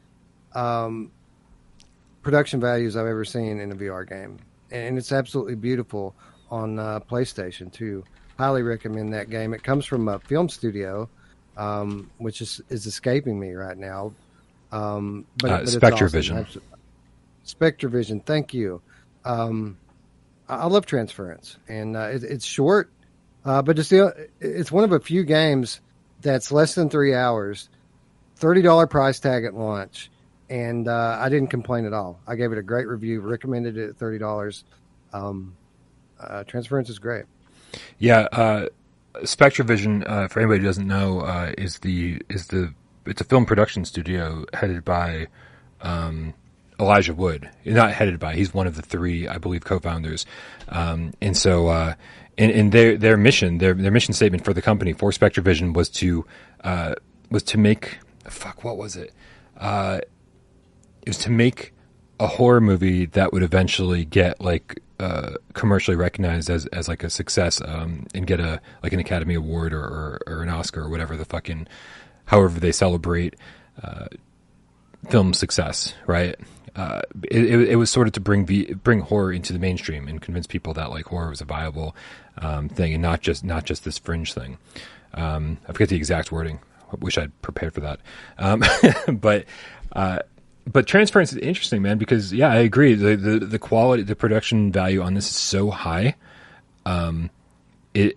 [0.52, 1.12] um,
[2.22, 4.38] production values I've ever seen in a VR game,
[4.70, 6.14] and it's absolutely beautiful
[6.50, 8.04] on uh, PlayStation too.
[8.38, 9.54] Highly recommend that game.
[9.54, 11.08] It comes from a film studio,
[11.56, 14.12] um, which is is escaping me right now.
[14.72, 16.44] Um, but, Uh, but SpectreVision.
[16.46, 16.62] awesome.
[17.46, 18.80] SpectreVision, thank you.
[19.24, 19.76] Um,
[20.48, 22.90] I I love Transference, and uh, it, it's short,
[23.44, 25.80] uh, but it's the, it's one of a few games
[26.20, 27.68] that's less than three hours,
[28.36, 30.10] thirty dollar price tag at launch,
[30.50, 32.20] and uh, I didn't complain at all.
[32.26, 34.64] I gave it a great review, recommended it at thirty dollars.
[35.12, 35.56] Um,
[36.20, 37.24] uh, Transference is great.
[37.98, 38.68] Yeah, uh,
[39.22, 42.72] SpectreVision, uh, for anybody who doesn't know, uh, is the is the
[43.06, 45.28] it's a film production studio headed by
[45.80, 46.34] um,
[46.80, 47.50] Elijah Wood.
[47.64, 50.26] Not headed by, he's one of the three, I believe, co-founders.
[50.68, 51.94] Um, and so, uh,
[52.38, 55.88] and, and their their mission, their their mission statement for the company for SpectreVision was
[55.90, 56.26] to
[56.62, 56.94] uh,
[57.30, 57.98] was to make
[58.28, 59.12] fuck what was it?
[59.56, 60.00] Uh,
[61.04, 61.72] it was to make
[62.18, 67.10] a horror movie that would eventually get like uh, commercially recognized as, as like a
[67.10, 70.88] success um, and get a like an Academy Award or, or, or an Oscar or
[70.88, 71.66] whatever the fucking
[72.26, 73.34] however they celebrate
[73.82, 74.06] uh,
[75.10, 76.36] film success, right?
[76.76, 80.20] Uh, it, it, was sort of to bring v, bring horror into the mainstream and
[80.20, 81.94] convince people that like horror was a viable
[82.38, 84.58] um, thing and not just not just this fringe thing.
[85.12, 86.58] Um, I forget the exact wording.
[86.90, 88.00] I wish I'd prepared for that.
[88.38, 88.64] Um,
[89.20, 89.44] but
[89.92, 90.20] uh,
[90.66, 92.94] but transference is interesting, man, because yeah, I agree.
[92.94, 96.16] The, the the quality, the production value on this is so high.
[96.86, 97.30] Um,
[97.92, 98.16] it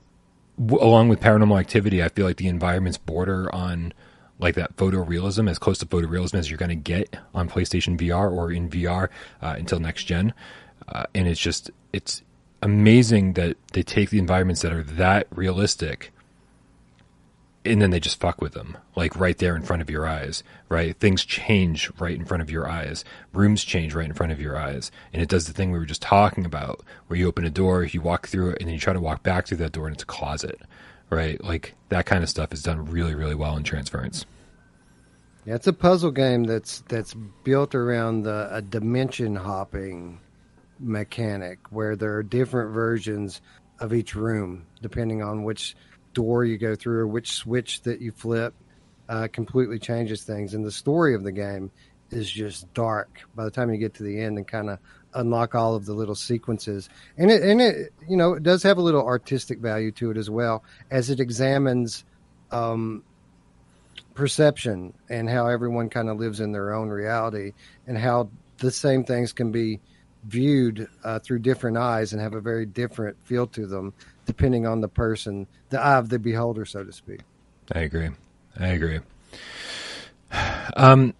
[0.60, 3.94] w- along with paranormal activity, I feel like the environments border on
[4.40, 8.32] like that photorealism, as close to photorealism as you're going to get on PlayStation VR
[8.32, 9.10] or in VR
[9.42, 10.34] uh, until next gen.
[10.88, 12.22] Uh, and it's just it's
[12.62, 16.14] amazing that they take the environments that are that realistic
[17.66, 20.44] and then they just fuck with them like right there in front of your eyes
[20.70, 20.98] right?
[20.98, 23.06] Things change right in front of your eyes.
[23.34, 24.92] Rooms change right in front of your eyes.
[25.14, 27.84] And it does the thing we were just talking about where you open a door
[27.84, 29.96] you walk through it and then you try to walk back through that door and
[29.96, 30.62] it's a closet
[31.10, 31.42] right?
[31.42, 34.26] Like that kind of stuff is done really really well in transference.
[35.46, 37.14] Yeah, it's a puzzle game that's that's
[37.46, 40.20] built around the, a dimension hopping
[40.80, 43.42] mechanic where there are different versions
[43.80, 45.76] of each room, depending on which
[46.18, 48.56] door you go through or which switch that you flip.
[49.08, 51.72] Uh, completely changes things, and the story of the game
[52.10, 54.80] is just dark by the time you get to the end and kind of
[55.14, 56.90] unlock all of the little sequences.
[57.18, 60.18] And it, and it, you know, it does have a little artistic value to it
[60.18, 62.04] as well as it examines
[62.52, 63.04] um,
[64.14, 67.54] perception and how everyone kind of lives in their own reality
[67.86, 69.80] and how the same things can be
[70.26, 73.94] viewed uh, through different eyes and have a very different feel to them
[74.28, 77.22] depending on the person, the eye of the beholder, so to speak.
[77.72, 78.10] I agree.
[78.60, 79.00] I agree.
[80.76, 81.14] Um,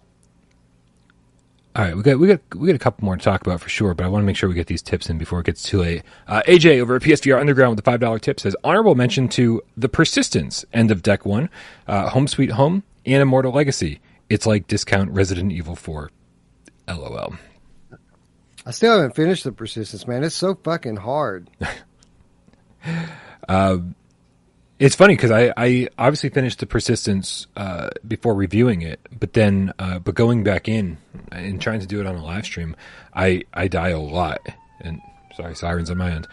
[1.74, 3.68] all right, we got we got we got a couple more to talk about for
[3.68, 5.62] sure, but I want to make sure we get these tips in before it gets
[5.62, 6.02] too late.
[6.26, 9.62] Uh, AJ over at PSVR Underground with the five dollar tip says honorable mention to
[9.76, 11.48] the Persistence end of deck one,
[11.86, 14.00] uh, Home Sweet Home, and Immortal Legacy.
[14.28, 16.10] It's like discount Resident Evil Four.
[16.88, 17.34] LOL.
[18.66, 20.24] I still haven't finished the Persistence, man.
[20.24, 21.48] It's so fucking hard.
[23.48, 23.78] uh,
[24.78, 29.72] it's funny because I, I obviously finished the persistence uh, before reviewing it, but then
[29.78, 30.98] uh, but going back in
[31.32, 32.76] and trying to do it on a live stream,
[33.12, 34.40] I I die a lot.
[34.80, 35.00] And
[35.34, 36.28] sorry, sirens on my end.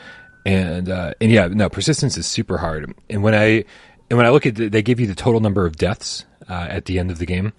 [0.45, 2.93] And uh, and yeah, no, persistence is super hard.
[3.09, 3.65] And when I
[4.09, 6.67] and when I look at the, they give you the total number of deaths uh,
[6.69, 7.51] at the end of the game,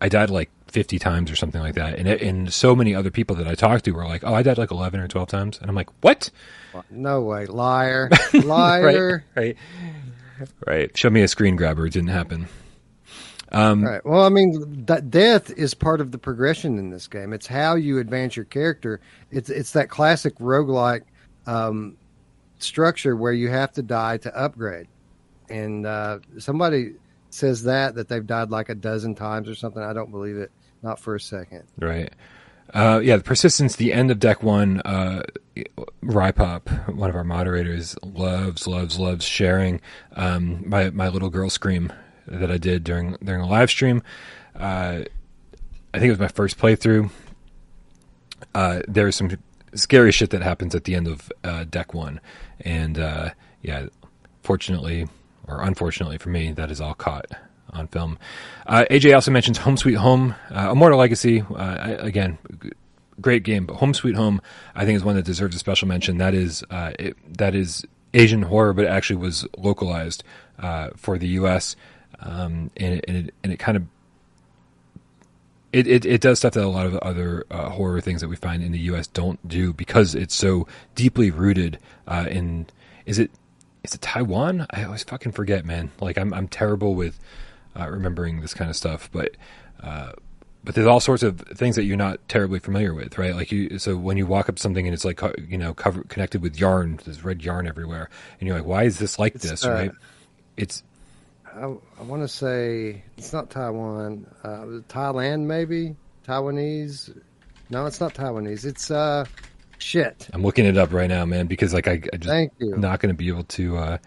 [0.00, 1.98] I died like 50 times or something like that.
[1.98, 4.42] And it, and so many other people that I talked to were like, "Oh, I
[4.42, 6.30] died like 11 or 12 times." And I'm like, "What?"
[6.90, 9.24] No way, liar, liar.
[9.34, 9.56] right, right.
[10.66, 10.96] Right.
[10.96, 11.86] Show me a screen grabber.
[11.86, 12.48] It didn't happen.
[13.52, 14.04] Um, right.
[14.04, 17.32] Well, I mean, that death is part of the progression in this game.
[17.32, 19.00] It's how you advance your character.
[19.30, 21.02] It's it's that classic roguelike
[21.46, 21.96] um,
[22.58, 24.86] structure where you have to die to upgrade.
[25.48, 26.94] And uh, somebody
[27.30, 29.82] says that that they've died like a dozen times or something.
[29.82, 30.52] I don't believe it.
[30.82, 31.64] Not for a second.
[31.78, 32.12] Right.
[32.72, 35.22] Uh, yeah, the persistence, the end of deck one, uh,
[36.04, 39.80] Rypop, one of our moderators, loves, loves, loves sharing
[40.14, 41.92] um, my my little girl scream
[42.26, 44.02] that I did during during a live stream.
[44.54, 45.02] Uh,
[45.92, 47.10] I think it was my first playthrough.
[48.54, 49.36] Uh, there's some
[49.74, 52.20] scary shit that happens at the end of uh, deck one,
[52.60, 53.30] and uh,
[53.62, 53.86] yeah,
[54.42, 55.08] fortunately
[55.48, 57.26] or unfortunately for me, that is all caught
[57.72, 58.18] on film.
[58.66, 61.42] Uh, AJ also mentions Home Sweet Home, uh, Immortal Legacy.
[61.42, 62.38] Uh, again,
[63.20, 64.40] great game, but Home Sweet Home,
[64.74, 66.18] I think, is one that deserves a special mention.
[66.18, 67.84] That is uh, it, that is
[68.14, 70.24] Asian horror, but it actually was localized
[70.58, 71.76] uh, for the U.S.
[72.20, 73.84] Um, and, it, and, it, and it kind of
[75.72, 78.34] it, it, it, does stuff that a lot of other uh, horror things that we
[78.34, 79.06] find in the U.S.
[79.06, 81.78] don't do because it's so deeply rooted
[82.08, 82.66] in.
[83.06, 83.30] Is it
[83.82, 84.66] is it Taiwan?
[84.70, 85.90] I always fucking forget, man.
[86.00, 87.18] Like I'm I'm terrible with
[87.78, 89.10] uh, remembering this kind of stuff.
[89.12, 89.36] But
[89.82, 90.12] uh,
[90.62, 93.34] but there's all sorts of things that you're not terribly familiar with, right?
[93.34, 96.08] Like you, so when you walk up to something and it's like you know covered
[96.08, 99.48] connected with yarn, there's red yarn everywhere, and you're like, why is this like it's,
[99.48, 99.92] this, uh, right?
[100.56, 100.82] It's
[101.46, 107.18] I, I want to say it's not Taiwan, uh, Thailand maybe Taiwanese.
[107.70, 108.64] No, it's not Taiwanese.
[108.64, 109.24] It's uh,
[109.78, 110.28] shit.
[110.32, 112.76] I'm looking it up right now, man, because like I, I just Thank you.
[112.76, 113.76] not going to be able to.
[113.76, 113.98] Uh,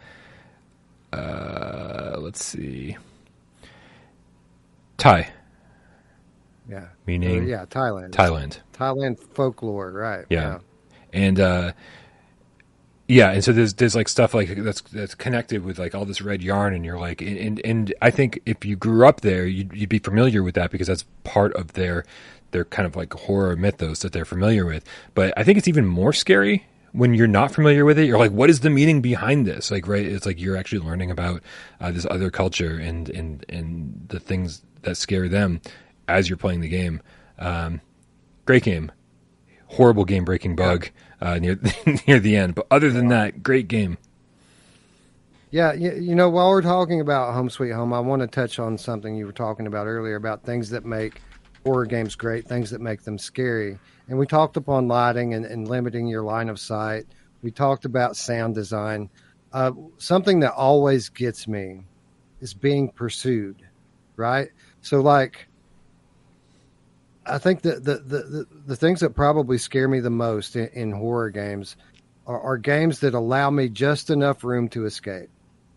[1.13, 2.97] uh, let's see.
[5.03, 5.29] Thai.
[6.69, 6.85] Yeah.
[7.05, 7.41] Meaning.
[7.41, 8.11] Uh, yeah, Thailand.
[8.11, 8.59] Thailand.
[8.73, 10.25] Thailand folklore, right?
[10.29, 10.41] Yeah.
[10.41, 10.59] yeah.
[11.11, 11.73] And uh,
[13.09, 16.21] yeah, and so there's there's like stuff like that's that's connected with like all this
[16.21, 19.73] red yarn, and you're like, and and I think if you grew up there, you'd,
[19.73, 22.05] you'd be familiar with that because that's part of their
[22.51, 24.85] their kind of like horror mythos that they're familiar with.
[25.15, 28.31] But I think it's even more scary when you're not familiar with it, you're like,
[28.31, 29.71] what is the meaning behind this?
[29.71, 30.05] Like, right?
[30.05, 31.41] It's like you're actually learning about
[31.81, 35.61] uh, this other culture and and and the things that scare them
[36.07, 37.01] as you're playing the game.
[37.39, 37.81] Um,
[38.45, 38.91] great game,
[39.67, 40.89] horrible game breaking bug
[41.21, 41.59] uh, near
[42.07, 43.97] near the end, but other than that, great game.
[45.53, 48.57] Yeah, you, you know, while we're talking about Home Sweet Home, I want to touch
[48.57, 51.21] on something you were talking about earlier about things that make
[51.63, 53.77] horror games great, things that make them scary.
[54.07, 57.05] And we talked upon lighting and, and limiting your line of sight.
[57.43, 59.11] We talked about sound design.
[59.51, 61.83] Uh, something that always gets me
[62.41, 63.61] is being pursued,
[64.15, 64.49] right?
[64.83, 65.47] So, like,
[67.25, 70.91] I think that the, the, the, things that probably scare me the most in, in
[70.91, 71.77] horror games
[72.27, 75.29] are, are, games that allow me just enough room to escape.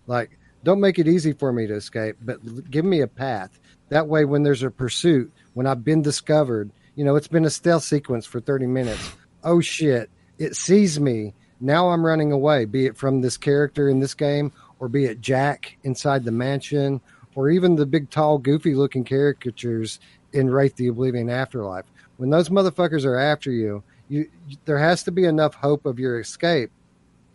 [0.08, 3.60] Like, don't make it easy for me to escape, but give me a path.
[3.90, 7.50] That way, when there's a pursuit, when I've been discovered, you know, it's been a
[7.50, 9.12] stealth sequence for 30 minutes.
[9.44, 11.32] Oh shit, it sees me.
[11.60, 15.20] Now I'm running away, be it from this character in this game or be it
[15.20, 17.00] Jack inside the mansion
[17.36, 20.00] or even the big, tall, goofy looking caricatures
[20.32, 21.84] in Wraith the Oblivion Afterlife.
[22.16, 24.28] When those motherfuckers are after you, you
[24.64, 26.72] there has to be enough hope of your escape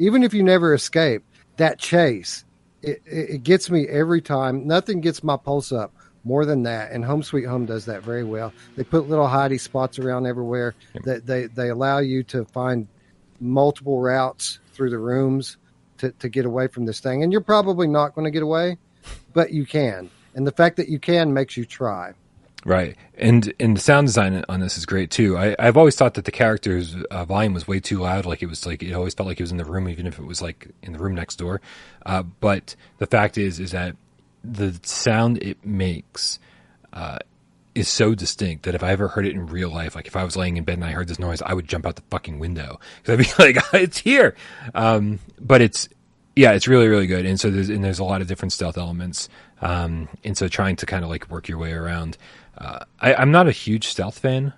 [0.01, 1.23] even if you never escape,
[1.57, 2.43] that chase
[2.81, 4.65] it, it gets me every time.
[4.65, 6.91] Nothing gets my pulse up more than that.
[6.91, 8.51] And Home Sweet Home does that very well.
[8.75, 10.73] They put little hidey spots around everywhere.
[11.03, 12.87] That they, they allow you to find
[13.39, 15.57] multiple routes through the rooms
[15.99, 17.21] to, to get away from this thing.
[17.21, 18.79] And you're probably not going to get away,
[19.33, 20.09] but you can.
[20.33, 22.13] And the fact that you can makes you try.
[22.63, 25.35] Right, and and the sound design on this is great too.
[25.35, 28.27] I, I've always thought that the character's uh, volume was way too loud.
[28.27, 30.19] Like it was like it always felt like he was in the room, even if
[30.19, 31.59] it was like in the room next door.
[32.05, 33.95] Uh, but the fact is, is that
[34.43, 36.37] the sound it makes
[36.93, 37.17] uh,
[37.73, 40.23] is so distinct that if I ever heard it in real life, like if I
[40.23, 42.37] was laying in bed and I heard this noise, I would jump out the fucking
[42.37, 44.35] window because I'd be like, "It's here!"
[44.75, 45.89] Um, but it's
[46.35, 48.77] yeah, it's really really good, and so there's and there's a lot of different stealth
[48.77, 49.29] elements,
[49.61, 52.17] um, and so trying to kind of like work your way around.
[52.57, 54.53] Uh, I, I'm not a huge stealth fan,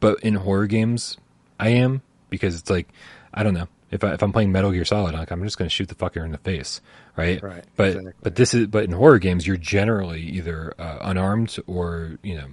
[0.00, 1.16] but in horror games,
[1.58, 2.88] I am because it's like
[3.32, 5.68] I don't know if I, if I'm playing Metal Gear Solid, like I'm just going
[5.68, 6.80] to shoot the fucker in the face,
[7.16, 7.42] right?
[7.42, 7.64] Right.
[7.76, 8.12] But exactly.
[8.22, 12.46] but this is but in horror games, you're generally either uh, unarmed or you know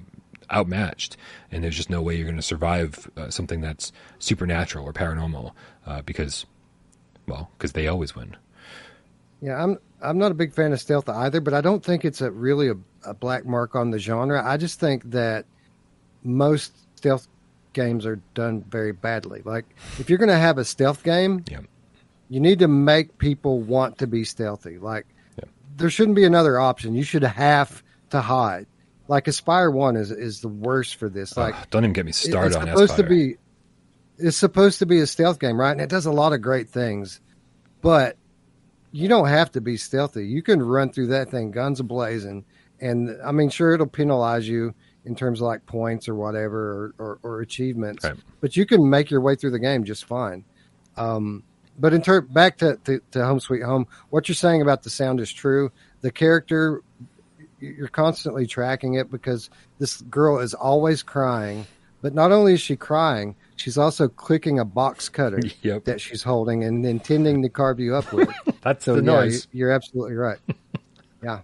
[0.51, 1.17] outmatched,
[1.51, 5.51] and there's just no way you're going to survive uh, something that's supernatural or paranormal
[5.85, 6.45] uh, because
[7.27, 8.35] well because they always win.
[9.41, 12.21] Yeah, I'm I'm not a big fan of stealth either, but I don't think it's
[12.21, 12.75] a really a,
[13.05, 14.41] a black mark on the genre.
[14.43, 15.45] I just think that
[16.23, 17.27] most stealth
[17.73, 19.41] games are done very badly.
[19.45, 19.65] Like
[19.99, 21.59] if you're going to have a stealth game, Yeah.
[22.29, 24.77] you need to make people want to be stealthy.
[24.79, 25.05] Like
[25.37, 25.45] Yeah.
[25.77, 26.95] there shouldn't be another option.
[26.95, 28.65] You should have to hide.
[29.07, 31.37] Like Espire One is is the worst for this.
[31.37, 32.97] Like don't even get me it- started it's on supposed Espire.
[32.97, 33.37] to be
[34.17, 35.71] it's supposed to be a stealth game, right?
[35.71, 37.19] And it does a lot of great things,
[37.81, 38.17] but
[38.91, 40.25] you don't have to be stealthy.
[40.27, 42.45] You can run through that thing guns blazing,
[42.79, 44.73] and I mean, sure, it'll penalize you
[45.05, 48.15] in terms of like points or whatever or, or, or achievements, Right.
[48.41, 50.43] but you can make your way through the game just fine.
[50.97, 51.43] Um,
[51.79, 54.89] but in turn, back to, to, to Home Sweet Home, what you're saying about the
[54.89, 55.71] sound is true.
[56.01, 56.81] The character,
[57.59, 59.49] you're constantly tracking it because
[59.79, 61.65] this girl is always crying.
[62.07, 65.83] But not only is she crying, she's also clicking a box cutter Yep.
[65.83, 68.29] that she's holding and intending to carve you up with.
[68.61, 69.45] That's So the yeah, noise.
[69.51, 70.37] you- you're absolutely right.
[71.21, 71.39] Yeah.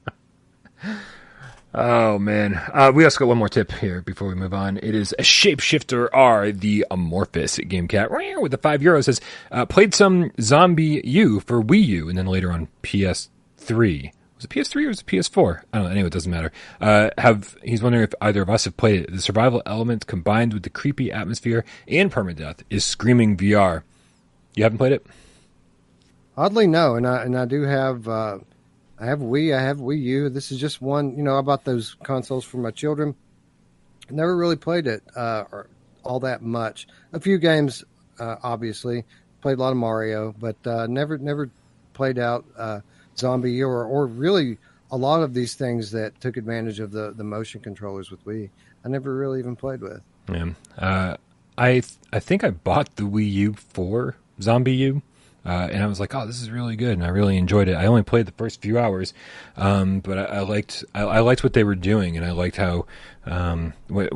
[1.75, 4.77] Oh man, uh, we also got one more tip here before we move on.
[4.77, 8.09] It is a Shapeshifter R, the amorphous game cat
[8.39, 9.03] with the five euros.
[9.05, 9.19] Says
[9.51, 14.11] uh, played some ZombiU for Wii U, and then later on PS3.
[14.43, 15.61] Was it PS3 or was it PS4?
[15.71, 15.91] I don't know.
[15.91, 16.51] Anyway, it doesn't matter.
[16.81, 19.11] Uh, have he's wondering if either of us have played it.
[19.11, 23.83] The survival element combined with the creepy atmosphere and permadeath is screaming VR.
[24.55, 25.05] You haven't played it?
[26.35, 28.39] Oddly, no, and I and I do have uh,
[28.99, 30.29] I have Wii, I have Wii U.
[30.29, 31.15] This is just one.
[31.15, 33.15] You know, I bought those consoles for my children.
[34.09, 35.45] Never really played it uh,
[36.03, 36.87] all that much.
[37.13, 37.85] A few games,
[38.19, 39.05] uh, obviously,
[39.41, 41.49] played a lot of Mario, but uh, never never
[41.93, 42.81] played out uh,
[43.15, 44.57] ZombiU or or really
[44.91, 48.49] a lot of these things that took advantage of the the motion controllers with Wii.
[48.85, 50.01] I never really even played with.
[50.29, 50.49] Yeah.
[50.77, 51.17] Uh,
[51.57, 55.01] I th- I think I bought the Wii U for ZombiU,
[55.45, 57.75] uh, and I was like, oh, this is really good, and I really enjoyed it.
[57.75, 59.13] I only played the first few hours,
[59.57, 62.55] um, but I, I liked I, I liked what they were doing, and I liked
[62.55, 62.85] how
[63.25, 64.09] um, what,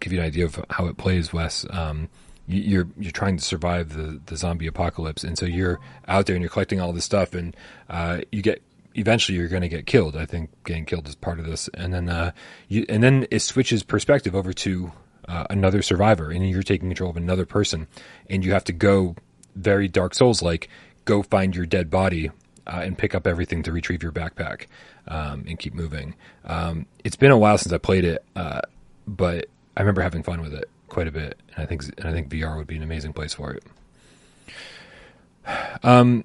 [0.00, 1.66] give you an idea of how it plays, Wes.
[1.70, 2.08] Um,
[2.46, 6.42] you're you're trying to survive the, the zombie apocalypse, and so you're out there and
[6.42, 7.56] you're collecting all this stuff, and
[7.88, 8.62] uh, you get
[8.94, 10.16] eventually you're going to get killed.
[10.16, 12.32] I think getting killed is part of this, and then uh,
[12.68, 14.92] you and then it switches perspective over to
[15.28, 17.86] uh, another survivor, and you're taking control of another person,
[18.28, 19.16] and you have to go
[19.56, 20.68] very Dark Souls like
[21.04, 22.30] go find your dead body
[22.66, 24.66] uh, and pick up everything to retrieve your backpack
[25.08, 26.14] um, and keep moving.
[26.44, 28.60] Um, it's been a while since I played it, uh,
[29.06, 29.46] but
[29.76, 32.28] I remember having fun with it quite a bit, and I think and I think
[32.28, 33.64] VR would be an amazing place for it.
[35.82, 36.24] Um,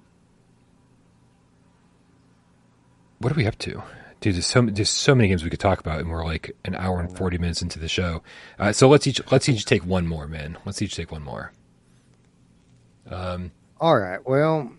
[3.17, 3.83] what are we up to?
[4.21, 6.75] Dude, there's so there's so many games we could talk about, and we're like an
[6.75, 8.23] hour and forty minutes into the show.
[8.57, 10.57] Uh, so let's each let's each take one more, man.
[10.65, 11.51] Let's each take one more.
[13.09, 13.51] Um,
[13.81, 14.25] All right.
[14.25, 14.71] Well,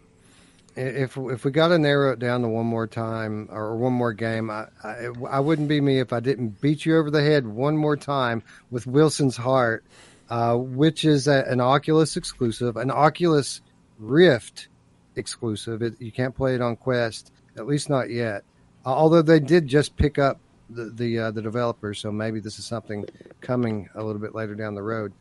[0.80, 4.12] if if we got to narrow it down to one more time or one more
[4.12, 7.46] game, I, I I wouldn't be me if I didn't beat you over the head
[7.46, 9.84] one more time with Wilson's Heart,
[10.30, 13.60] uh, which is a, an Oculus exclusive, an Oculus
[13.98, 14.68] Rift
[15.16, 15.82] exclusive.
[15.82, 18.44] It, you can't play it on Quest, at least not yet.
[18.84, 20.38] Uh, although they did just pick up
[20.70, 23.04] the the, uh, the developers, so maybe this is something
[23.40, 25.12] coming a little bit later down the road.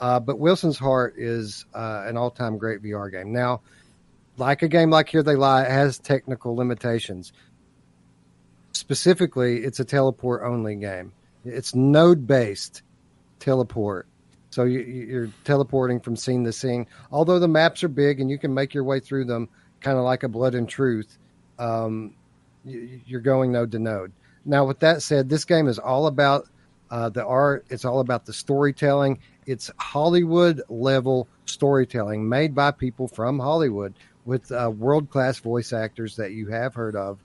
[0.00, 3.32] Uh, but Wilson's Heart is uh, an all-time great VR game.
[3.32, 3.62] Now,
[4.38, 7.32] like a game like Here They Lie, it has technical limitations.
[8.72, 11.12] Specifically, it's a teleport-only game.
[11.44, 12.82] It's node-based
[13.40, 14.06] teleport,
[14.50, 16.86] So you, you're teleporting from scene to scene.
[17.12, 19.48] Although the maps are big and you can make your way through them,
[19.80, 21.18] kind of like a Blood and Truth,
[21.58, 22.14] um,
[22.64, 24.12] you, you're going node to node.
[24.44, 26.48] Now, with that said, this game is all about
[26.90, 27.66] uh, the art.
[27.68, 29.18] It's all about the storytelling.
[29.46, 33.94] It's Hollywood level storytelling made by people from Hollywood
[34.28, 37.18] with uh, world class voice actors that you have heard of.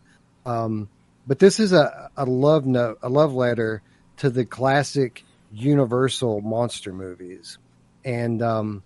[0.45, 0.87] Um,
[1.27, 3.81] but this is a, a love note, a love letter
[4.17, 7.57] to the classic Universal monster movies.
[8.05, 8.83] And um,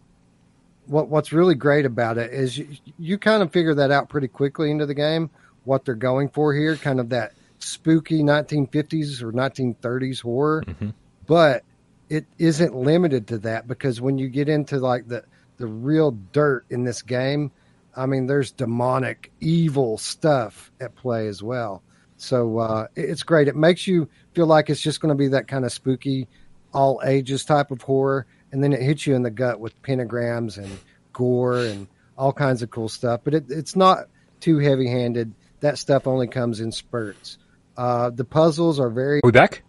[0.88, 2.68] what what's really great about it is you,
[2.98, 5.30] you kind of figure that out pretty quickly into the game.
[5.64, 10.90] What they're going for here, kind of that spooky 1950s or 1930s horror, mm-hmm.
[11.28, 11.64] but
[12.10, 15.24] it isn't limited to that because when you get into like the
[15.58, 17.52] the real dirt in this game,
[17.98, 21.82] I mean, there's demonic, evil stuff at play as well.
[22.18, 23.48] So uh, it's great.
[23.48, 26.28] It makes you feel like it's just going to be that kind of spooky,
[26.74, 30.58] all ages type of horror, and then it hits you in the gut with pentagrams
[30.58, 30.80] and
[31.14, 31.88] gore and
[32.18, 33.22] all kinds of cool stuff.
[33.24, 34.08] But it, it's not
[34.40, 35.34] too heavy handed.
[35.60, 37.38] That stuff only comes in spurts.
[37.76, 39.20] Uh, the puzzles are very.
[39.20, 39.64] Are we back?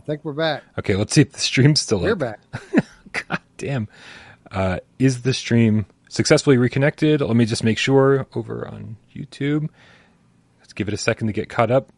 [0.00, 0.62] I think we're back.
[0.78, 2.20] Okay, let's see if the stream's still we're up.
[2.20, 2.38] We're
[2.72, 2.86] back.
[3.28, 3.88] God damn.
[4.50, 7.20] Uh, is the stream successfully reconnected?
[7.22, 9.68] Let me just make sure over on YouTube.
[10.58, 11.90] Let's give it a second to get caught up.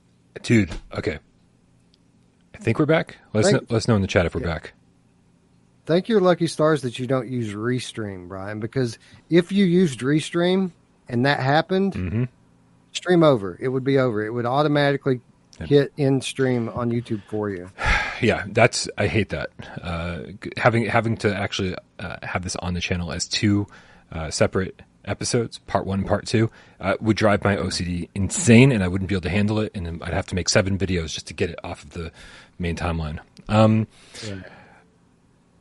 [0.43, 1.18] Dude, okay.
[2.55, 3.16] I think we're back.
[3.32, 4.74] Let us know, let us know in the chat if we're back.
[5.84, 8.98] Thank your lucky stars that you don't use Restream, Brian, because
[9.28, 10.70] if you used Restream
[11.09, 12.24] and that happened, mm-hmm
[12.93, 13.56] stream over.
[13.60, 14.24] It would be over.
[14.24, 15.20] It would automatically
[15.59, 17.70] hit in stream on YouTube for you.
[18.20, 19.51] Yeah, that's I hate that.
[19.82, 20.20] Uh,
[20.56, 23.66] having having to actually uh, have this on the channel as two
[24.12, 28.89] uh, separate episodes, part one, part two, uh, would drive my OCD insane, and I
[28.89, 31.34] wouldn't be able to handle it, and I'd have to make seven videos just to
[31.34, 32.12] get it off of the
[32.59, 33.18] main timeline.
[33.48, 33.86] Um,
[34.26, 34.43] yeah.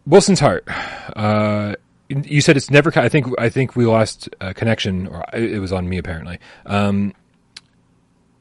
[0.05, 0.67] Wilson's heart.
[1.15, 1.75] Uh,
[2.09, 2.91] you said it's never.
[2.99, 6.39] I think I think we lost connection, or it was on me apparently.
[6.65, 7.13] Um,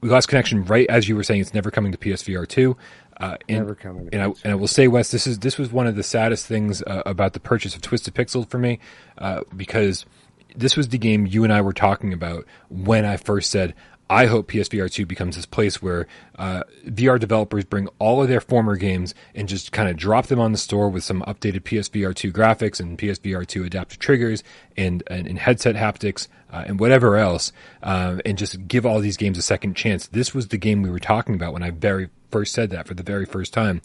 [0.01, 2.77] we lost connection right as you were saying it's never coming to PSVR two.
[3.21, 4.09] Uh, and, never coming.
[4.13, 6.47] and I and I will say, Wes, this is this was one of the saddest
[6.47, 8.79] things uh, about the purchase of Twisted Pixel for me,
[9.19, 10.07] uh, because
[10.57, 13.75] this was the game you and I were talking about when I first said
[14.11, 18.41] I hope PSVR 2 becomes this place where uh, VR developers bring all of their
[18.41, 22.13] former games and just kind of drop them on the store with some updated PSVR
[22.13, 24.43] 2 graphics and PSVR 2 adaptive triggers
[24.77, 27.53] and, and, and headset haptics uh, and whatever else,
[27.85, 30.09] uh, and just give all these games a second chance.
[30.09, 32.95] This was the game we were talking about when I very first said that for
[32.95, 33.83] the very first time.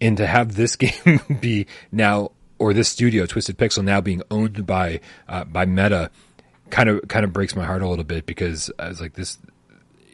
[0.00, 4.66] And to have this game be now, or this studio, Twisted Pixel, now being owned
[4.66, 6.10] by uh, by Meta,
[6.70, 9.38] kind of kind of breaks my heart a little bit because I was like this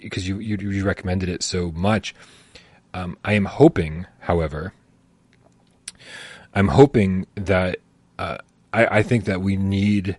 [0.03, 2.15] because you, you, you recommended it so much.
[2.93, 4.75] Um, I am hoping, however,
[6.53, 7.79] I'm hoping that
[8.19, 8.39] uh,
[8.73, 10.17] I, I think that we need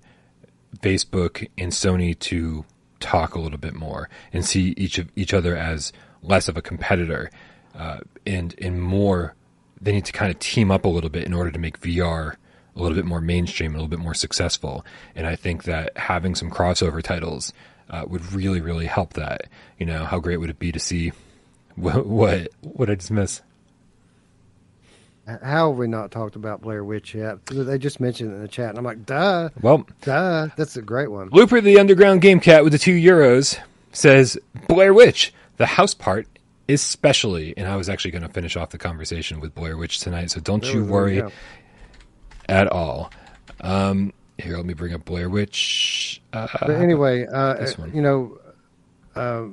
[0.79, 2.65] Facebook and Sony to
[2.99, 5.91] talk a little bit more and see each of each other as
[6.21, 7.29] less of a competitor
[7.77, 9.35] uh, and and more.
[9.81, 12.35] They need to kind of team up a little bit in order to make VR
[12.75, 14.85] a little bit more mainstream, a little bit more successful.
[15.15, 17.53] And I think that having some crossover titles
[17.89, 19.49] uh, would really, really help that.
[19.77, 21.11] You know, how great would it be to see
[21.75, 23.41] what what, what I just miss?
[25.25, 27.45] How have we not talked about Blair Witch yet?
[27.45, 29.49] They just mentioned it in the chat, and I'm like, duh.
[29.61, 30.49] Well, duh.
[30.57, 31.29] That's a great one.
[31.31, 33.57] Looper, the underground game cat with the two euros,
[33.93, 34.37] says
[34.67, 35.33] Blair Witch.
[35.55, 36.27] The house part
[36.69, 40.31] especially, and I was actually going to finish off the conversation with Blair Witch tonight,
[40.31, 41.23] so don't there you worry
[42.47, 43.11] at all.
[43.61, 46.21] Um, here, let me bring up Blair Witch.
[46.31, 48.37] Uh, but anyway, uh, you know,
[49.15, 49.45] uh,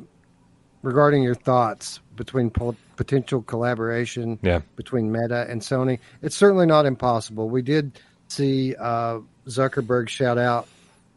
[0.83, 4.61] regarding your thoughts between po- potential collaboration yeah.
[4.77, 7.49] between Meta and Sony, it's certainly not impossible.
[7.49, 10.69] We did see uh, Zuckerberg shout out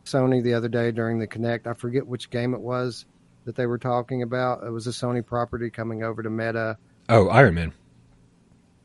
[0.05, 1.67] Sony the other day during the Connect.
[1.67, 3.05] I forget which game it was
[3.45, 4.63] that they were talking about.
[4.63, 6.77] It was a Sony property coming over to Meta.
[7.09, 7.73] Oh, Iron Man.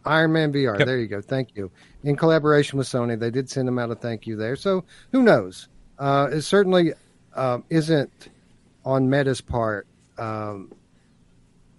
[0.04, 0.78] Iron Man VR.
[0.78, 0.86] Yep.
[0.86, 1.20] There you go.
[1.20, 1.70] Thank you.
[2.02, 4.56] In collaboration with Sony, they did send them out a thank you there.
[4.56, 5.68] So who knows?
[5.98, 6.92] Uh, it certainly
[7.34, 8.28] uh, isn't
[8.84, 9.86] on Meta's part.
[10.16, 10.72] Um,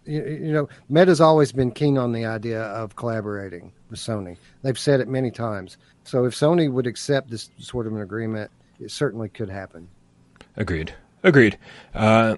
[0.06, 4.38] you, you, know, Meta's always been keen on the idea of collaborating with Sony.
[4.62, 5.78] They've said it many times.
[6.04, 9.88] So if Sony would accept this sort of an agreement, it certainly could happen.
[10.56, 10.94] Agreed.
[11.24, 11.58] Agreed.
[11.94, 12.38] Uh,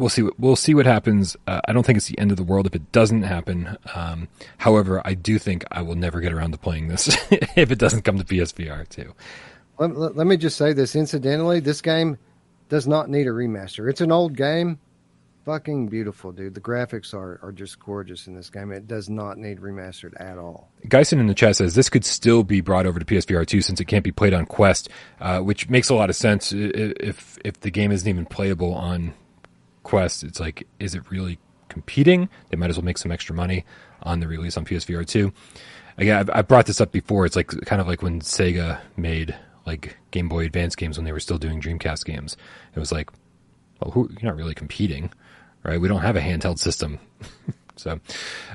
[0.00, 0.22] we'll see.
[0.22, 1.36] What, we'll see what happens.
[1.46, 3.76] Uh, I don't think it's the end of the world if it doesn't happen.
[3.94, 4.28] Um,
[4.58, 7.08] however, I do think I will never get around to playing this
[7.56, 9.14] if it doesn't come to PSVR too.
[9.78, 11.60] Let, let, let, me just say this incidentally.
[11.60, 12.18] This game
[12.68, 13.88] does not need a remaster.
[13.88, 14.78] It's an old game,
[15.44, 16.54] fucking beautiful, dude.
[16.54, 18.72] The graphics are, are just gorgeous in this game.
[18.72, 20.70] It does not need remastered at all.
[20.86, 23.80] Geisen in the chat says this could still be brought over to PSVR 2 since
[23.80, 24.88] it can't be played on Quest,
[25.20, 26.52] uh, which makes a lot of sense.
[26.52, 29.14] If if the game isn't even playable on
[29.82, 31.38] Quest, it's like, is it really
[31.68, 32.28] competing?
[32.48, 33.64] They might as well make some extra money
[34.02, 35.32] on the release on PSVR 2.
[35.98, 37.26] Again, I've, brought this up before.
[37.26, 39.36] It's like kind of like when Sega made
[39.66, 42.36] like Game Boy Advance games when they were still doing Dreamcast games.
[42.74, 43.10] It was like,
[43.80, 45.10] well, who, you're not really competing
[45.62, 45.80] right?
[45.80, 46.98] We don't have a handheld system.
[47.76, 47.96] so uh,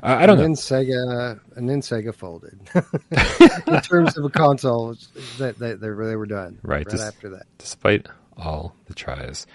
[0.04, 0.44] I don't and know.
[0.44, 2.60] Then Sega and then Sega folded
[3.68, 4.96] in terms of a console.
[5.38, 7.46] That they, they, they were done right, right after that.
[7.58, 8.08] Despite
[8.38, 9.48] all the tries.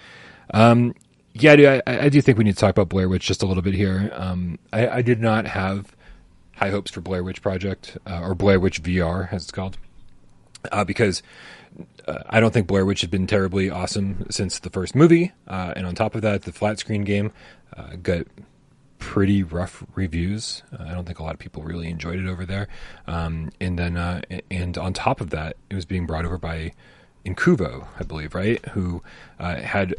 [0.53, 0.95] Um,
[1.33, 3.45] yeah, dude, I, I, do think we need to talk about Blair Witch just a
[3.45, 4.11] little bit here.
[4.13, 5.95] Um, I, I, did not have
[6.55, 9.77] high hopes for Blair Witch Project uh, or Blair Witch VR, as it's called,
[10.71, 11.23] uh, because
[12.07, 15.31] uh, I don't think Blair Witch has been terribly awesome since the first movie.
[15.47, 17.31] Uh, and on top of that, the flat screen game
[17.77, 18.27] uh, got
[18.99, 20.63] pretty rough reviews.
[20.77, 22.67] Uh, I don't think a lot of people really enjoyed it over there.
[23.07, 26.73] Um, and then, and on top of that, it was being brought over by
[27.25, 28.63] Incuvo, I believe, right?
[28.67, 29.01] Who
[29.39, 29.95] had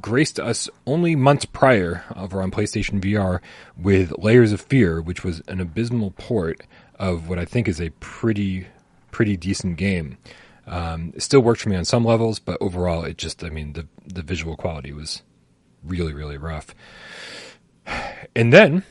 [0.00, 3.40] graced us only months prior over on PlayStation VR
[3.76, 6.62] with Layers of Fear, which was an abysmal port
[6.98, 8.66] of what I think is a pretty,
[9.10, 10.18] pretty decent game.
[10.66, 13.72] Um, it still worked for me on some levels, but overall, it just, I mean,
[13.72, 15.22] the, the visual quality was
[15.82, 16.74] really, really rough.
[18.36, 18.82] And then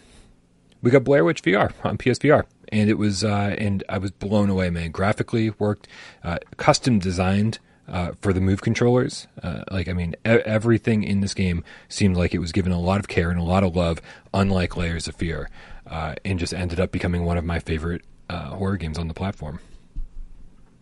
[0.82, 2.46] we got Blair Witch VR on PSVR.
[2.70, 4.92] And it was, uh, and I was blown away, man.
[4.92, 5.88] Graphically worked,
[6.24, 9.28] uh, custom designed, uh, for the move controllers.
[9.42, 12.80] Uh, like, I mean, e- everything in this game seemed like it was given a
[12.80, 14.02] lot of care and a lot of love,
[14.34, 15.50] unlike Layers of Fear,
[15.90, 19.14] uh, and just ended up becoming one of my favorite uh, horror games on the
[19.14, 19.60] platform.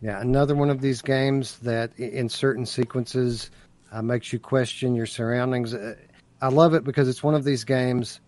[0.01, 3.51] Yeah, another one of these games that in certain sequences
[3.91, 5.73] uh, makes you question your surroundings.
[5.73, 5.95] Uh,
[6.41, 8.19] I love it because it's one of these games.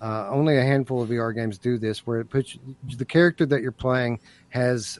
[0.00, 2.58] Only a handful of VR games do this, where it puts
[2.96, 4.18] the character that you're playing
[4.48, 4.98] has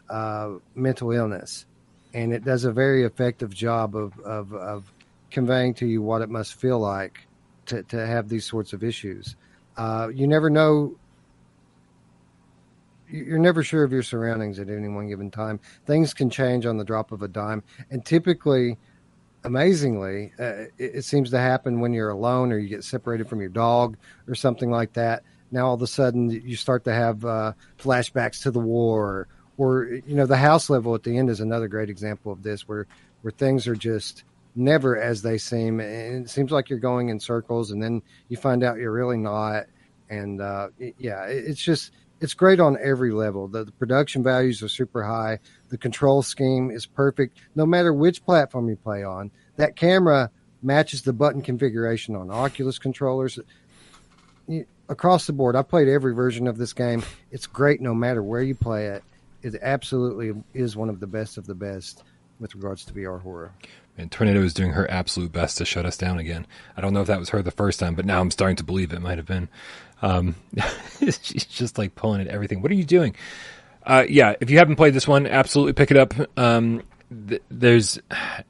[0.77, 1.67] mental illness,
[2.15, 4.93] and it does a very effective job of, of, of
[5.31, 7.27] conveying to you what it must feel like
[7.67, 9.37] to, to have these sorts of issues.
[9.77, 10.97] Uh, you never know
[13.09, 15.61] you're never sure of your surroundings at any one given time.
[15.87, 18.79] Things can change on the drop of a dime, and typically,
[19.45, 23.41] amazingly, uh, it, it, seems to happen when you're alone or you get separated from
[23.41, 25.25] your dog or something like that.
[25.51, 29.85] Now all of a sudden you start to have uh, flashbacks to the war, or,
[30.07, 32.87] you know the house level at the end is another great example of this, where
[33.23, 34.25] where things are just
[34.55, 38.37] never as they seem, and it seems like you're going in circles, and then you
[38.37, 39.65] find out you're really not.
[40.11, 40.69] And uh,
[40.99, 43.49] yeah, it's just it's great on every level.
[43.49, 45.41] The, the, production values are super high.
[45.71, 47.39] The control scheme is perfect.
[47.55, 50.31] No matter which platform you play on, that camera
[50.63, 53.41] matches the button configuration on Oculus controllers.
[54.89, 57.03] Across the board, I played every version of this game.
[57.31, 59.03] It's great no matter where you play it.
[59.43, 62.03] It absolutely is one of the best of the best
[62.39, 63.53] with regards to VR horror.
[63.99, 66.47] And Tornado is doing her absolute best to shut us down again.
[66.77, 68.65] I don't know if that was her the first time, but now I'm starting to
[68.65, 69.49] believe it might have been.
[70.01, 70.35] Um,
[70.99, 72.63] she's just like pulling at everything.
[72.63, 73.15] What are you doing?
[73.85, 76.15] Uh, yeah, if you haven't played this one, absolutely pick it up.
[76.39, 76.83] Um,
[77.29, 77.99] th- there's,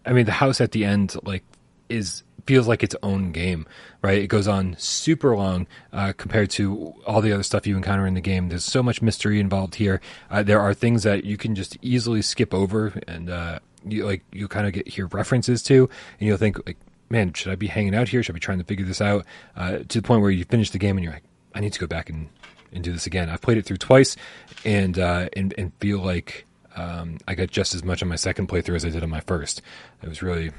[0.06, 1.43] I mean, the house at the end like
[1.89, 3.66] is feels like its own game,
[4.02, 4.19] right?
[4.19, 8.14] It goes on super long uh, compared to all the other stuff you encounter in
[8.14, 8.48] the game.
[8.48, 10.01] There's so much mystery involved here.
[10.31, 14.23] Uh, there are things that you can just easily skip over, and uh, you like
[14.32, 15.89] you kind of get hear references to,
[16.19, 16.78] and you'll think like,
[17.10, 18.23] man, should I be hanging out here?
[18.23, 19.24] Should I be trying to figure this out?
[19.56, 21.24] Uh, to the point where you finish the game and you're like,
[21.55, 22.28] I need to go back and,
[22.73, 23.28] and do this again.
[23.28, 24.16] I've played it through twice
[24.64, 26.47] and uh, and, and feel like
[26.77, 29.20] um, I got just as much on my second playthrough as I did on my
[29.20, 29.62] first.
[30.02, 30.52] It was really,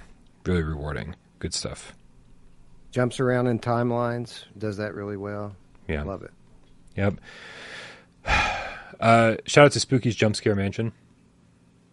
[0.46, 1.16] really rewarding.
[1.44, 1.94] Good stuff.
[2.92, 5.54] Jumps around in timelines, does that really well.
[5.90, 6.04] Yeah.
[6.04, 6.32] Love it.
[6.96, 7.16] Yep.
[9.00, 10.94] Uh, shout out to Spooky's Jump Scare Mansion.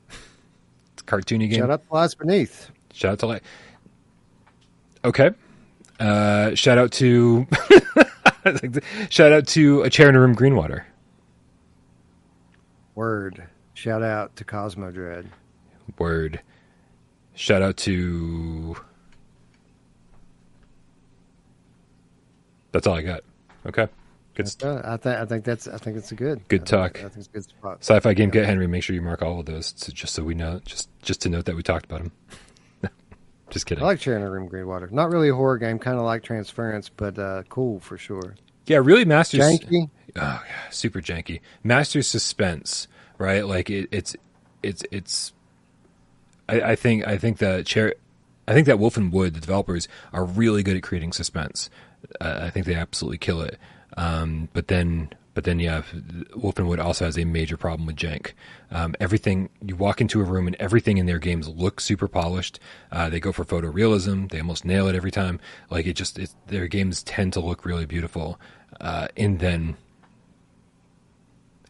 [0.09, 1.59] it's a cartoony game.
[1.59, 2.71] Shout out to Lies Beneath.
[2.93, 3.43] Shout out to Light.
[5.05, 5.31] Okay.
[5.99, 7.49] Uh, shout out to
[9.09, 10.85] shout out to a chair in a room, Greenwater.
[12.95, 13.43] Word.
[13.75, 15.27] Shout out to Cosmodread.
[15.99, 16.41] Word.
[17.35, 18.77] Shout out to.
[22.73, 23.23] That's all I got.
[23.67, 23.89] Okay.
[24.35, 24.49] Good.
[24.49, 26.47] St- I think I think that's I think it's a good.
[26.49, 26.95] Good I talk.
[26.95, 27.79] Think, I think it's good spot.
[27.81, 28.31] Sci-fi game.
[28.31, 28.67] Get Henry.
[28.67, 30.61] Make sure you mark all of those, just so we know.
[30.65, 32.13] Just just to note that we talked about them.
[33.51, 33.83] Just kidding.
[33.83, 34.93] I like Chair in a Room Greenwater.
[34.93, 38.37] Not really a horror game, kind of like Transference, but uh, cool for sure.
[38.67, 39.91] Yeah, really masters janky.
[40.15, 41.41] Oh, yeah, super janky.
[41.65, 42.87] Masters suspense,
[43.19, 43.45] right?
[43.45, 44.15] Like it, it's
[44.63, 45.33] it's it's.
[46.49, 47.95] I, I think I think that chair.
[48.47, 51.71] I think that Wolf and Wood, the developers, are really good at creating suspense.
[52.21, 53.59] I think they absolutely kill it.
[53.97, 55.83] Um, but then, but then, yeah,
[56.35, 58.33] Wolf and Wood also has a major problem with jank.
[58.71, 62.59] Um, everything you walk into a room and everything in their games looks super polished.
[62.91, 64.31] Uh, they go for photorealism.
[64.31, 65.41] They almost nail it every time.
[65.71, 66.19] Like it just,
[66.49, 68.41] their games tend to look really beautiful.
[68.81, 69.77] Uh, and then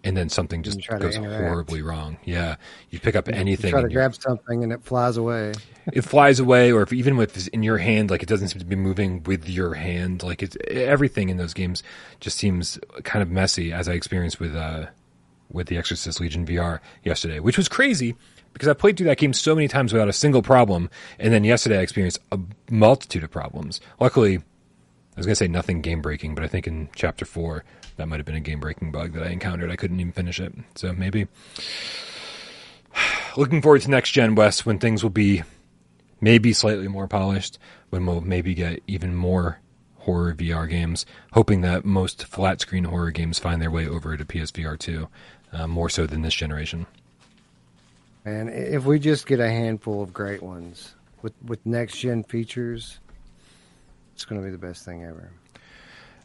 [0.02, 2.16] and then something just goes horribly wrong.
[2.24, 2.56] Yeah,
[2.90, 3.68] you pick up anything.
[3.68, 5.52] You try to grab something and it flies away.
[5.92, 8.58] it flies away, or if even if it's in your hand, like it doesn't seem
[8.60, 10.22] to be moving with your hand.
[10.22, 11.82] Like it's everything in those games
[12.20, 14.86] just seems kind of messy, as I experienced with uh,
[15.50, 18.16] with the Exorcist Legion VR yesterday, which was crazy
[18.52, 21.44] because I played through that game so many times without a single problem, and then
[21.44, 22.38] yesterday I experienced a
[22.70, 23.80] multitude of problems.
[24.00, 24.40] Luckily, I
[25.16, 27.64] was going to say nothing game breaking, but I think in chapter four
[28.00, 29.70] that might have been a game breaking bug that I encountered.
[29.70, 30.54] I couldn't even finish it.
[30.74, 31.28] So maybe.
[33.36, 35.42] Looking forward to next gen Wes when things will be
[36.18, 37.58] maybe slightly more polished,
[37.90, 39.60] when we'll maybe get even more
[39.98, 44.24] horror VR games, hoping that most flat screen horror games find their way over to
[44.24, 45.08] PSVR 2,
[45.52, 46.86] uh, more so than this generation.
[48.24, 52.98] And if we just get a handful of great ones with, with next gen features,
[54.14, 55.30] it's going to be the best thing ever.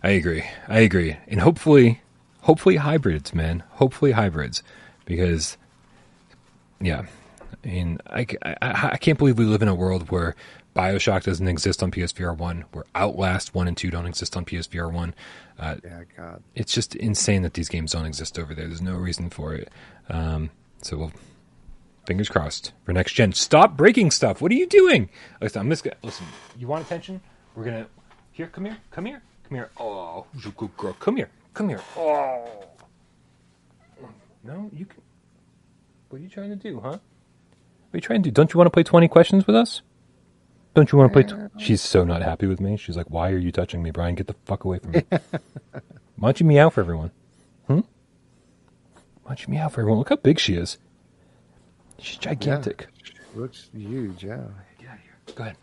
[0.06, 0.44] I agree.
[0.68, 1.18] I agree.
[1.28, 2.00] And hopefully,
[2.42, 3.64] hopefully hybrids, man.
[3.72, 4.62] Hopefully hybrids,
[5.04, 5.58] because
[6.80, 7.08] yeah,
[7.52, 10.36] I mean, I, I, I can't believe we live in a world where
[10.76, 14.94] Bioshock doesn't exist on PSVR one, where Outlast one and two don't exist on PSVR
[14.94, 15.16] one.
[15.58, 18.68] Uh, yeah, God, it's just insane that these games don't exist over there.
[18.68, 19.72] There's no reason for it.
[20.10, 20.52] Um,
[20.84, 21.14] so we'll
[22.06, 23.34] fingers crossed for next gen.
[23.34, 24.40] Stop breaking stuff.
[24.40, 25.10] What are you doing?
[25.42, 26.28] Listen, I'm just gonna listen.
[26.60, 27.22] You want attention?
[27.56, 27.88] We're gonna
[28.34, 28.46] here.
[28.46, 28.78] Come here.
[28.92, 29.24] Come here.
[29.48, 29.70] Come here.
[29.80, 30.94] Oh, who's a good girl?
[31.00, 31.30] Come here.
[31.54, 31.82] Come here.
[31.98, 32.66] Oh.
[34.44, 35.02] No, you can.
[36.10, 36.90] What are you trying to do, huh?
[36.90, 37.00] What
[37.94, 38.32] are you trying to do?
[38.32, 39.82] Don't you want to play 20 questions with us?
[40.74, 41.24] Don't you want to play?
[41.48, 42.76] Tw- She's so not happy with me.
[42.76, 44.14] She's like, "Why are you touching me, Brian?
[44.16, 45.04] Get the fuck away from me."
[46.18, 47.12] Why don't you meow for everyone?
[47.68, 47.80] Hmm?
[49.24, 50.00] Why don't you meow for everyone?
[50.00, 50.78] Look how big she is.
[52.00, 52.88] She's gigantic.
[53.06, 53.40] Yeah.
[53.42, 54.44] Looks huge, yeah.
[54.80, 55.36] Get out of here.
[55.36, 55.58] Go ahead.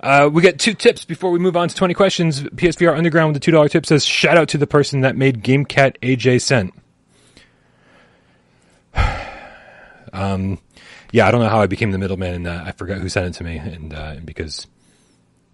[0.00, 2.40] Uh, we get two tips before we move on to 20 questions.
[2.42, 5.96] PSVR Underground with the $2 tip says, shout out to the person that made GameCat
[6.00, 6.74] AJ sent.
[10.12, 10.58] um,
[11.10, 12.66] yeah, I don't know how I became the middleman in that.
[12.66, 14.66] I forgot who sent it to me, and, uh, because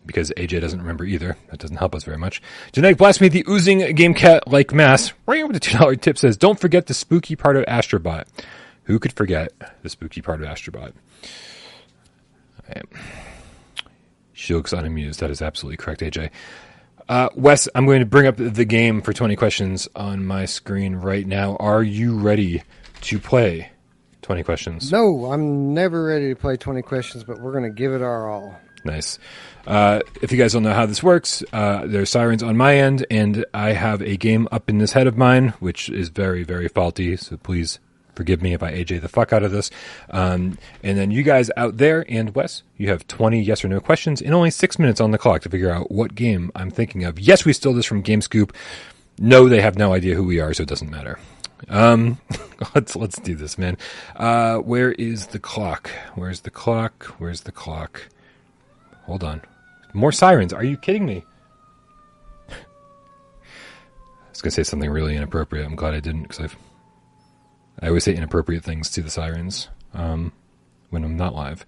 [0.06, 1.36] because AJ doesn't remember either.
[1.50, 2.42] That doesn't help us very much.
[2.72, 5.14] Genetic Blasphemy, the oozing GameCat like mass.
[5.26, 8.24] Right with the $2 tip says, don't forget the spooky part of Astrobot.
[8.84, 9.52] Who could forget
[9.82, 10.92] the spooky part of Astrobot?
[14.34, 15.20] She looks unamused.
[15.20, 16.30] That is absolutely correct, AJ.
[17.08, 20.96] Uh, Wes, I'm going to bring up the game for 20 questions on my screen
[20.96, 21.56] right now.
[21.56, 22.62] Are you ready
[23.02, 23.70] to play
[24.22, 24.90] 20 questions?
[24.90, 28.28] No, I'm never ready to play 20 questions, but we're going to give it our
[28.28, 28.58] all.
[28.84, 29.18] Nice.
[29.66, 33.06] Uh, if you guys don't know how this works, uh, there's sirens on my end,
[33.10, 36.68] and I have a game up in this head of mine, which is very, very
[36.68, 37.16] faulty.
[37.16, 37.78] So please
[38.14, 39.70] Forgive me if I AJ the fuck out of this.
[40.10, 43.80] Um, and then you guys out there and Wes, you have 20 yes or no
[43.80, 47.04] questions and only six minutes on the clock to figure out what game I'm thinking
[47.04, 47.18] of.
[47.18, 48.54] Yes, we stole this from GameScoop.
[49.18, 51.18] No, they have no idea who we are, so it doesn't matter.
[51.68, 52.18] Um,
[52.74, 53.78] let's let's do this, man.
[54.16, 55.90] Uh, where is the clock?
[56.14, 57.04] Where's the clock?
[57.18, 58.02] Where's the clock?
[59.04, 59.42] Hold on.
[59.92, 60.52] More sirens.
[60.52, 61.24] Are you kidding me?
[62.50, 62.54] I
[64.30, 65.64] was gonna say something really inappropriate.
[65.64, 66.56] I'm glad I didn't because I've
[67.84, 70.32] I always say inappropriate things to the sirens um,
[70.88, 71.66] when I'm not live.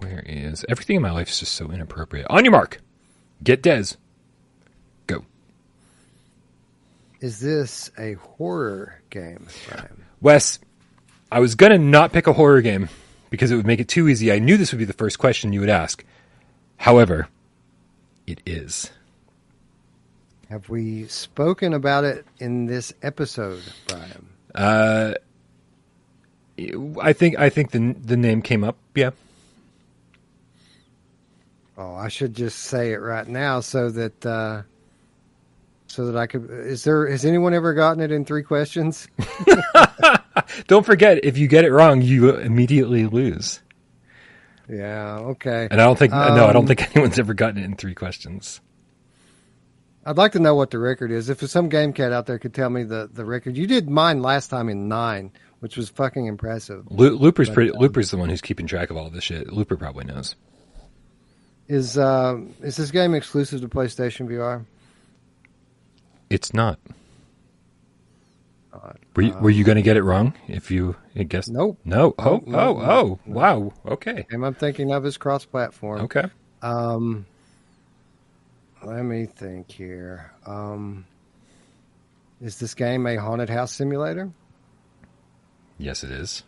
[0.00, 2.26] Where is everything in my life is just so inappropriate?
[2.28, 2.82] On your mark,
[3.42, 3.96] get Des,
[5.06, 5.24] go.
[7.20, 10.04] Is this a horror game, Brian?
[10.20, 10.58] Wes,
[11.32, 12.90] I was gonna not pick a horror game
[13.30, 14.30] because it would make it too easy.
[14.30, 16.04] I knew this would be the first question you would ask.
[16.76, 17.28] However,
[18.26, 18.90] it is.
[20.50, 24.28] Have we spoken about it in this episode, Brian?
[24.54, 25.14] Uh,
[27.00, 28.76] I think I think the the name came up.
[28.94, 29.10] Yeah.
[31.76, 34.62] Oh, I should just say it right now so that uh,
[35.88, 36.48] so that I could.
[36.50, 39.08] Is there has anyone ever gotten it in three questions?
[40.66, 43.60] Don't forget, if you get it wrong, you immediately lose.
[44.68, 45.18] Yeah.
[45.18, 45.68] Okay.
[45.70, 47.76] And I don't think um, no, I don't um, think anyone's ever gotten it in
[47.76, 48.60] three questions.
[50.06, 51.30] I'd like to know what the record is.
[51.30, 54.20] If some game cat out there could tell me the, the record, you did mine
[54.20, 56.86] last time in nine, which was fucking impressive.
[56.90, 57.70] Looper's but, pretty.
[57.70, 59.52] Um, Looper's the one who's keeping track of all this shit.
[59.52, 60.36] Looper probably knows.
[61.68, 64.66] Is uh, is this game exclusive to PlayStation VR?
[66.28, 66.78] It's not.
[68.72, 70.96] Uh, were you, were you going to get it wrong if you
[71.28, 71.48] guessed?
[71.48, 71.78] Nope.
[71.84, 72.14] No.
[72.18, 73.20] Oh, nope, oh, oh, oh.
[73.24, 73.72] Wow.
[73.86, 74.26] Okay.
[74.30, 76.02] And I'm thinking of is cross-platform.
[76.02, 76.24] Okay.
[76.60, 77.24] Um,
[78.84, 80.32] let me think here.
[80.46, 81.06] Um,
[82.40, 84.30] is this game a haunted house simulator?
[85.78, 86.42] Yes, it is.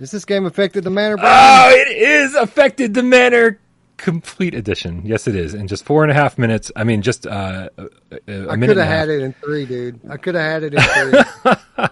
[0.00, 1.16] Is this game affected the manor?
[1.20, 3.60] Oh, it is affected the manor
[3.96, 5.02] complete edition.
[5.04, 5.54] Yes, it is.
[5.54, 6.72] In just four and a half minutes.
[6.74, 7.88] I mean, just uh, a,
[8.26, 8.76] a I minute.
[8.76, 8.98] I could and a have half.
[8.98, 10.00] had it in three, dude.
[10.10, 11.86] I could have had it in three.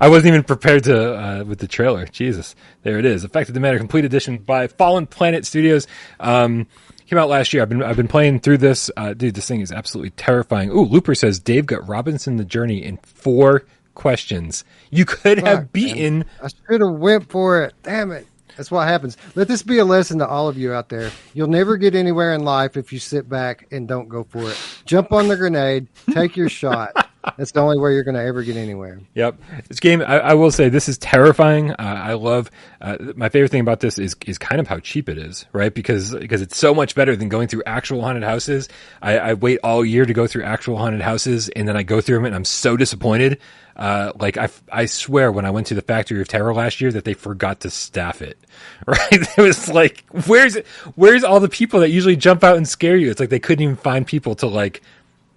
[0.00, 2.06] I wasn't even prepared to uh, with the trailer.
[2.06, 3.24] Jesus, there it is.
[3.24, 5.86] Affected the Manor Complete Edition by Fallen Planet Studios.
[6.20, 6.66] Um,
[7.06, 7.62] came out last year.
[7.62, 8.90] I've been I've been playing through this.
[8.96, 10.70] Uh, dude, this thing is absolutely terrifying.
[10.70, 13.64] Ooh, Looper says Dave got Robinson the Journey in four
[13.94, 14.64] questions.
[14.90, 16.24] You could have Fuck, beaten.
[16.42, 17.74] I should have went for it.
[17.82, 18.26] Damn it.
[18.56, 19.16] That's what happens.
[19.34, 21.10] Let this be a lesson to all of you out there.
[21.34, 24.58] You'll never get anywhere in life if you sit back and don't go for it.
[24.86, 27.05] Jump on the grenade, take your shot.
[27.36, 29.00] That's the only way you're going to ever get anywhere.
[29.14, 30.00] Yep, this game.
[30.00, 31.72] I, I will say this is terrifying.
[31.72, 32.50] Uh, I love.
[32.80, 35.72] Uh, my favorite thing about this is is kind of how cheap it is, right?
[35.74, 38.68] Because because it's so much better than going through actual haunted houses.
[39.02, 42.00] I, I wait all year to go through actual haunted houses, and then I go
[42.00, 43.38] through them, and I'm so disappointed.
[43.76, 46.90] Uh, like I, I swear, when I went to the Factory of Terror last year,
[46.92, 48.38] that they forgot to staff it.
[48.86, 48.98] Right?
[49.10, 50.56] It was like, where's
[50.94, 53.10] where's all the people that usually jump out and scare you?
[53.10, 54.80] It's like they couldn't even find people to like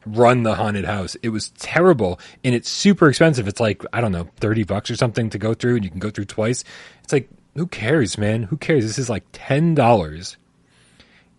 [0.06, 1.16] run the haunted house.
[1.22, 3.48] It was terrible and it's super expensive.
[3.48, 6.00] It's like, I don't know, 30 bucks or something to go through and you can
[6.00, 6.64] go through twice.
[7.04, 8.44] It's like, who cares, man?
[8.44, 8.86] Who cares?
[8.86, 10.38] This is like $10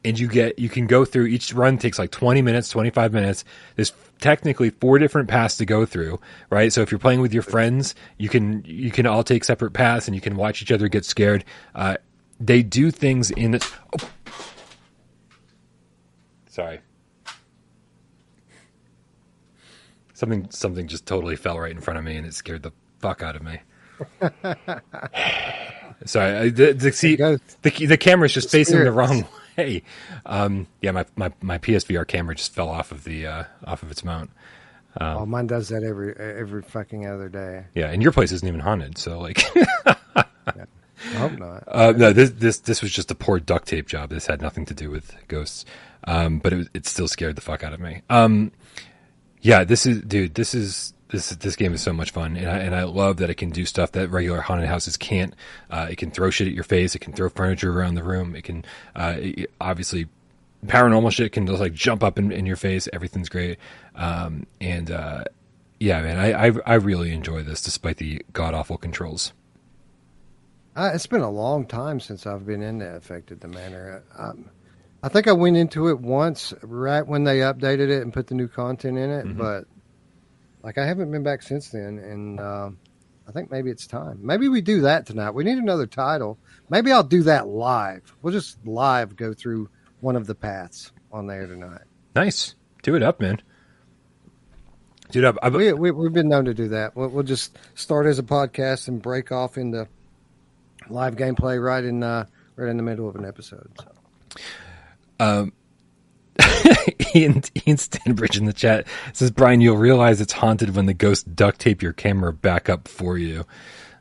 [0.05, 3.45] and you get, you can go through each run takes like 20 minutes, 25 minutes.
[3.77, 6.21] There's technically four different paths to go through,
[6.51, 6.73] right?
[6.73, 10.07] So if you're playing with your friends, you can, you can all take separate paths
[10.07, 11.45] and you can watch each other get scared.
[11.75, 11.97] Uh,
[12.39, 13.71] they do things in this.
[14.01, 14.11] Oh.
[16.49, 16.81] Sorry.
[20.21, 23.23] Something something just totally fell right in front of me, and it scared the fuck
[23.23, 23.59] out of me.
[26.05, 29.27] Sorry, I, the, the, see the the camera's just facing the wrong
[29.57, 29.83] way.
[30.27, 33.91] Um, yeah, my, my my PSVR camera just fell off of the uh, off of
[33.91, 34.29] its mount.
[35.01, 37.65] Oh, mine does that every every fucking other day.
[37.75, 39.43] Yeah, and your place isn't even haunted, so like,
[39.87, 40.67] I
[41.15, 41.65] hope not.
[41.67, 44.11] uh, no, this this this was just a poor duct tape job.
[44.11, 45.65] This had nothing to do with ghosts,
[46.05, 48.03] um, but it it still scared the fuck out of me.
[48.11, 48.53] Um,
[49.43, 50.35] yeah, this is dude.
[50.35, 53.31] This is this this game is so much fun, and I and I love that
[53.31, 55.35] it can do stuff that regular haunted houses can't.
[55.71, 56.95] Uh, it can throw shit at your face.
[56.95, 58.35] It can throw furniture around the room.
[58.37, 58.65] It can
[58.95, 60.09] uh, it- obviously
[60.67, 62.89] paranormal shit can just like jump up in, in your face.
[62.93, 63.59] Everything's great,
[63.95, 65.25] um, and uh,
[65.79, 69.33] yeah, man, I, I I really enjoy this despite the god awful controls.
[70.77, 74.03] I, it's been a long time since I've been in that affected the manor.
[74.17, 74.51] Um,
[75.03, 78.35] I think I went into it once right when they updated it and put the
[78.35, 79.39] new content in it, Mhm.
[79.39, 79.65] but
[80.63, 81.99] like I haven't been back since then.
[81.99, 82.79] And um
[83.29, 84.19] I think maybe it's time.
[84.23, 85.31] Maybe we do that tonight.
[85.31, 86.37] We need another title.
[86.69, 88.15] Maybe I'll do that live.
[88.23, 89.69] We'll just live go through
[90.01, 91.83] one of the paths on there tonight.
[92.17, 93.41] Nice, do it up, man.
[95.13, 95.39] Do it up.
[95.43, 96.95] I, We, we we've been known to do that.
[96.97, 99.87] We'll, we'll just start as a podcast and break off into
[100.89, 103.71] live gameplay right in uh, right in the middle of an episode.
[103.81, 104.41] So.
[107.15, 111.35] Ian, Ian Stanbridge in the chat says, Brian, you'll realize it's haunted when the ghost
[111.35, 113.45] duct tape your camera back up for you.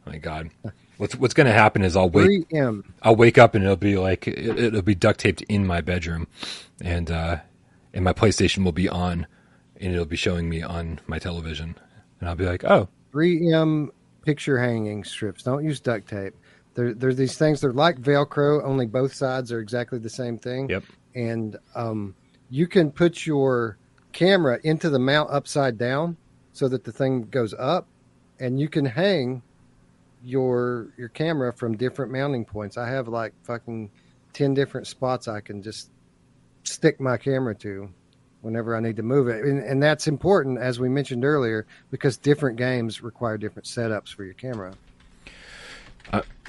[0.08, 0.50] Oh my God.
[0.98, 2.84] What's, what's going to happen is I'll wake, 3M.
[3.02, 6.28] I'll wake up and it'll be like, it, it'll be duct taped in my bedroom
[6.82, 7.38] and, uh,
[7.94, 9.28] and my PlayStation will be on
[9.78, 11.76] and it'll be showing me on my television.
[12.20, 13.90] And I'll be like, oh, 3M
[14.24, 15.44] picture hanging strips.
[15.44, 16.36] Don't use duct tape.
[16.76, 17.62] There, there's these things.
[17.62, 20.70] They're like Velcro, only both sides are exactly the same thing.
[20.70, 20.84] yep.
[21.15, 22.15] And um,
[22.49, 23.77] you can put your
[24.11, 26.18] camera into the mount upside down
[26.53, 27.88] so that the thing goes up,
[28.40, 29.41] and you can hang
[30.23, 32.77] your your camera from different mounting points.
[32.77, 33.90] I have like fucking
[34.34, 35.90] ten different spots I can just
[36.64, 37.90] stick my camera to
[38.41, 39.44] whenever I need to move it.
[39.44, 44.23] And, and that's important, as we mentioned earlier, because different games require different setups for
[44.23, 44.73] your camera.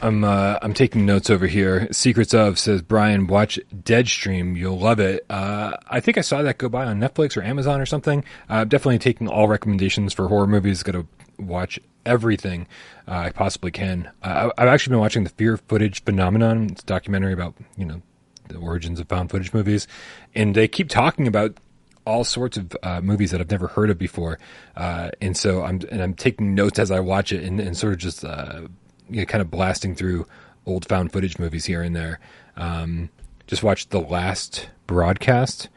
[0.03, 1.87] I'm uh, I'm taking notes over here.
[1.93, 4.57] Secrets of says Brian, watch Deadstream.
[4.57, 5.27] You'll love it.
[5.29, 8.25] Uh, I think I saw that go by on Netflix or Amazon or something.
[8.49, 10.83] Uh, definitely taking all recommendations for horror movies.
[10.83, 11.07] Got to
[11.39, 12.67] watch everything
[13.07, 14.11] uh, I possibly can.
[14.23, 16.69] Uh, I- I've actually been watching the Found Footage Phenomenon.
[16.71, 18.01] It's a documentary about you know
[18.49, 19.87] the origins of found footage movies,
[20.35, 21.59] and they keep talking about
[22.07, 24.39] all sorts of uh, movies that I've never heard of before,
[24.77, 27.93] uh, and so I'm and I'm taking notes as I watch it and, and sort
[27.93, 28.63] of just uh,
[29.11, 30.27] you know, kind of blasting through
[30.67, 32.21] old found footage movies here and there.
[32.57, 33.11] Um,
[33.47, 35.69] just watched the last broadcast,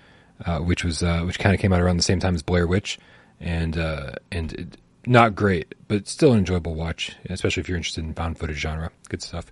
[0.45, 2.67] uh, which was uh, which kind of came out around the same time as Blair
[2.67, 2.99] Witch,
[3.39, 8.03] and uh, and it, not great, but still an enjoyable watch, especially if you're interested
[8.03, 8.91] in found footage genre.
[9.09, 9.51] Good stuff.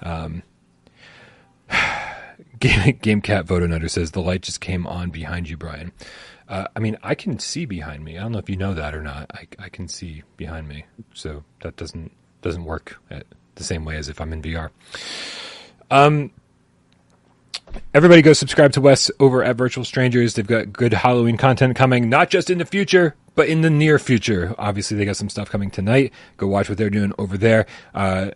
[0.00, 0.42] Um,
[2.58, 5.92] Game, Game Cat Photo Nutter says the light just came on behind you, Brian.
[6.48, 8.16] Uh, I mean, I can see behind me.
[8.16, 9.30] I don't know if you know that or not.
[9.34, 12.12] I, I can see behind me, so that doesn't
[12.46, 13.00] doesn't work
[13.56, 14.70] the same way as if I'm in VR.
[15.90, 16.30] Um,
[17.92, 20.34] everybody go subscribe to Wes over at Virtual Strangers.
[20.34, 23.98] They've got good Halloween content coming, not just in the future, but in the near
[23.98, 24.54] future.
[24.58, 26.12] Obviously, they got some stuff coming tonight.
[26.36, 27.66] Go watch what they're doing over there.
[27.94, 28.30] Uh,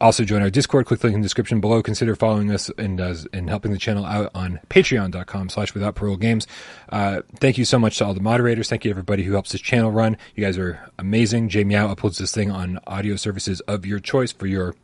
[0.00, 3.00] also join our discord click the link in the description below consider following us and
[3.00, 6.46] uh, and helping the channel out on patreon.com slash without parole games.
[6.90, 8.68] Uh, thank you so much to all the moderators.
[8.68, 10.16] Thank you everybody who helps this channel run.
[10.34, 11.48] You guys are amazing.
[11.48, 14.74] Jay meow uploads this thing on audio services of your choice for your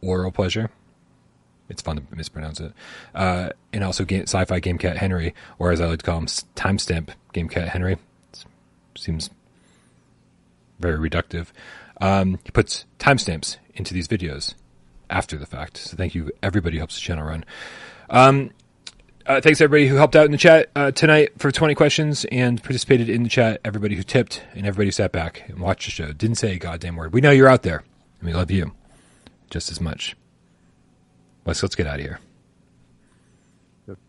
[0.00, 0.70] oral pleasure.
[1.68, 2.72] It's fun to mispronounce it.
[3.14, 6.26] Uh, and also game, sci-fi game cat henry or as i like to call him
[6.26, 7.98] timestamp game cat henry.
[8.96, 9.30] Seems
[10.78, 11.46] very reductive.
[12.00, 14.54] Um, he puts timestamps into these videos
[15.10, 15.76] after the fact.
[15.76, 17.44] So thank you, everybody who helps the channel run.
[18.10, 18.50] Um,
[19.26, 22.62] uh, thanks everybody who helped out in the chat uh, tonight for 20 questions and
[22.62, 23.60] participated in the chat.
[23.64, 26.58] Everybody who tipped and everybody who sat back and watched the show didn't say a
[26.58, 27.12] goddamn word.
[27.12, 27.84] We know you're out there
[28.20, 28.72] and we love you
[29.50, 30.16] just as much.
[31.44, 32.20] Let's let's get out of here.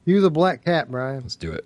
[0.06, 1.22] You the black cat, Brian.
[1.22, 1.66] Let's do it.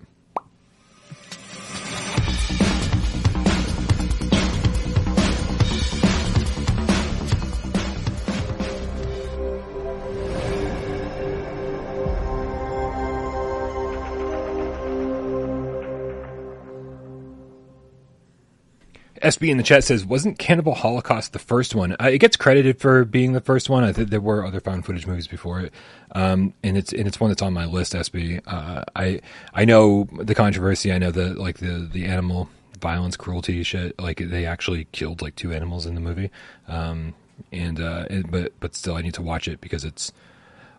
[19.22, 21.92] SB in the chat says, "Wasn't Cannibal Holocaust the first one?
[22.00, 23.84] Uh, it gets credited for being the first one.
[23.84, 25.72] I think there were other found footage movies before it,
[26.12, 27.92] um, and it's and it's one that's on my list.
[27.94, 29.20] SB, uh, I
[29.54, 30.92] I know the controversy.
[30.92, 32.48] I know the like the the animal
[32.80, 33.98] violence, cruelty shit.
[34.00, 36.30] Like they actually killed like two animals in the movie,
[36.68, 37.14] um,
[37.52, 40.12] and uh, it, but but still, I need to watch it because it's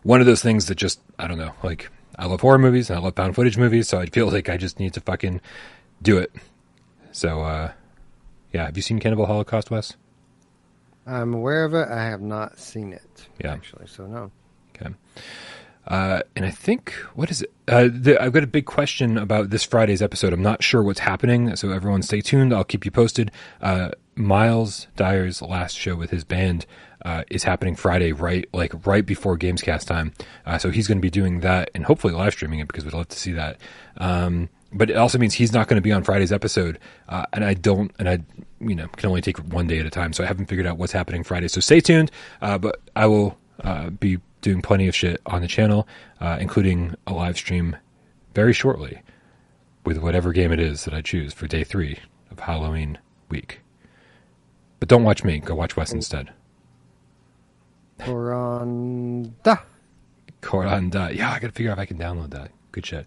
[0.04, 1.54] one of those things that just I don't know.
[1.64, 4.50] Like I love horror movies and I love found footage movies, so I feel like
[4.50, 5.42] I just need to fucking
[6.02, 6.32] do it.
[7.12, 7.42] So.
[7.44, 7.72] uh
[8.52, 9.96] yeah, have you seen Cannibal Holocaust, Wes?
[11.06, 11.88] I'm aware of it.
[11.88, 13.28] I have not seen it.
[13.44, 14.32] Yeah, actually, so no.
[14.76, 14.94] Okay.
[15.88, 17.52] Uh, and I think what is it?
[17.68, 20.34] Uh, the, I've got a big question about this Friday's episode.
[20.34, 22.54] I'm not sure what's happening, so everyone stay tuned.
[22.54, 23.32] I'll keep you posted.
[23.60, 26.66] Uh, Miles Dyer's last show with his band
[27.06, 30.14] uh, is happening Friday, right like right before Gamescast time.
[30.46, 32.94] Uh, so he's going to be doing that and hopefully live streaming it because we'd
[32.94, 33.58] love to see that.
[33.98, 37.44] Um, but it also means he's not going to be on Friday's episode, uh, and
[37.44, 38.20] I don't, and I,
[38.60, 40.78] you know, can only take one day at a time, so I haven't figured out
[40.78, 41.48] what's happening Friday.
[41.48, 45.48] So stay tuned, uh, but I will uh, be doing plenty of shit on the
[45.48, 45.88] channel,
[46.22, 47.76] uh, including a live stream
[48.36, 49.02] very shortly
[49.86, 53.62] with whatever game it is that I choose for day three of Halloween week.
[54.80, 56.32] But don't watch me; go watch Wes instead.
[58.00, 59.62] Coranda.
[60.42, 61.14] Coranda.
[61.14, 62.52] Yeah, I got to figure out if I can download that.
[62.72, 63.06] Good shit.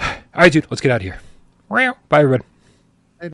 [0.34, 1.20] All right, dude, let's get out of here.
[2.08, 2.49] Bye, everybody.